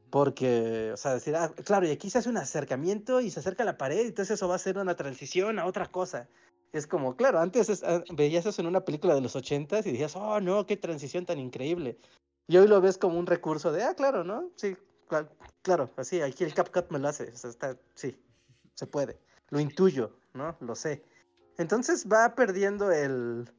[0.10, 3.62] Porque, o sea, decir, ah, claro, y aquí se hace un acercamiento y se acerca
[3.62, 6.28] a la pared, entonces eso va a ser una transición a otra cosa.
[6.74, 10.16] Es como, claro, antes ah, veías eso en una película de los ochentas y decías,
[10.16, 12.00] oh, no, qué transición tan increíble.
[12.52, 14.52] Y hoy lo ves como un recurso de, ah, claro, ¿no?
[14.58, 14.76] Sí,
[15.62, 18.22] claro, así, aquí el CapCut me lo hace, está, sí,
[18.74, 19.22] se puede.
[19.52, 20.58] Lo intuyo, ¿no?
[20.60, 21.02] Lo sé.
[21.58, 23.50] Entonces va perdiendo el,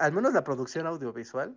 [0.00, 1.56] al menos la producción audiovisual,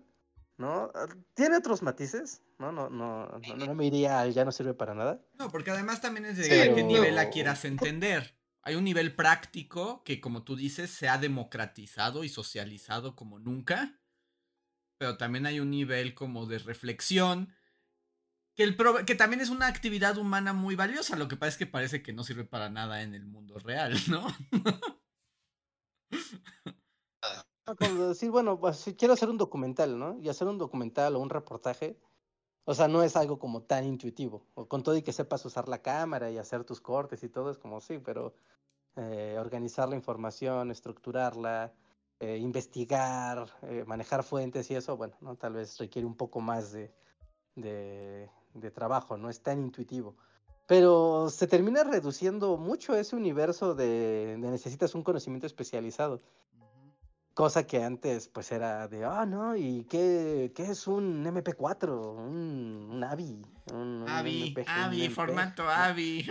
[0.57, 0.91] ¿no?
[1.33, 2.71] Tiene otros matices, ¿no?
[2.71, 5.19] No, no, no, me iría al ya no sirve para nada.
[5.39, 8.35] No, porque además también es de qué nivel la quieras entender.
[8.61, 13.99] Hay un nivel práctico que, como tú dices, se ha democratizado y socializado como nunca.
[14.97, 17.53] Pero también hay un nivel como de reflexión.
[18.55, 21.65] Que, el que también es una actividad humana muy valiosa, lo que pasa es que
[21.67, 24.25] parece que no sirve para nada en el mundo real, ¿no?
[27.67, 30.17] Ah, Como decir, bueno, pues quiero hacer un documental, ¿no?
[30.21, 31.99] Y hacer un documental o un reportaje,
[32.63, 34.45] o sea, no es algo como tan intuitivo.
[34.53, 37.51] O con todo y que sepas usar la cámara y hacer tus cortes y todo,
[37.51, 38.35] es como sí, pero
[38.95, 41.73] eh, organizar la información, estructurarla,
[42.19, 45.35] eh, investigar, eh, manejar fuentes y eso, bueno, ¿no?
[45.35, 46.93] Tal vez requiere un poco más de,
[47.55, 50.15] de, de trabajo, no es tan intuitivo.
[50.67, 56.21] Pero se termina reduciendo mucho ese universo de, de necesitas un conocimiento especializado.
[57.33, 61.89] Cosa que antes pues era de, ah, no, ¿y qué, qué es un MP4?
[61.89, 63.45] Un, un AVI.
[63.73, 65.69] Un, Avi, un Avi, formato ¿no?
[65.69, 66.25] Avi.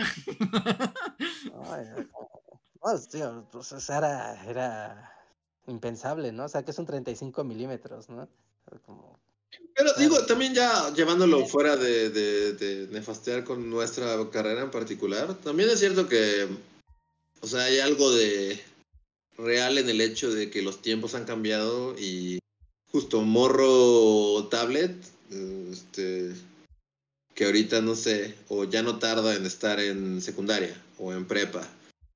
[1.53, 1.63] No,
[3.51, 5.14] pues, era, era
[5.67, 6.45] impensable, ¿no?
[6.45, 8.27] O sea, que es un 35 milímetros, ¿no?
[8.85, 9.19] Como,
[9.75, 15.33] Pero digo, también ya llevándolo fuera de, de, de nefastear con nuestra carrera en particular,
[15.35, 16.47] también es cierto que,
[17.41, 18.59] o sea, hay algo de
[19.37, 22.39] real en el hecho de que los tiempos han cambiado y
[22.91, 24.95] justo morro tablet,
[25.71, 26.33] este,
[27.33, 31.67] que ahorita no sé, o ya no tarda en estar en secundaria o en prepa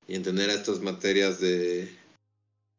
[0.07, 1.98] y en tener estas materias de,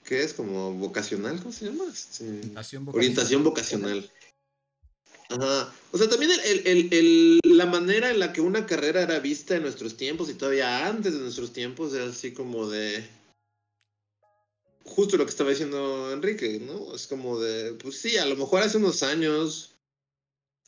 [0.04, 0.34] ¿qué es?
[0.34, 1.84] Como vocacional, ¿cómo se llama?
[1.92, 4.10] Este, Orientación Orientación vocacional.
[5.28, 5.72] Ajá.
[5.92, 9.54] O sea, también el- el- el- la manera en la que una carrera era vista
[9.56, 13.06] en nuestros tiempos y todavía antes de nuestros tiempos era así como de...
[14.84, 16.94] Justo lo que estaba diciendo Enrique, ¿no?
[16.96, 19.76] Es como de, pues sí, a lo mejor hace unos años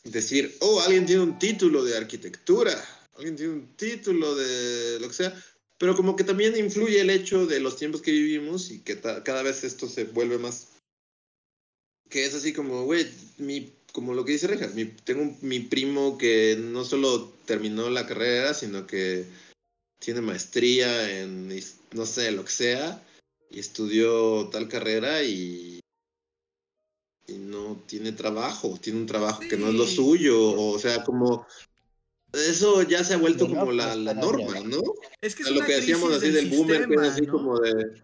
[0.04, 2.72] decir, oh, alguien tiene un título de arquitectura,
[3.16, 5.44] alguien tiene un título de lo que sea,
[5.82, 9.42] pero como que también influye el hecho de los tiempos que vivimos y que cada
[9.42, 10.68] vez esto se vuelve más
[12.08, 13.04] que es así como, güey,
[13.38, 18.06] mi, como lo que dice Reja, mi, tengo mi primo que no solo terminó la
[18.06, 19.24] carrera, sino que
[19.98, 21.48] tiene maestría en,
[21.94, 23.04] no sé, lo que sea,
[23.50, 25.80] y estudió tal carrera y,
[27.26, 31.44] y no tiene trabajo, tiene un trabajo que no es lo suyo, o sea, como...
[32.32, 34.80] Eso ya se ha vuelto como locos la, la norma, ¿no?
[35.20, 37.22] Es que A es lo una que decíamos así del del boomer, que es así
[37.22, 37.32] ¿no?
[37.32, 38.02] como de.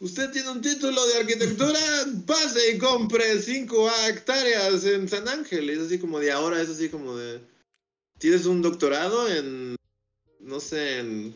[0.00, 1.78] Usted tiene un título de arquitectura,
[2.26, 5.68] pase y compre 5 hectáreas en San Ángel.
[5.68, 7.40] Es así como de ahora, es así como de.
[8.18, 9.76] Tienes un doctorado en.
[10.38, 11.34] No sé, en.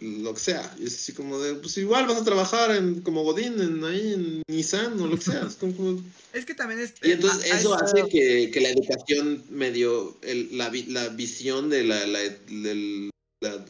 [0.00, 0.74] Lo que sea.
[0.78, 1.54] Y es así como de.
[1.56, 5.22] Pues igual vas a trabajar en, como Godín, en, ahí en Nissan o lo que
[5.22, 5.42] sea.
[5.46, 6.02] Es como- como,
[6.32, 6.94] Es que también es.
[7.02, 11.84] y entonces eso hace que, que la educación medio, el- la, vi- la visión de
[11.84, 12.20] la, la,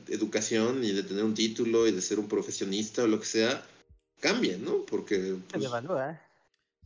[0.08, 3.64] educación y de tener un título y de ser un profesionista o lo que sea,
[4.20, 4.84] cambie, ¿no?
[4.84, 6.20] Porque se pues, devalúa.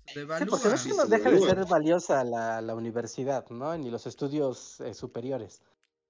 [0.07, 2.75] se Sí, porque no es que Sí, no se deja de ser valiosa la, la
[2.75, 3.77] universidad, ¿no?
[3.79, 5.61] Ni los estudios eh, superiores.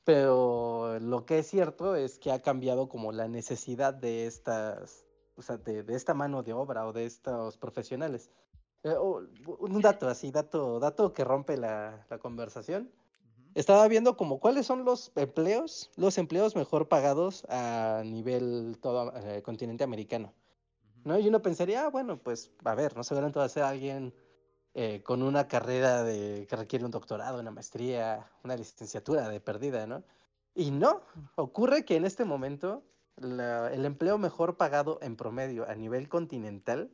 [0.05, 5.07] Pero lo que es cierto es que ha cambiado como la necesidad de estas,
[5.37, 8.31] o sea, de, de esta mano de obra o de estos profesionales.
[8.83, 9.23] Eh, o-
[9.61, 12.91] un dato así, dato, dato que rompe la, la conversación.
[13.55, 19.43] Estaba viendo como cuáles son los empleos, los empleos mejor pagados a nivel todo eh,
[19.43, 20.35] continente americano.
[21.05, 21.19] ¿no?
[21.19, 24.13] Y uno pensaría, ah, bueno, pues a ver, no seguramente va a ser alguien
[24.75, 29.87] eh, con una carrera de, que requiere un doctorado, una maestría, una licenciatura de perdida,
[29.87, 30.03] ¿no?
[30.55, 31.03] Y no,
[31.37, 32.83] ocurre que en este momento
[33.17, 36.91] la- el empleo mejor pagado en promedio a nivel continental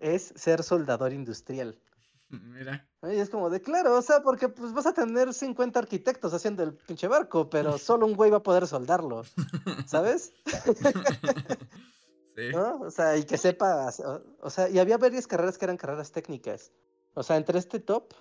[0.00, 1.78] es ser soldador industrial.
[2.30, 2.86] Mira.
[3.04, 6.64] Y es como de, claro, o sea, porque pues vas a tener 50 arquitectos haciendo
[6.64, 9.22] el pinche barco, pero solo un güey va a poder soldarlo,
[9.86, 10.32] ¿sabes?
[12.38, 12.50] sí.
[12.52, 12.80] ¿no?
[12.80, 16.12] O sea, y que sepa, o, o sea, y había varias carreras que eran carreras
[16.12, 16.72] técnicas.
[17.14, 18.14] O sea, entre este top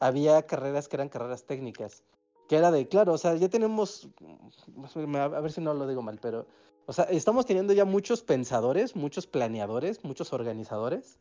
[0.00, 2.04] había carreras que eran carreras técnicas.
[2.48, 6.02] Que era de, claro, o sea, ya tenemos, mm, a ver si no lo digo
[6.02, 6.46] mal, pero,
[6.86, 11.18] o sea, estamos teniendo ya muchos pensadores, muchos planeadores, muchos organizadores,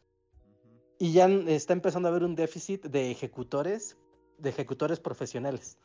[0.99, 3.97] y ya está empezando a haber un déficit de ejecutores,
[4.37, 5.77] de ejecutores profesionales.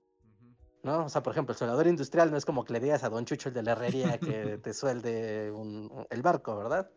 [0.82, 1.04] ¿No?
[1.04, 3.24] O sea, por ejemplo, el soldador industrial no es como que le digas a Don
[3.24, 6.90] Chucho el de la herrería que te suelde un- un- el barco, ¿verdad?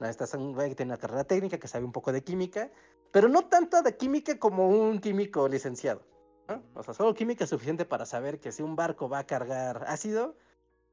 [0.00, 2.70] No, estás un güey que tiene una carrera técnica, que sabe un poco de química,
[3.10, 6.02] pero no tanto de química como un químico licenciado.
[6.48, 6.62] ¿no?
[6.74, 10.36] O sea, solo química suficiente para saber que si un barco va a cargar ácido,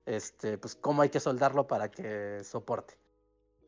[0.06, 2.98] este, pues cómo hay que soldarlo para que soporte.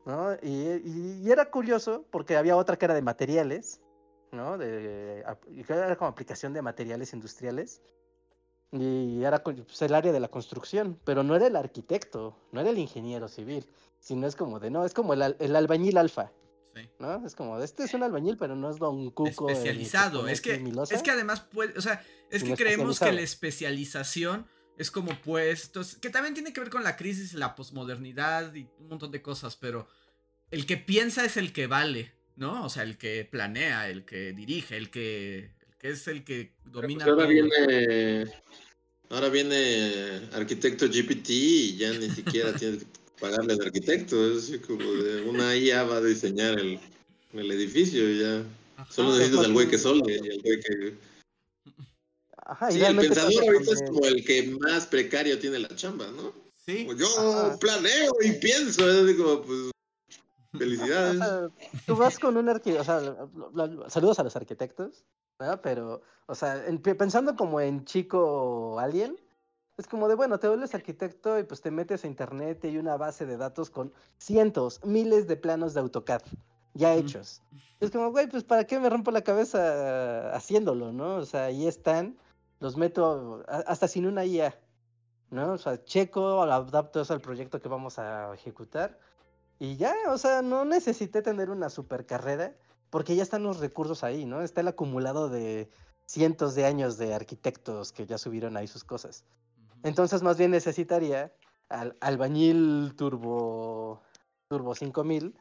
[0.04, 0.34] ¿no?
[0.42, 3.80] Y, y- y era curioso porque había otra que era de materiales,
[4.32, 4.56] ¿no?
[4.58, 7.82] De, ap- y que era como aplicación de materiales industriales.
[8.72, 12.70] Y era pues, el área de la construcción, pero no era el arquitecto, no era
[12.70, 13.66] el ingeniero civil,
[13.98, 16.32] sino es como de, no, es como el, el albañil alfa,
[16.98, 17.26] ¿No?
[17.26, 19.50] Es como, este es un albañil, pero no es Don Cuco.
[19.50, 20.28] Especializado.
[20.28, 24.46] es, que, es que además puede, o sea, es que creemos que la especialización
[24.76, 28.88] es como puestos, que también tiene que ver con la crisis, la posmodernidad y un
[28.88, 29.88] montón de cosas, pero
[30.50, 32.64] el que piensa es el que vale, ¿no?
[32.64, 37.04] O sea, el que planea, el que dirige, el que, que es el que domina.
[37.04, 38.32] Pues ahora viene,
[39.10, 42.86] ahora viene arquitecto GPT y ya ni siquiera tiene que
[43.20, 46.78] pagarle al arquitecto, es como de una IA va a diseñar el,
[47.32, 48.44] el edificio y ya.
[48.90, 51.08] Solo necesitas al güey que solde y al güey que
[52.70, 56.32] sí, el pensador ahorita es como el que más precario tiene la chamba, ¿no?
[56.64, 56.86] Sí.
[56.96, 59.70] yo planeo y pienso, es como, pues,
[60.56, 61.50] felicidades.
[61.86, 65.04] tú vas con un arquitecto, o sea, saludos a los arquitectos,
[65.38, 65.60] ¿verdad?
[65.62, 69.16] Pero, o sea, pensando como en chico alien,
[69.76, 72.78] es como de, bueno, te vuelves arquitecto y pues te metes a internet y hay
[72.78, 76.22] una base de datos con cientos, miles de planos de AutoCAD
[76.74, 77.42] ya hechos.
[77.80, 81.16] Es como, güey, pues ¿para qué me rompo la cabeza haciéndolo, no?
[81.16, 82.16] O sea, ahí están
[82.60, 84.54] los meto hasta sin una IA,
[85.30, 85.52] ¿no?
[85.52, 88.98] O sea, checo, adapto eso al proyecto que vamos a ejecutar
[89.58, 92.54] y ya, o sea, no necesité tener una super carrera
[92.90, 94.42] porque ya están los recursos ahí, ¿no?
[94.42, 95.70] Está el acumulado de
[96.06, 99.24] cientos de años de arquitectos que ya subieron ahí sus cosas.
[99.82, 101.32] Entonces, más bien necesitaría
[101.68, 104.02] al albañil turbo
[104.48, 105.34] turbo 5000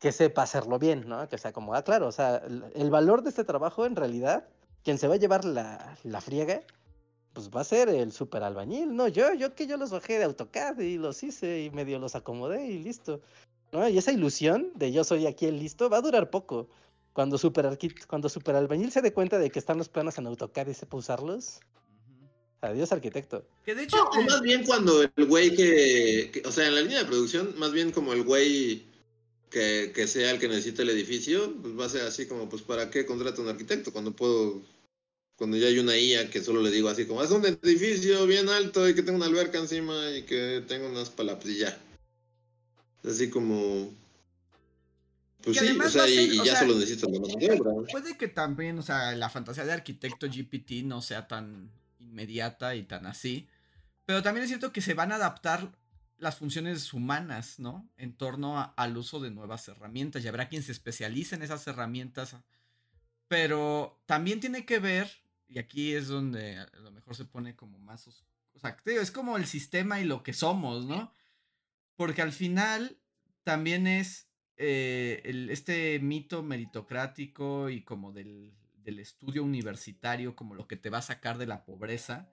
[0.00, 1.28] que sepa hacerlo bien, ¿no?
[1.28, 2.42] Que sea como, ah, claro, o sea,
[2.74, 4.48] el valor de este trabajo en realidad
[4.82, 6.62] quien se va a llevar la, la friega,
[7.32, 10.24] pues va a ser el super albañil, no yo, yo que yo los bajé de
[10.24, 13.20] AutoCAD y los hice y medio los acomodé y listo.
[13.72, 13.88] ¿No?
[13.88, 16.68] Y esa ilusión de yo soy aquí el listo va a durar poco.
[17.12, 20.68] Cuando super, cuando super albañil se dé cuenta de que están los planos en AutoCAD
[20.68, 21.60] y sepa usarlos,
[22.62, 23.46] Adiós, arquitecto.
[23.64, 24.02] Que de hecho.
[24.02, 27.72] o más bien cuando el güey que, O sea, en la línea de producción, más
[27.72, 28.84] bien como el güey
[29.50, 32.62] que, que, sea el que necesite el edificio, pues va a ser así como, pues,
[32.62, 33.92] ¿para qué contrato un arquitecto?
[33.92, 34.60] Cuando puedo,
[35.36, 38.48] cuando ya hay una IA que solo le digo así como, haz un edificio bien
[38.50, 41.78] alto y que tenga una alberca encima y que tenga unas palabras y ya.
[43.04, 43.92] Así como...
[45.42, 49.12] Pues sí, o sea, y, ya solo necesito la mano Puede que también, o sea,
[49.16, 53.48] la fantasía de arquitecto GPT no sea tan inmediata y tan así.
[54.04, 55.72] Pero también es cierto que se van a adaptar
[56.18, 57.88] las funciones humanas, ¿no?
[57.96, 60.22] En torno al uso de nuevas herramientas.
[60.22, 62.36] Y habrá quien se especialice en esas herramientas.
[63.26, 65.10] Pero también tiene que ver,
[65.48, 68.06] y aquí es donde a lo mejor se pone como más...
[68.08, 71.12] O sea, es como el sistema y lo que somos, ¿no?
[72.00, 72.98] Porque al final
[73.44, 75.20] también es eh,
[75.50, 78.54] este mito meritocrático y como del,
[78.86, 82.32] estudio universitario como lo que te va a sacar de la pobreza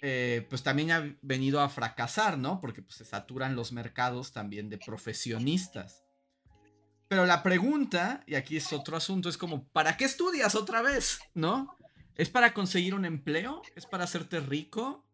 [0.00, 2.62] eh, pues también ha venido a fracasar, ¿no?
[2.62, 6.02] Porque pues, se saturan los mercados también de profesionistas.
[7.08, 11.20] Pero la pregunta, y aquí es otro asunto, es como, ¿para qué estudias otra vez?
[11.34, 11.76] ¿No?
[12.14, 13.60] ¿Es para conseguir un empleo?
[13.76, 15.04] ¿Es para hacerte rico?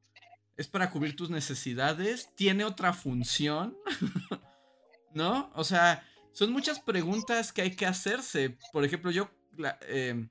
[0.58, 2.28] ¿Es para cubrir tus necesidades?
[2.34, 3.78] ¿Tiene otra función?
[5.14, 5.50] ¿No?
[5.54, 8.58] O sea, son muchas preguntas que hay que hacerse.
[8.72, 9.30] Por ejemplo, yo...
[9.88, 10.28] Eh,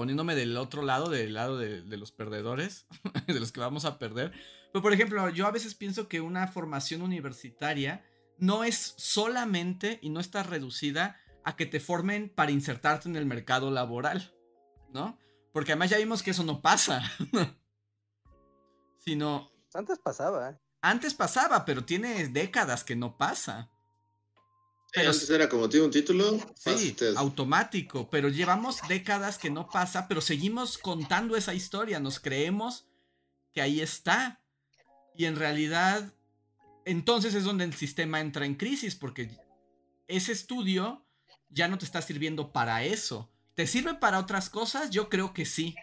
[0.00, 2.86] poniéndome del otro lado, del lado de, los perdedores,
[3.26, 4.32] de los que vamos a perder.
[4.72, 8.02] Pero por ejemplo, yo a veces pienso que una formación universitaria
[8.38, 13.26] no es solamente y no está reducida a que te formen para insertarte en el
[13.26, 14.32] mercado laboral,
[14.90, 15.18] ¿no?
[15.52, 17.02] Porque además ya vimos que eso no pasa.
[19.00, 19.50] Sino...
[19.74, 20.60] Antes pasaba.
[20.82, 23.70] Antes pasaba, pero tiene décadas que no pasa.
[24.92, 26.38] Pero, antes era como tiene un título.
[26.56, 32.88] Sí, automático, pero llevamos décadas que no pasa, pero seguimos contando esa historia, nos creemos
[33.52, 34.40] que ahí está.
[35.14, 36.12] Y en realidad,
[36.84, 39.30] entonces es donde el sistema entra en crisis, porque
[40.08, 41.06] ese estudio
[41.50, 43.30] ya no te está sirviendo para eso.
[43.54, 44.90] ¿Te sirve para otras cosas?
[44.90, 45.74] Yo creo que sí,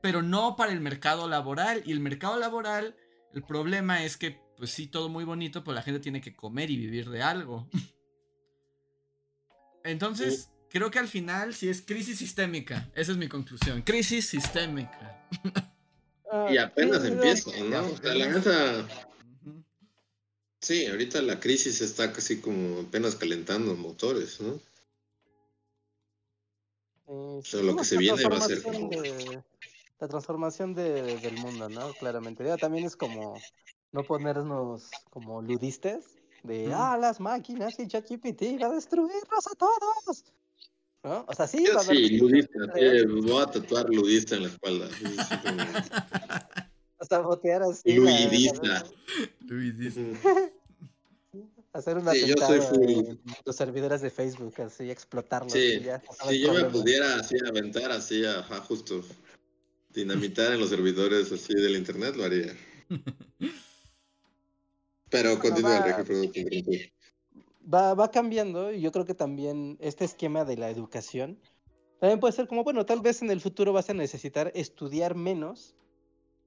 [0.00, 1.82] pero no para el mercado laboral.
[1.84, 2.96] Y el mercado laboral,
[3.34, 6.70] el problema es que, pues sí, todo muy bonito, pero la gente tiene que comer
[6.70, 7.68] y vivir de algo.
[9.84, 12.90] Entonces, creo que al final sí es crisis sistémica.
[12.94, 13.82] Esa es mi conclusión.
[13.82, 15.26] Crisis sistémica.
[16.50, 17.88] y apenas empieza, ¿no?
[18.02, 18.86] la neta.
[20.60, 24.60] Sí, ahorita la crisis está casi como apenas calentando motores, ¿no?
[27.12, 28.62] o sea, lo que se viene va a ser.
[30.00, 31.92] La transformación del mundo, ¿no?
[31.94, 32.44] Claramente.
[32.44, 33.34] Ya también es como
[33.92, 36.04] no ponernos como ludistas
[36.42, 40.24] de, ah, las máquinas y ChatGPT va a destruirnos a todos.
[41.02, 41.24] ¿No?
[41.28, 41.96] O sea, sí, va a haber...
[41.96, 42.58] Sí, ludista,
[43.08, 44.88] voy a tatuar ludista en la espalda.
[46.98, 47.94] Hasta botear así.
[47.94, 48.84] Luidista.
[49.40, 50.00] Luidista.
[51.72, 53.16] Hacer un Sí, yo soy full.
[53.44, 55.52] los servidores de Facebook, así, explotarlos.
[55.52, 55.80] Sí,
[56.28, 59.02] si yo me pudiera así aventar así, ajá, justo
[59.92, 62.56] dinamitar en los servidores así del internet, lo haría.
[65.10, 66.04] Pero Bueno, continúa, va-
[67.72, 71.38] va, va cambiando y yo creo que también este esquema de la educación
[71.98, 75.74] también puede ser como, bueno, tal vez en el futuro vas a necesitar estudiar menos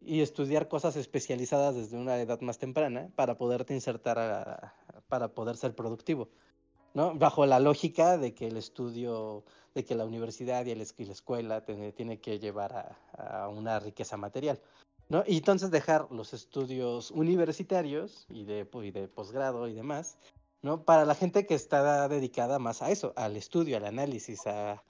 [0.02, 4.74] y estudiar cosas especializadas desde una edad más temprana para poderte insertar, a-
[5.08, 6.30] para poder ser productivo,
[6.94, 7.16] ¿no?
[7.16, 9.44] Bajo la lógica de que el estudio,
[9.76, 13.50] de que la universidad y es- y la escuela te- tiene que llevar a, a
[13.50, 14.60] una riqueza material.
[15.10, 15.24] ¿No?
[15.28, 20.18] Y entonces dejar los estudios universitarios y de, y de posgrado y demás
[20.64, 20.84] ¿no?
[20.84, 24.82] Para la gente que está dedicada más a eso, al estudio, al análisis, a,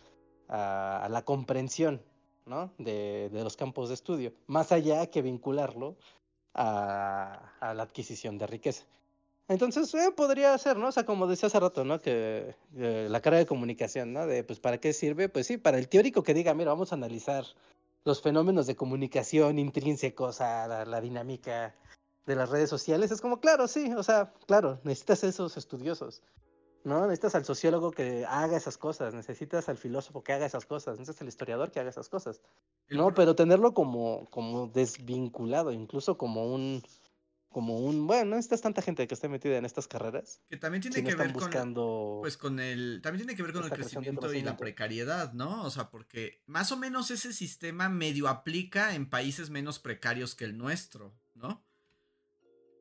[0.47, 1.99] a- a la comprensión,
[2.45, 2.71] ¿no?
[2.77, 5.97] De, de los campos de estudio, más allá que vincularlo
[6.53, 8.85] a, a la adquisición de riqueza.
[9.47, 10.87] Entonces, eh, podría ser, ¿no?
[10.87, 11.99] O sea, como decía hace rato, ¿no?
[11.99, 14.25] Que eh, la carrera de comunicación, ¿no?
[14.25, 15.29] De, pues, ¿para qué sirve?
[15.29, 17.45] Pues sí, para el teórico que diga, mira, vamos a analizar
[18.05, 21.75] los fenómenos de comunicación intrínsecos a la, la dinámica
[22.25, 26.21] de las redes sociales, es como, claro, sí, o sea, claro, necesitas esos estudiosos,
[26.83, 27.01] ¿no?
[27.01, 31.21] Necesitas al sociólogo que haga esas cosas, necesitas al filósofo que haga esas cosas, necesitas
[31.21, 32.39] al historiador que haga esas cosas,
[32.89, 33.13] ¿no?
[33.13, 36.81] Pero tenerlo como, como desvinculado, incluso como un,
[37.53, 40.81] como un, bueno, no necesitas tanta gente que esté metida en estas carreras, que también
[40.81, 41.73] tiene si que ver con,
[42.19, 45.63] pues con el, también tiene que ver con el crecimiento y la precariedad, ¿no?
[45.63, 50.43] O sea, porque más o menos ese sistema medio aplica en países menos precarios que
[50.43, 51.65] el nuestro, ¿no?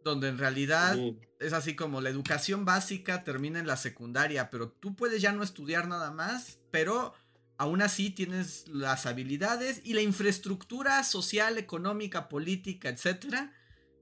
[0.02, 1.16] Donde en realidad Sí.
[1.38, 5.44] es así como la educación básica termina en la secundaria, pero tú puedes ya no
[5.44, 7.14] estudiar nada más, pero
[7.56, 13.52] aún así tienes las habilidades y la infraestructura social, económica, política, etcétera,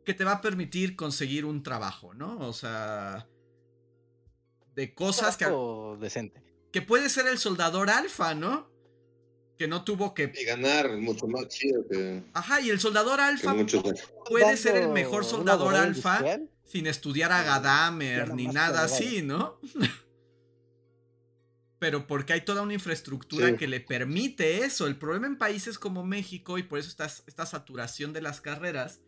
[0.04, 2.38] que te va a permitir conseguir un trabajo, ¿no?
[2.40, 3.26] O sea,
[4.74, 6.42] de cosas que, trabajo decente.
[6.72, 8.68] que puede ser el soldador alfa, ¿no?
[9.58, 10.32] Que no tuvo que...
[10.34, 13.82] Y ganar mucho más chido que, Ajá, y el soldador alfa muchos.
[14.28, 19.60] puede ser el mejor soldador alfa industrial, sin estudiar a Gadamer ni nada así, ¿no?
[21.78, 23.56] Pero porque hay toda una infraestructura Sí.
[23.56, 24.86] que le permite eso.
[24.86, 29.00] El problema en países como México, y por eso está esta saturación de las carreras,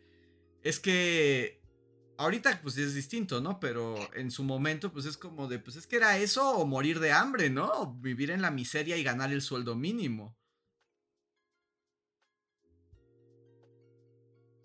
[0.63, 1.63] es que
[2.19, 3.61] ahorita pues es distinto, ¿no?
[3.61, 7.01] Pero en su momento pues es como de, pues es que era eso o morir
[7.01, 7.67] de hambre, ¿no?
[7.73, 10.37] O vivir en la miseria y ganar el sueldo mínimo.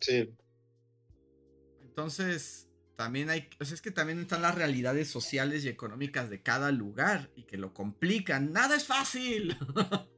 [0.02, 0.38] Sí.
[1.82, 6.72] Entonces, también hay, pues es que también están las realidades sociales y económicas de cada
[6.72, 8.52] lugar y que lo complican.
[8.52, 9.58] Nada es fácil.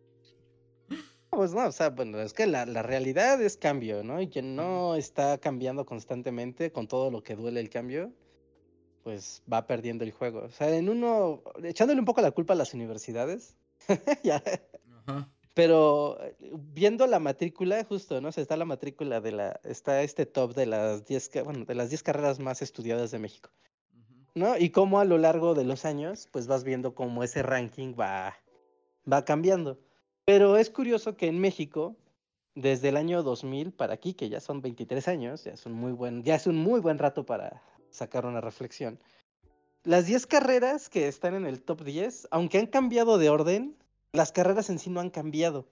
[1.32, 4.20] Pues no, o sea, bueno, es que la, la realidad es cambio, ¿no?
[4.22, 8.12] Y quien no está cambiando constantemente con todo lo que duele el cambio,
[9.04, 10.42] pues va perdiendo el juego.
[10.42, 13.58] O sea, en uno, echándole un poco la culpa a las universidades,
[14.24, 14.44] ya,
[15.06, 15.30] Ajá.
[15.54, 18.30] pero eh, viendo la matrícula, justo, ¿no?
[18.30, 21.66] O sea, está la matrícula de la, está este top de las 10, ca- bueno,
[21.66, 23.52] de las 10 carreras más estudiadas de México.
[24.36, 24.58] ¿no?
[24.58, 28.36] Y cómo a lo largo de los años, pues vas viendo cómo ese ranking va,
[29.12, 29.80] va cambiando.
[30.30, 31.96] Pero es curioso que en México,
[32.54, 35.92] desde el año 2000 para aquí, que ya son 23 años, ya es un muy
[35.92, 39.00] buen, ya es un muy buen rato para sacar una reflexión.
[39.84, 43.76] Las 10 carreras que están en el top 10, aunque han cambiado de orden,
[44.12, 45.68] las carreras en sí no han cambiado.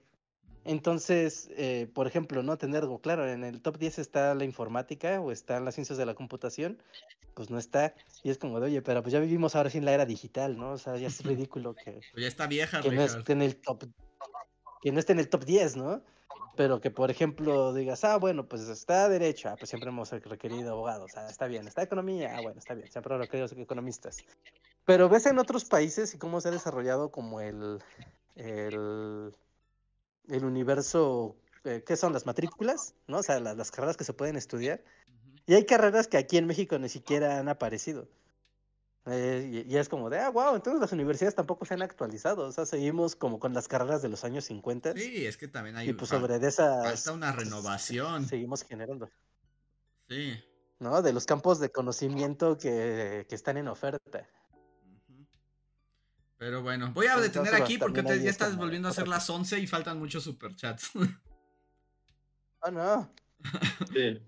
[0.64, 5.20] Entonces, eh, por ejemplo, no tener algo claro, en el top 10 está la informática
[5.20, 6.82] o están las ciencias de la computación,
[7.34, 7.94] pues no está.
[8.24, 10.72] Y es como de, oye, pero pues ya vivimos ahora sin la era digital, ¿no?
[10.72, 13.54] O sea, ya es ridículo que, Pues ya está vieja, que no esté en el
[13.54, 13.84] top,
[14.80, 16.02] que no esté en el top 10, ¿no?
[16.56, 20.72] Pero que, por ejemplo, digas, ah, bueno, pues está derecho, ah, pues siempre hemos requerido
[20.72, 24.24] abogados, ah, está bien, está economía, ah, bueno, está bien, siempre hemos requerido economistas.
[24.84, 27.78] Pero ves en otros países y cómo se ha desarrollado como el,
[28.34, 29.32] el,
[30.28, 32.94] el universo, eh, ¿qué son las matrículas?
[33.06, 33.18] ¿No?
[33.18, 34.82] O sea, las, las carreras que se pueden estudiar.
[35.46, 38.08] Y hay carreras que aquí en México ni siquiera han aparecido.
[39.10, 42.46] Eh, y, y es como de, ah, wow, entonces las universidades tampoco se han actualizado.
[42.46, 44.92] O sea, seguimos como con las carreras de los años 50.
[44.94, 46.84] Sí, es que también hay y pues sobre de esas.
[46.84, 48.26] falta una renovación.
[48.26, 49.10] Seguimos generando,
[50.08, 50.34] Sí.
[50.80, 51.00] ¿no?
[51.02, 54.28] De los campos de conocimiento que, que están en oferta.
[56.36, 59.08] Pero bueno, voy a detener aquí porque te- ya es estás como volviendo a ser
[59.08, 60.90] las 11 y faltan muchos superchats.
[62.60, 63.12] Oh, no,
[63.92, 64.20] Sí.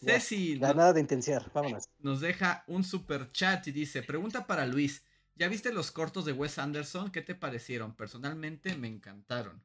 [0.00, 1.84] Ya, Ceci ya no- nada de intenciar, vámonos.
[1.98, 5.02] nos deja un super chat y dice, pregunta para Luis,
[5.36, 7.10] ¿ya viste los cortos de Wes Anderson?
[7.12, 7.94] ¿Qué te parecieron?
[7.94, 9.62] Personalmente me encantaron.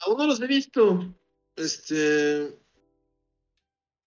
[0.00, 1.14] Aún no los he visto.
[1.56, 2.56] Este.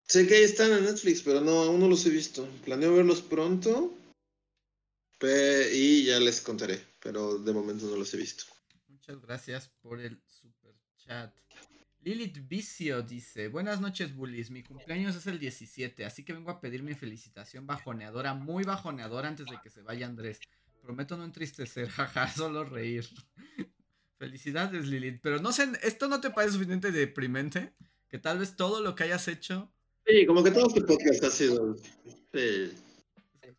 [0.07, 2.47] Sé que ahí están en Netflix, pero no, aún no los he visto.
[2.65, 3.93] Planeo verlos pronto.
[5.72, 8.43] Y ya les contaré, pero de momento no los he visto.
[8.89, 11.34] Muchas gracias por el super chat.
[12.03, 16.59] Lilith Vicio dice, buenas noches bullies, mi cumpleaños es el 17, así que vengo a
[16.59, 20.39] pedir mi felicitación bajoneadora, muy bajoneadora antes de que se vaya Andrés.
[20.81, 23.07] Prometo no entristecer, jaja, solo reír.
[24.17, 27.73] Felicidades Lilith, pero no sé, ¿esto no te parece suficientemente deprimente?
[28.09, 29.71] Que tal vez todo lo que hayas hecho...
[30.05, 31.77] Sí, como que todo este podcast ha sido...
[32.34, 32.73] Sí.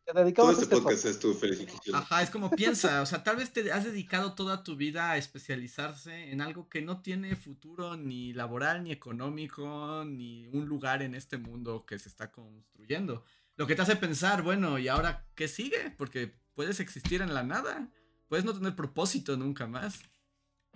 [0.07, 1.97] Todo este, este podcast es tu felicitación.
[1.97, 5.17] Ajá, es como piensa, o sea, tal vez te has dedicado toda tu vida a
[5.17, 11.15] especializarse en algo que no tiene futuro ni laboral, ni económico, ni un lugar en
[11.15, 13.25] este mundo que se está construyendo.
[13.57, 15.95] Lo que te hace pensar, bueno, ¿y ahora qué sigue?
[15.97, 17.89] Porque puedes existir en la nada,
[18.29, 20.01] puedes no tener propósito nunca más.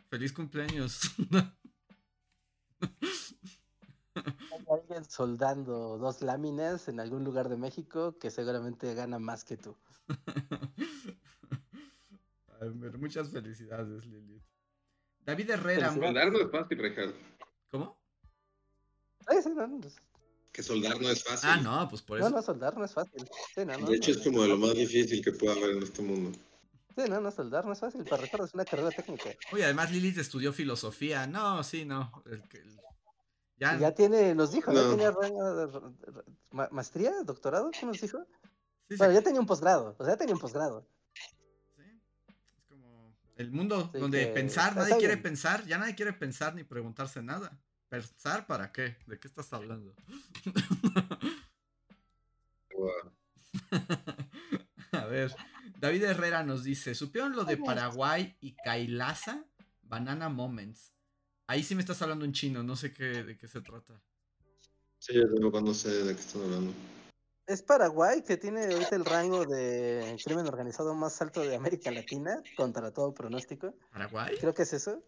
[0.08, 1.00] Feliz cumpleaños.
[4.70, 9.76] alguien soldando dos láminas en algún lugar de México que seguramente gana más que tú.
[12.98, 14.42] muchas felicidades, Lilith.
[15.24, 15.92] David Herrera.
[15.92, 17.14] Soldar no es fácil, Ricardo.
[17.70, 17.98] ¿Cómo?
[20.52, 21.50] Que soldar no es fácil.
[21.50, 22.30] Ah, no, pues por eso.
[22.30, 23.28] No, no, soldar no es fácil.
[23.54, 26.36] de hecho, es como de lo más difícil que pueda haber en este mundo.
[26.96, 28.04] Sí, no, no, soldar no es fácil.
[28.04, 29.30] Para Ricardo es una carrera técnica.
[29.52, 31.26] Oye, además Lilith estudió filosofía.
[31.26, 32.10] No, sí, no.
[32.26, 32.78] El, el,
[33.58, 34.90] ya, tiene, nos dijo, ¿no?
[34.90, 35.12] Tenía
[36.70, 38.26] maestría, doctorado, ¿qué nos dijo?
[38.96, 40.86] bueno, ya tenía un posgrado, o sea, ya tenía un posgrado.
[41.76, 41.82] Sí,
[42.56, 47.22] es como el mundo donde pensar, nadie quiere pensar, ya nadie quiere pensar ni preguntarse
[47.22, 47.60] nada.
[47.88, 48.96] ¿Pensar para qué?
[49.06, 49.94] ¿De qué estás hablando?
[54.92, 55.34] A ver,
[55.78, 59.44] David Herrera nos dice, ¿supieron lo de Paraguay y Kailasa?
[59.82, 60.92] Banana Moments.
[61.50, 63.98] Ahí sí me estás hablando en chino, no sé qué, de qué se trata.
[64.98, 66.72] Sí, yo tampoco no sé de qué están hablando.
[67.46, 72.42] Es Paraguay, que tiene ahorita el rango de crimen organizado más alto de América Latina,
[72.54, 73.74] contra todo pronóstico.
[73.90, 74.36] ¿Paraguay?
[74.38, 75.02] Creo que es eso.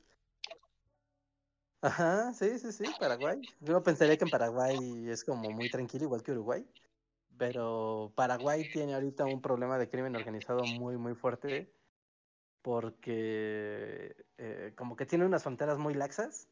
[1.83, 3.43] Ajá, sí, sí, sí, Paraguay.
[3.61, 6.67] Yo pensaría que en Paraguay es como muy tranquilo, igual que Uruguay.
[7.37, 11.71] Pero Paraguay tiene ahorita un problema de crimen organizado muy, muy fuerte
[12.63, 16.49] porque eh, como que tiene unas fronteras muy laxas,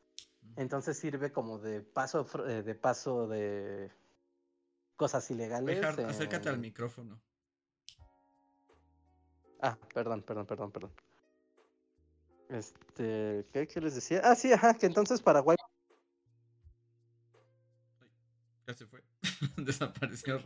[0.57, 3.91] entonces sirve como de paso eh, de paso de
[4.97, 5.85] cosas ilegales.
[5.85, 7.21] acércate al micrófono.
[9.61, 10.93] Ah, perdón, perdón, perdón, perdón.
[12.49, 14.23] Este, ¿qué, les decía?
[14.25, 15.57] Ah, sí, ajá, que entonces Paraguay.
[18.67, 19.03] ya se fue.
[19.57, 20.41] Desapareció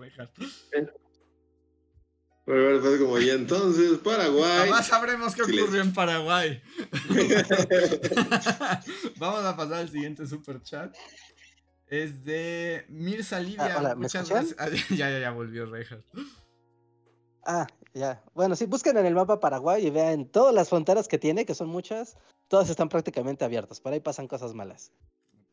[2.46, 2.80] Rejar.
[2.80, 4.68] Fue como, y entonces Paraguay.
[4.68, 6.62] Jamás sabremos qué ocurrió en Paraguay.
[9.16, 10.94] Vamos a pasar al siguiente super chat.
[11.86, 13.76] Es de Mirza Livia.
[13.76, 14.56] Ah, Muchas gracias.
[14.88, 16.02] ya, ya, ya volvió Rejas.
[17.44, 18.22] Ah, ya.
[18.34, 21.54] Bueno, sí, busquen en el mapa Paraguay y vean todas las fronteras que tiene, que
[21.54, 22.16] son muchas,
[22.48, 23.80] todas están prácticamente abiertas.
[23.80, 24.92] Por ahí pasan cosas malas.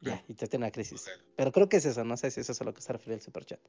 [0.01, 1.05] Ya, y te tiene una crisis.
[1.35, 3.15] Pero creo que es eso, no sé si eso es a lo que se refiere
[3.15, 3.59] el superchat.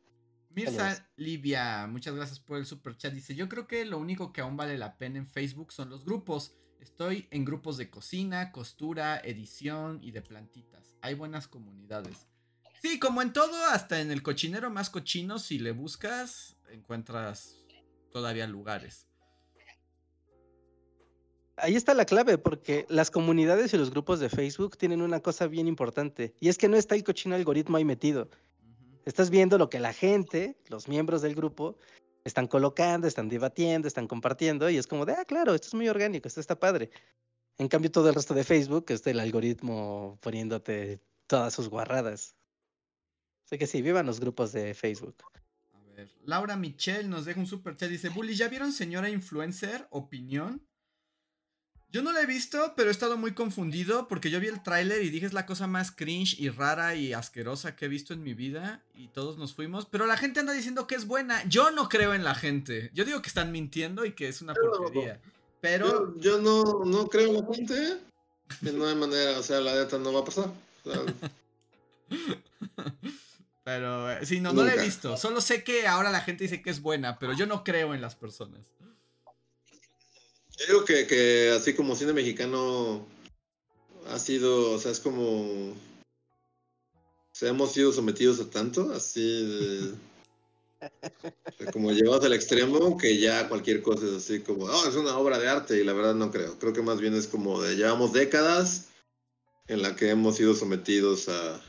[0.51, 3.13] Mirza Livia, muchas gracias por el super chat.
[3.13, 6.05] Dice: Yo creo que lo único que aún vale la pena en Facebook son los
[6.05, 6.57] grupos.
[6.81, 10.97] Estoy en grupos de cocina, costura, edición y de plantitas.
[11.03, 12.27] Hay buenas comunidades.
[12.83, 17.63] Sí, como en todo, hasta en el cochinero más cochino, si le buscas, encuentras
[18.11, 19.07] todavía lugares.
[21.59, 25.47] Ahí está la clave, porque las comunidades y los grupos de Facebook tienen una cosa
[25.47, 28.31] bien importante, y es que no está el cochino algoritmo ahí metido.
[29.05, 31.79] Estás viendo lo que la gente, los miembros del grupo,
[32.25, 35.89] están colocando, están debatiendo, están compartiendo y es como de, ah, claro, esto es muy
[35.89, 36.91] orgánico, esto está padre.
[37.59, 42.35] En cambio, todo el resto de Facebook es el algoritmo poniéndote todas sus guarradas.
[43.45, 45.17] Así que sí, vivan los grupos de Facebook.
[45.73, 47.91] A ver, Laura Michelle nos deja un super chat.
[47.91, 49.87] Dice, Bully, ¿ya vieron señora influencer?
[49.91, 50.67] Opinión.
[51.93, 55.03] Yo no la he visto, pero he estado muy confundido porque yo vi el tráiler
[55.03, 58.23] y dije es la cosa más cringe y rara y asquerosa que he visto en
[58.23, 61.43] mi vida y todos nos fuimos, pero la gente anda diciendo que es buena.
[61.49, 62.91] Yo no creo en la gente.
[62.95, 65.21] Yo digo que están mintiendo y que es una porquería.
[65.61, 67.99] Pero yo, no, no creo en la gente.
[68.61, 70.51] No hay manera, o sea, la neta no va a pasar.
[73.65, 75.17] pero eh, sí, no, no la he visto.
[75.17, 78.01] Solo sé que ahora la gente dice que es buena, pero yo no creo en
[78.01, 78.61] las personas.
[80.61, 83.07] Yo digo que, que así como cine mexicano
[84.09, 85.71] ha sido, o sea, es como...
[85.71, 85.77] O
[87.33, 89.95] sea, hemos sido sometidos a tanto, así
[91.73, 95.39] como llevados al extremo, que ya cualquier cosa es así como, oh, es una obra
[95.39, 96.59] de arte, y la verdad no creo.
[96.59, 98.89] Creo que más bien es como de llevamos décadas
[99.69, 101.63] en la que hemos sido sometidos a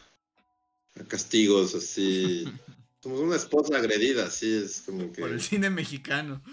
[1.08, 2.46] castigos así.
[3.02, 5.22] Somos una esposa agredida, así es como que.
[5.22, 6.44] Por el cine mexicano.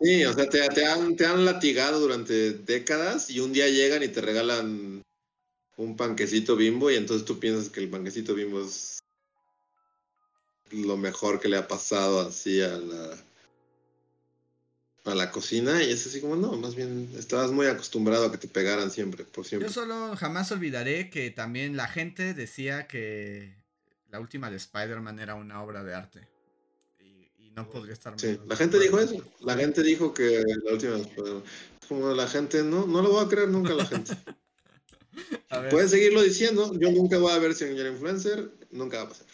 [0.00, 4.02] Sí, o sea, te, te, han, te han latigado durante décadas y un día llegan
[4.02, 5.02] y te regalan
[5.76, 8.98] un panquecito bimbo y entonces tú piensas que el panquecito bimbo es
[10.70, 13.16] lo mejor que le ha pasado así a la
[15.04, 18.38] a la cocina y es así como no, más bien estabas muy acostumbrado a que
[18.38, 19.68] te pegaran siempre, por siempre.
[19.68, 23.63] Yo solo jamás olvidaré que también la gente decía que
[24.14, 26.28] la última de Spider-Man era una obra de arte.
[27.00, 29.16] Y, no podría estar Sí, la gente dijo eso.
[29.40, 31.42] La gente dijo que la última de Spider-Man.
[31.88, 34.12] Como la gente, no, no lo voy a creer nunca a la gente.
[35.70, 36.72] Pueden seguirlo diciendo.
[36.78, 38.52] Yo nunca voy a ver Señor Influencer.
[38.70, 39.26] Nunca va a pasar.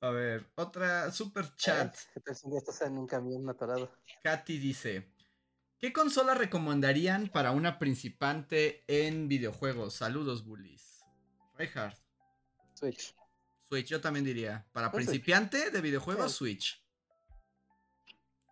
[0.00, 1.96] A ver, otra super chat.
[2.14, 3.90] ¿Qué tal si estás en un camión atorado?
[4.22, 5.12] Katy dice:
[5.80, 9.94] ¿Qué consola recomendarían para una principante en videojuegos?
[9.94, 11.04] Saludos, bullies.
[11.56, 11.98] Reinhardt.
[12.74, 13.12] Switch.
[13.72, 14.66] Switch, yo también diría.
[14.72, 16.84] Para principiante de videojuegos, Switch.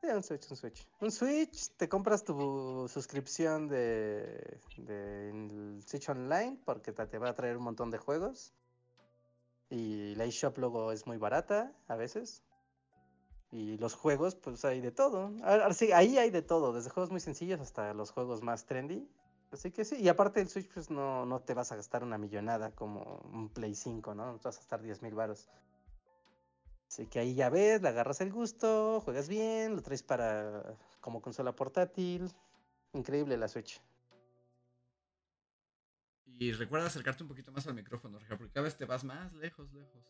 [0.00, 0.88] Sí, un Switch, un Switch.
[1.00, 7.58] Un Switch, te compras tu suscripción de, de Switch Online porque te va a traer
[7.58, 8.54] un montón de juegos.
[9.68, 12.42] Y la eShop luego es muy barata a veces.
[13.52, 15.34] Y los juegos, pues hay de todo.
[15.74, 19.06] sí, ahí hay de todo, desde juegos muy sencillos hasta los juegos más trendy.
[19.52, 22.18] Así que sí, y aparte el Switch, pues no, no te vas a gastar una
[22.18, 24.26] millonada como un Play 5, ¿no?
[24.26, 25.48] No te vas a gastar 10 mil baros.
[26.88, 31.20] Así que ahí ya ves, le agarras el gusto, juegas bien, lo traes para como
[31.20, 32.32] consola portátil.
[32.92, 33.80] Increíble la Switch.
[36.38, 39.72] Y recuerda acercarte un poquito más al micrófono, porque cada vez te vas más lejos,
[39.72, 40.02] lejos.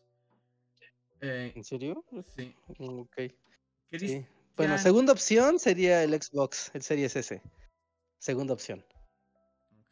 [1.19, 2.03] Eh, ¿En serio?
[2.35, 2.55] Sí.
[2.79, 3.17] Ok.
[4.55, 7.41] Bueno, segunda opción sería el Xbox, el Series S.
[8.17, 8.83] Segunda opción.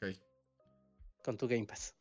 [0.02, 0.16] Ok.
[1.24, 1.94] Con tu Game Pass.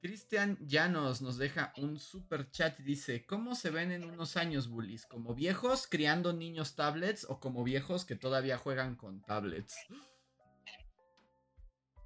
[0.00, 4.68] Cristian Llanos nos deja un super chat y dice: ¿Cómo se ven en unos años,
[4.68, 5.06] bullies?
[5.06, 9.76] ¿Como viejos criando niños tablets o como viejos que todavía juegan con tablets?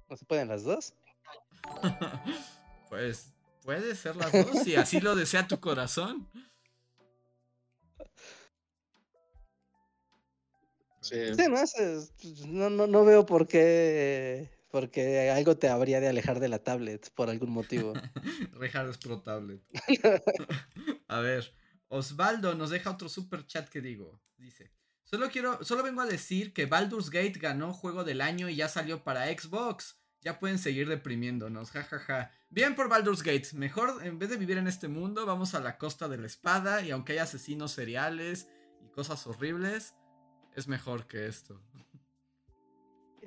[0.07, 0.93] ¿No se pueden las dos?
[2.89, 3.33] pues
[3.63, 6.29] puede ser las dos, si así lo desea tu corazón.
[11.01, 11.15] Sí,
[12.47, 17.09] no, no, no, veo por qué, porque algo te habría de alejar de la tablet
[17.13, 17.93] por algún motivo.
[18.53, 19.61] Rejar es pro tablet.
[21.07, 21.53] a ver,
[21.87, 24.21] Osvaldo nos deja otro super chat que digo.
[24.37, 24.71] Dice,
[25.03, 28.67] solo quiero, solo vengo a decir que Baldur's Gate ganó juego del año y ya
[28.67, 29.99] salió para Xbox.
[30.21, 32.31] Ya pueden seguir deprimiéndonos, jajaja.
[32.49, 33.49] Bien por Baldur's Gate.
[33.53, 36.81] Mejor, en vez de vivir en este mundo, vamos a la costa de la espada.
[36.81, 38.49] Y aunque hay asesinos seriales
[38.81, 39.93] y cosas horribles,
[40.55, 41.61] es mejor que esto.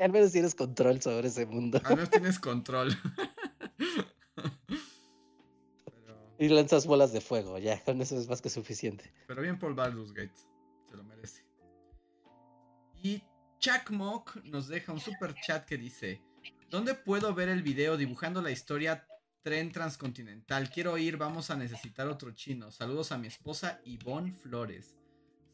[0.00, 1.80] Al menos tienes control sobre ese mundo.
[1.84, 2.96] Al menos tienes control.
[6.40, 9.12] Y lanzas bolas de fuego, ya, con eso es más que suficiente.
[9.26, 10.32] Pero bien por Baldur's Gate.
[10.88, 11.44] Se lo merece.
[13.02, 13.22] Y
[13.58, 16.22] Chuck Mock nos deja un super chat que dice.
[16.70, 19.06] ¿Dónde puedo ver el video dibujando la historia
[19.42, 20.70] Tren Transcontinental?
[20.70, 22.70] Quiero ir, vamos a necesitar otro chino.
[22.70, 24.96] Saludos a mi esposa Ivonne Flores.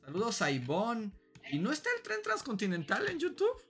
[0.04, 1.10] Saludos a Ivonne.
[1.50, 3.60] ¿Y no está el Tren Transcontinental en YouTube?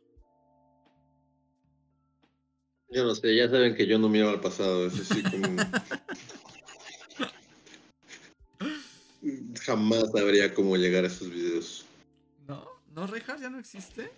[2.89, 5.49] Yo no sé, ya saben que yo no miro al pasado, es así como...
[9.61, 11.85] Jamás sabría cómo llegar a esos videos.
[12.47, 12.65] ¿No?
[12.95, 14.13] ¿No, Rejar ya no existe?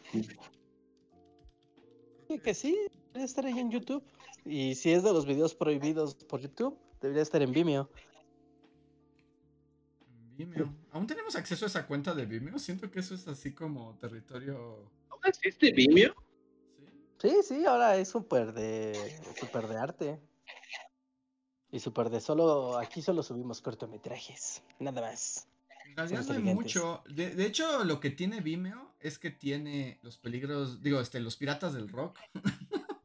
[2.28, 2.76] Sí, que sí,
[3.06, 4.04] debería estar ahí en YouTube.
[4.44, 7.88] Y si es de los videos prohibidos por YouTube, debería estar en Vimeo.
[10.36, 10.74] Vimeo.
[10.92, 12.58] ¿Aún tenemos acceso a esa cuenta de Vimeo?
[12.58, 14.90] Siento que eso es así como territorio.
[15.08, 16.14] ¿Aún existe Vimeo?
[17.20, 18.94] Sí, sí, ahora es súper de,
[19.40, 20.20] super de arte.
[21.70, 25.46] Y súper de solo, aquí solo subimos cortometrajes, nada más.
[25.86, 27.02] En realidad no hay mucho.
[27.08, 31.36] De, de, hecho, lo que tiene Vimeo es que tiene los peligros, digo, este, los
[31.36, 32.18] piratas del rock.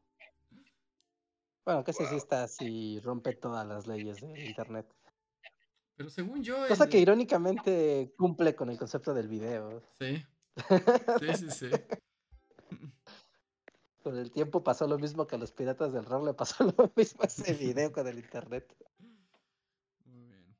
[1.64, 2.08] Bueno, que wow.
[2.10, 4.86] sí está así, rompe todas las leyes de internet.
[5.96, 6.68] Pero según yo.
[6.68, 6.90] Cosa el...
[6.90, 9.82] que irónicamente cumple con el concepto del video.
[9.98, 10.22] Sí.
[11.20, 11.66] Sí, sí, sí.
[14.04, 16.92] Con el tiempo pasó lo mismo que a los piratas del rock le pasó lo
[16.94, 18.76] mismo a ese video con el internet.
[20.04, 20.54] Muy bien.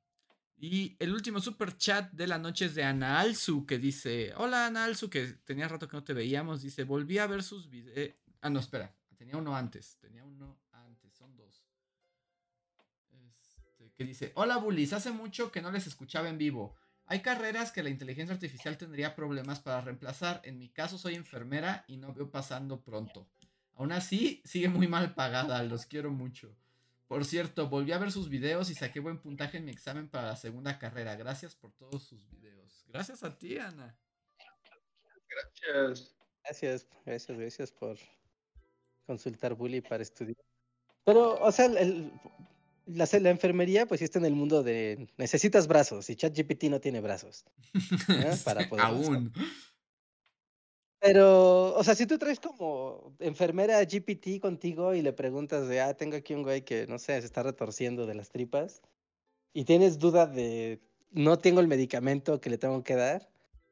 [0.57, 4.65] Y el último super chat de la noche es de Ana Alzu que dice: Hola
[4.65, 6.63] Ana Alzu, que tenía rato que no te veíamos.
[6.63, 8.15] Dice: Volví a ver sus videos.
[8.41, 8.97] Ah, no, espera.
[9.19, 9.99] Tenía uno antes.
[10.01, 11.13] Tenía uno antes.
[11.13, 11.67] Son dos.
[13.11, 16.75] Este, que dice: Hola Bullies, hace mucho que no les escuchaba en vivo.
[17.05, 20.41] Hay carreras que la inteligencia artificial tendría problemas para reemplazar.
[20.45, 23.29] En mi caso soy enfermera y no veo pasando pronto.
[23.77, 25.63] Aún así, sigue muy mal pagada.
[25.63, 26.55] Los quiero mucho.
[27.09, 30.29] Por cierto, volví a ver sus videos y saqué buen puntaje en mi examen para
[30.29, 31.17] la segunda carrera.
[31.17, 32.85] Gracias por todos sus videos.
[32.89, 33.97] Gracias a ti, Ana.
[35.29, 36.15] Gracias.
[36.43, 37.97] Gracias, gracias, gracias por
[39.07, 40.37] consultar Bully para estudiar.
[41.05, 42.13] Pero, o sea, el,
[42.87, 46.81] la, la, enfermería, pues sí está en el mundo de necesitas brazos y ChatGPT no
[46.81, 47.45] tiene brazos.
[48.45, 49.33] Para poder Aún.
[51.07, 55.93] Pero, o sea, si tú traes como enfermera GPT contigo y le preguntas de, ah,
[55.93, 58.81] tengo aquí un güey que, no sé, se está retorciendo de las tripas
[59.53, 63.29] y tienes duda de, no tengo el medicamento que le tengo que dar,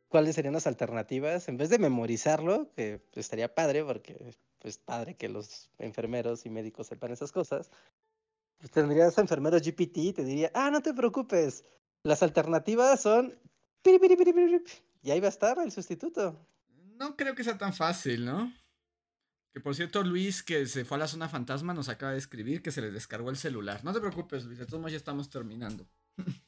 [0.09, 1.49] ¿cuáles serían las alternativas?
[1.49, 6.89] En vez de memorizarlo, que estaría padre, porque pues padre que los enfermeros y médicos
[6.89, 7.71] sepan esas cosas,
[8.59, 11.65] pues tendrías a enfermeros GPT y te diría, ah, no te preocupes,
[12.03, 13.39] las alternativas son...
[15.03, 16.39] Y ahí va a estar el sustituto
[17.03, 18.53] no creo que sea tan fácil, ¿no?
[19.53, 22.63] Que por cierto, Luis, que se fue a la zona fantasma, nos acaba de escribir
[22.63, 23.85] que se le descargó el celular.
[23.85, 25.87] No te preocupes, Luis, de todos modos ya estamos terminando.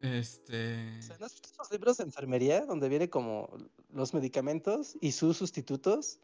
[0.00, 1.00] este.
[1.18, 3.56] ¿No has visto esos libros de enfermería donde viene como
[3.90, 6.18] los medicamentos y sus sustitutos?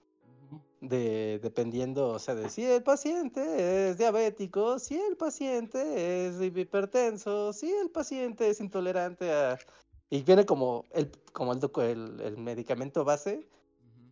[0.80, 7.52] De, dependiendo, o sea, de si el paciente es diabético, si el paciente es hipertenso,
[7.52, 9.58] si el paciente es intolerante a
[10.10, 13.46] y viene como el, como el, el, medicamento base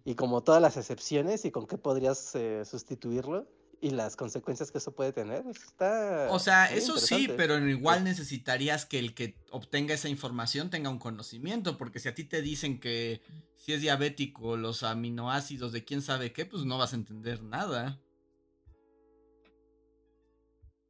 [0.04, 3.46] y como todas las excepciones y con qué podrías eh, sustituirlo
[3.80, 5.44] y las consecuencias que eso puede tener.
[5.46, 10.90] Está o sea, eso sí, pero igual necesitarías que el que obtenga esa información tenga
[10.90, 13.22] un conocimiento, porque si a ti te dicen que
[13.56, 18.00] si es diabético, los aminoácidos de quién sabe qué, pues no vas a entender nada.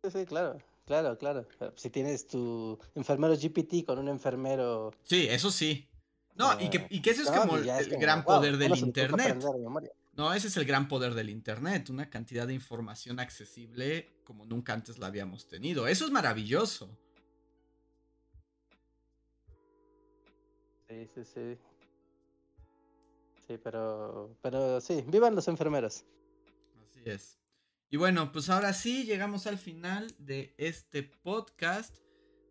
[0.04, 0.58] Sí, sí, claro.
[0.86, 1.46] Claro, claro.
[1.74, 4.92] Si tienes tu enfermero GPT con un enfermero.
[5.02, 5.88] Sí, eso sí.
[6.36, 7.64] No, y, que, y que ese es como el,
[7.98, 9.42] gran poder del Internet.
[10.12, 11.90] No, ese es el gran poder del Internet.
[11.90, 15.88] Una cantidad de información accesible como nunca antes la habíamos tenido.
[15.88, 16.96] Eso es maravilloso.
[20.88, 21.58] Sí, sí, sí.
[23.48, 26.04] Sí, pero, pero sí, vivan los enfermeros.
[26.90, 27.38] Así es.
[27.88, 31.96] Y bueno, pues ahora sí, llegamos al final de este podcast.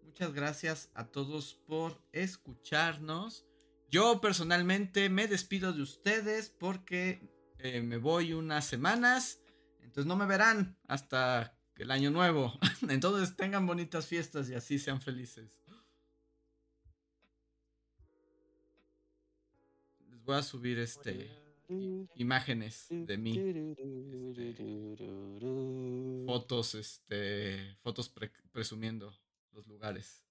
[0.04, 3.46] Muchas gracias a todos por escucharnos.
[3.92, 7.20] Yo personalmente me despido de ustedes porque
[7.60, 9.42] eh, me voy unas semanas.
[9.82, 12.58] Entonces no me verán hasta el año nuevo.
[12.90, 15.60] Entonces tengan bonitas fiestas y así sean felices.
[20.10, 21.45] Les voy a subir este
[22.16, 23.38] imágenes de mí.
[24.38, 28.14] Este, fotos, este, fotos
[28.52, 29.14] presumiendo
[29.52, 30.26] los lugares.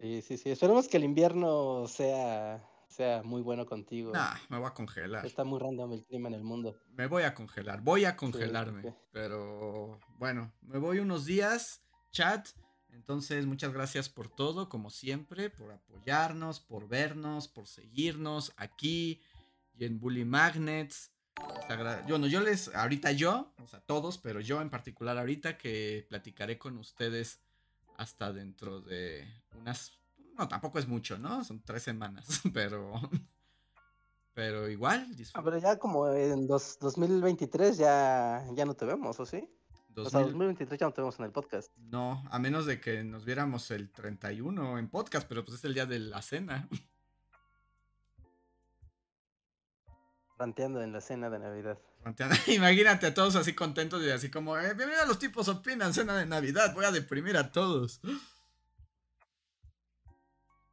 [0.00, 0.50] Sí, sí, sí.
[0.50, 4.12] Esperemos que el invierno sea, sea muy bueno contigo.
[4.12, 5.26] Nah, me voy a congelar.
[5.26, 6.76] Está muy random el clima en el mundo.
[6.90, 8.94] Me voy a congelar, voy a congelarme.
[9.10, 11.82] Pero bueno, me voy unos días,
[12.12, 12.48] chat.
[12.90, 19.20] Entonces, muchas gracias por todo, como siempre, por apoyarnos, por vernos, por seguirnos aquí
[19.78, 21.12] y en Bully Magnets.
[22.08, 26.58] Bueno, yo les, ahorita yo, o sea, todos, pero yo en particular ahorita que platicaré
[26.58, 27.40] con ustedes
[27.96, 29.26] hasta dentro de
[29.56, 29.92] unas,
[30.36, 31.44] no, tampoco es mucho, ¿no?
[31.44, 32.92] Son tres semanas, pero,
[34.34, 35.06] pero igual.
[35.34, 39.48] Ah, pero ya como en dos, 2023 ya, ya no te vemos, ¿o sí?
[39.96, 41.76] O sea, 2023 ya no te vemos en el podcast.
[41.76, 45.74] No, a menos de que nos viéramos el 31 en podcast, pero pues es el
[45.74, 46.68] día de la cena.
[50.38, 51.78] Ranteando en la cena de Navidad.
[52.46, 56.16] Imagínate a todos así contentos y así como, eh, bienvenido a los tipos opinan, cena
[56.16, 58.00] de Navidad, voy a deprimir a todos.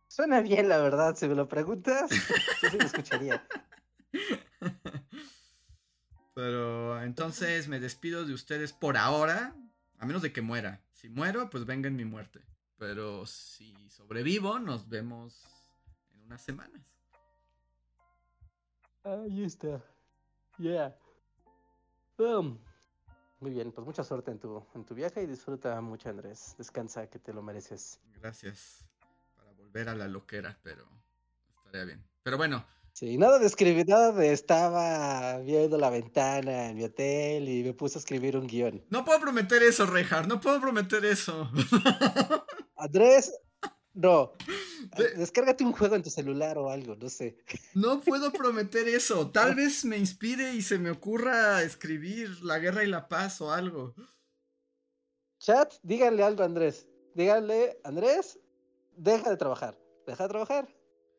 [0.08, 2.10] Suena bien, la verdad, si me lo preguntas,
[2.62, 3.46] yo sí lo escucharía.
[6.34, 9.56] Pero entonces me despido de ustedes por ahora,
[9.98, 10.82] a menos de que muera.
[10.94, 12.42] Si muero, pues venga en mi muerte.
[12.78, 15.44] Pero si sobrevivo, nos vemos
[16.14, 16.95] en unas semanas.
[19.06, 19.80] Ahí está.
[20.58, 20.98] Yeah.
[22.18, 22.58] Um,
[23.40, 26.56] muy bien, pues mucha suerte en tu, en tu viaje y disfruta mucho, Andrés.
[26.58, 28.00] Descansa, que te lo mereces.
[28.20, 28.84] Gracias.
[29.36, 30.88] Para volver a la loquera, pero
[31.58, 32.04] estaría bien.
[32.24, 32.66] Pero bueno.
[32.94, 37.74] Sí, nada de escribir, nada de estaba viendo la ventana en mi hotel y me
[37.74, 38.84] puse a escribir un guion.
[38.90, 41.52] No puedo prometer eso, Rejar, no puedo prometer eso.
[42.78, 43.38] Andrés,
[43.96, 44.34] no.
[45.16, 47.38] Descárgate un juego en tu celular o algo, no sé.
[47.74, 49.32] No puedo prometer eso.
[49.32, 53.52] Tal vez me inspire y se me ocurra escribir La Guerra y la Paz o
[53.52, 53.96] algo.
[55.40, 56.88] Chat, díganle algo a Andrés.
[57.16, 58.40] Díganle, Andrés,
[58.98, 59.80] deja de trabajar.
[60.06, 60.68] Deja de trabajar.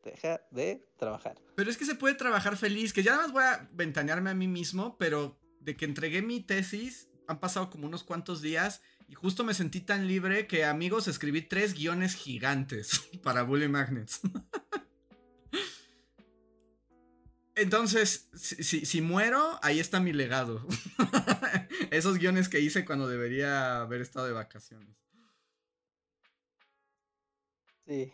[0.03, 1.41] Deja de trabajar.
[1.55, 4.35] Pero es que se puede trabajar feliz, que ya nada más voy a ventanearme a
[4.35, 9.15] mí mismo, pero de que entregué mi tesis, han pasado como unos cuantos días y
[9.15, 14.21] justo me sentí tan libre que, amigos, escribí tres guiones gigantes para Bully Magnets.
[17.55, 20.63] Entonces, si, si, muero, ahí está mi legado.
[21.91, 24.95] Esos guiones que hice cuando debería haber estado de vacaciones.
[27.87, 28.13] Sí.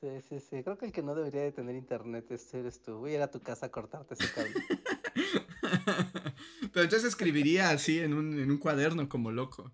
[0.00, 0.62] Sí, sí, sí.
[0.62, 2.98] Creo que el que no debería de tener internet es eres tú.
[2.98, 4.54] Voy a ir a tu casa a cortarte ese cable.
[6.72, 9.72] pero entonces escribiría así en un, en un cuaderno como loco.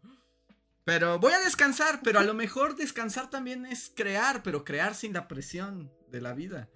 [0.90, 5.12] Pero voy a descansar, pero a lo mejor descansar también es crear, pero crear sin
[5.12, 6.68] la presión de la vida.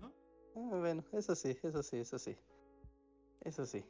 [0.00, 0.10] Ah,
[0.54, 2.38] bueno, eso sí, eso sí, eso sí.
[3.42, 3.84] Eso sí.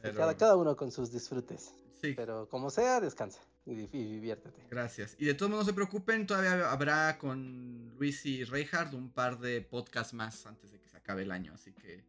[0.00, 1.74] Cada, cada, uno con sus disfrutes.
[2.00, 2.14] Sí.
[2.16, 4.66] Pero como sea, descansa y, diviértete.
[4.70, 5.14] Gracias.
[5.18, 9.38] Y de todos modos, no se preocupen, todavía habrá con Luis y Reinhardt un par
[9.38, 11.52] de podcasts más antes de que se acabe el año.
[11.52, 12.06] Así que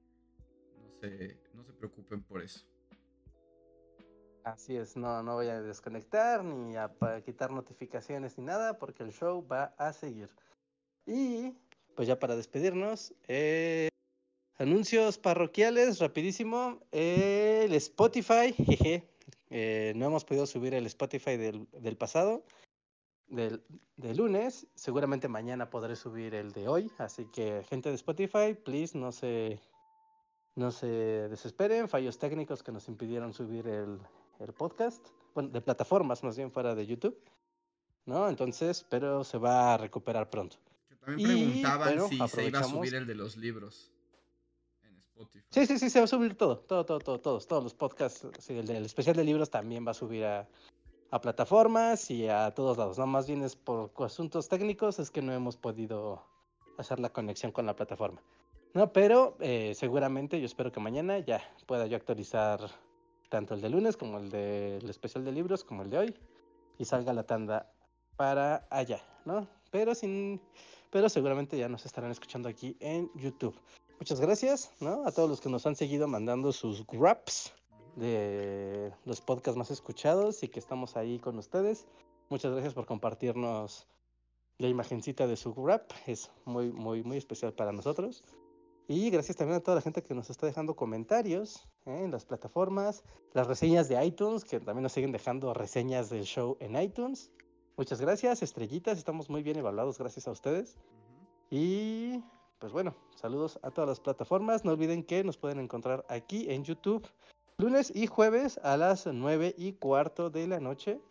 [0.78, 2.66] no se, no se preocupen por eso.
[4.54, 6.90] Así es, no, no voy a desconectar ni a
[7.26, 10.30] quitar notificaciones ni nada porque el show va a seguir.
[11.06, 11.54] Y
[11.96, 13.90] pues ya para despedirnos, eh,
[14.58, 16.80] anuncios parroquiales, rapidísimo.
[16.92, 18.56] el Spotify,
[19.50, 22.46] eh, no hemos podido subir el Spotify del, pasado,
[23.28, 23.62] del,
[24.16, 24.66] lunes.
[24.76, 26.90] Seguramente mañana podré subir el de hoy.
[27.00, 29.60] Así que, gente de Spotify, please, no se,
[30.56, 31.90] no se desesperen.
[31.90, 34.00] Fallos técnicos que nos impidieron subir el,
[34.40, 35.06] el podcast.
[35.34, 37.18] Bueno, de plataformas más bien fuera de YouTube.
[38.06, 38.30] ¿No?
[38.30, 40.58] Entonces, pero se va a recuperar pronto.
[41.02, 43.92] También preguntaban si se iba a subir el de los libros
[44.84, 45.46] en Spotify.
[45.50, 48.28] Sí, sí, sí, se va a subir todo, todo, todo, todo todos, todos los podcasts.
[48.40, 50.48] Sí, el, del especial de libros también va a subir a,
[51.12, 52.98] a plataformas y a todos lados.
[52.98, 56.24] No, más bien es por asuntos técnicos, es que no hemos podido
[56.78, 58.22] hacer la conexión con la plataforma.
[58.74, 62.60] No, pero eh, seguramente yo espero que mañana ya pueda yo actualizar
[63.30, 66.16] tanto el de lunes como el del especial de libros como el de hoy
[66.78, 67.72] y salga la tanda
[68.16, 69.48] para allá, ¿no?
[69.72, 70.42] Pero sin
[70.90, 73.56] pero seguramente ya nos estarán escuchando aquí en YouTube.
[74.00, 75.06] Muchas gracias, ¿no?
[75.06, 77.54] A todos los que nos han seguido mandando sus graps
[77.96, 81.88] de los podcasts más escuchados y que estamos ahí con ustedes.
[82.30, 83.88] Muchas gracias por compartirnos
[84.60, 85.92] la imagencita de su grap.
[86.06, 88.24] Es muy, muy, muy especial para nosotros.
[88.90, 92.04] Y gracias también a toda la gente que nos está dejando comentarios ¿eh?
[92.04, 93.04] en las plataformas,
[93.34, 97.30] las reseñas de iTunes, que también nos siguen dejando reseñas del show en iTunes.
[97.76, 98.98] Muchas gracias, estrellitas.
[98.98, 100.78] Estamos muy bien evaluados gracias a ustedes.
[101.50, 102.24] Y
[102.60, 104.64] pues bueno, saludos a todas las plataformas.
[104.64, 107.06] No olviden que nos pueden encontrar aquí en YouTube
[107.58, 111.02] lunes y jueves a las 9 y cuarto de la noche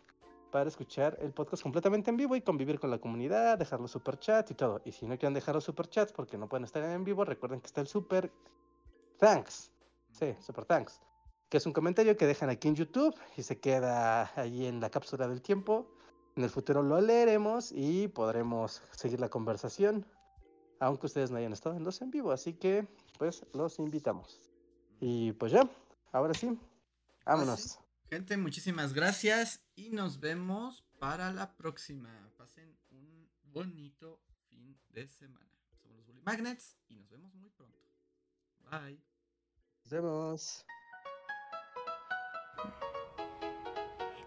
[0.57, 4.49] para escuchar el podcast completamente en vivo y convivir con la comunidad, dejar los superchats
[4.49, 4.81] y todo.
[4.85, 7.67] Y si no quieren dejar los superchats porque no pueden estar en vivo, recuerden que
[7.67, 8.31] está el super
[9.19, 9.69] thanks.
[10.09, 10.99] Sí, super thanks.
[11.47, 14.89] Que es un comentario que dejan aquí en YouTube y se queda ahí en la
[14.89, 15.87] cápsula del tiempo
[16.35, 20.07] en el futuro lo leeremos y podremos seguir la conversación,
[20.79, 22.31] aunque ustedes no hayan estado en los en vivo.
[22.31, 22.87] Así que,
[23.19, 24.39] pues, los invitamos.
[24.99, 25.69] Y pues ya,
[26.11, 26.57] ahora sí,
[27.25, 27.79] vámonos.
[28.09, 32.31] Gente, muchísimas gracias y nos vemos para la próxima.
[32.37, 35.51] Pasen un bonito fin de semana.
[35.81, 37.77] Somos los Bully Magnets y nos vemos muy pronto.
[38.71, 39.03] Bye.
[39.83, 40.65] Nos vemos.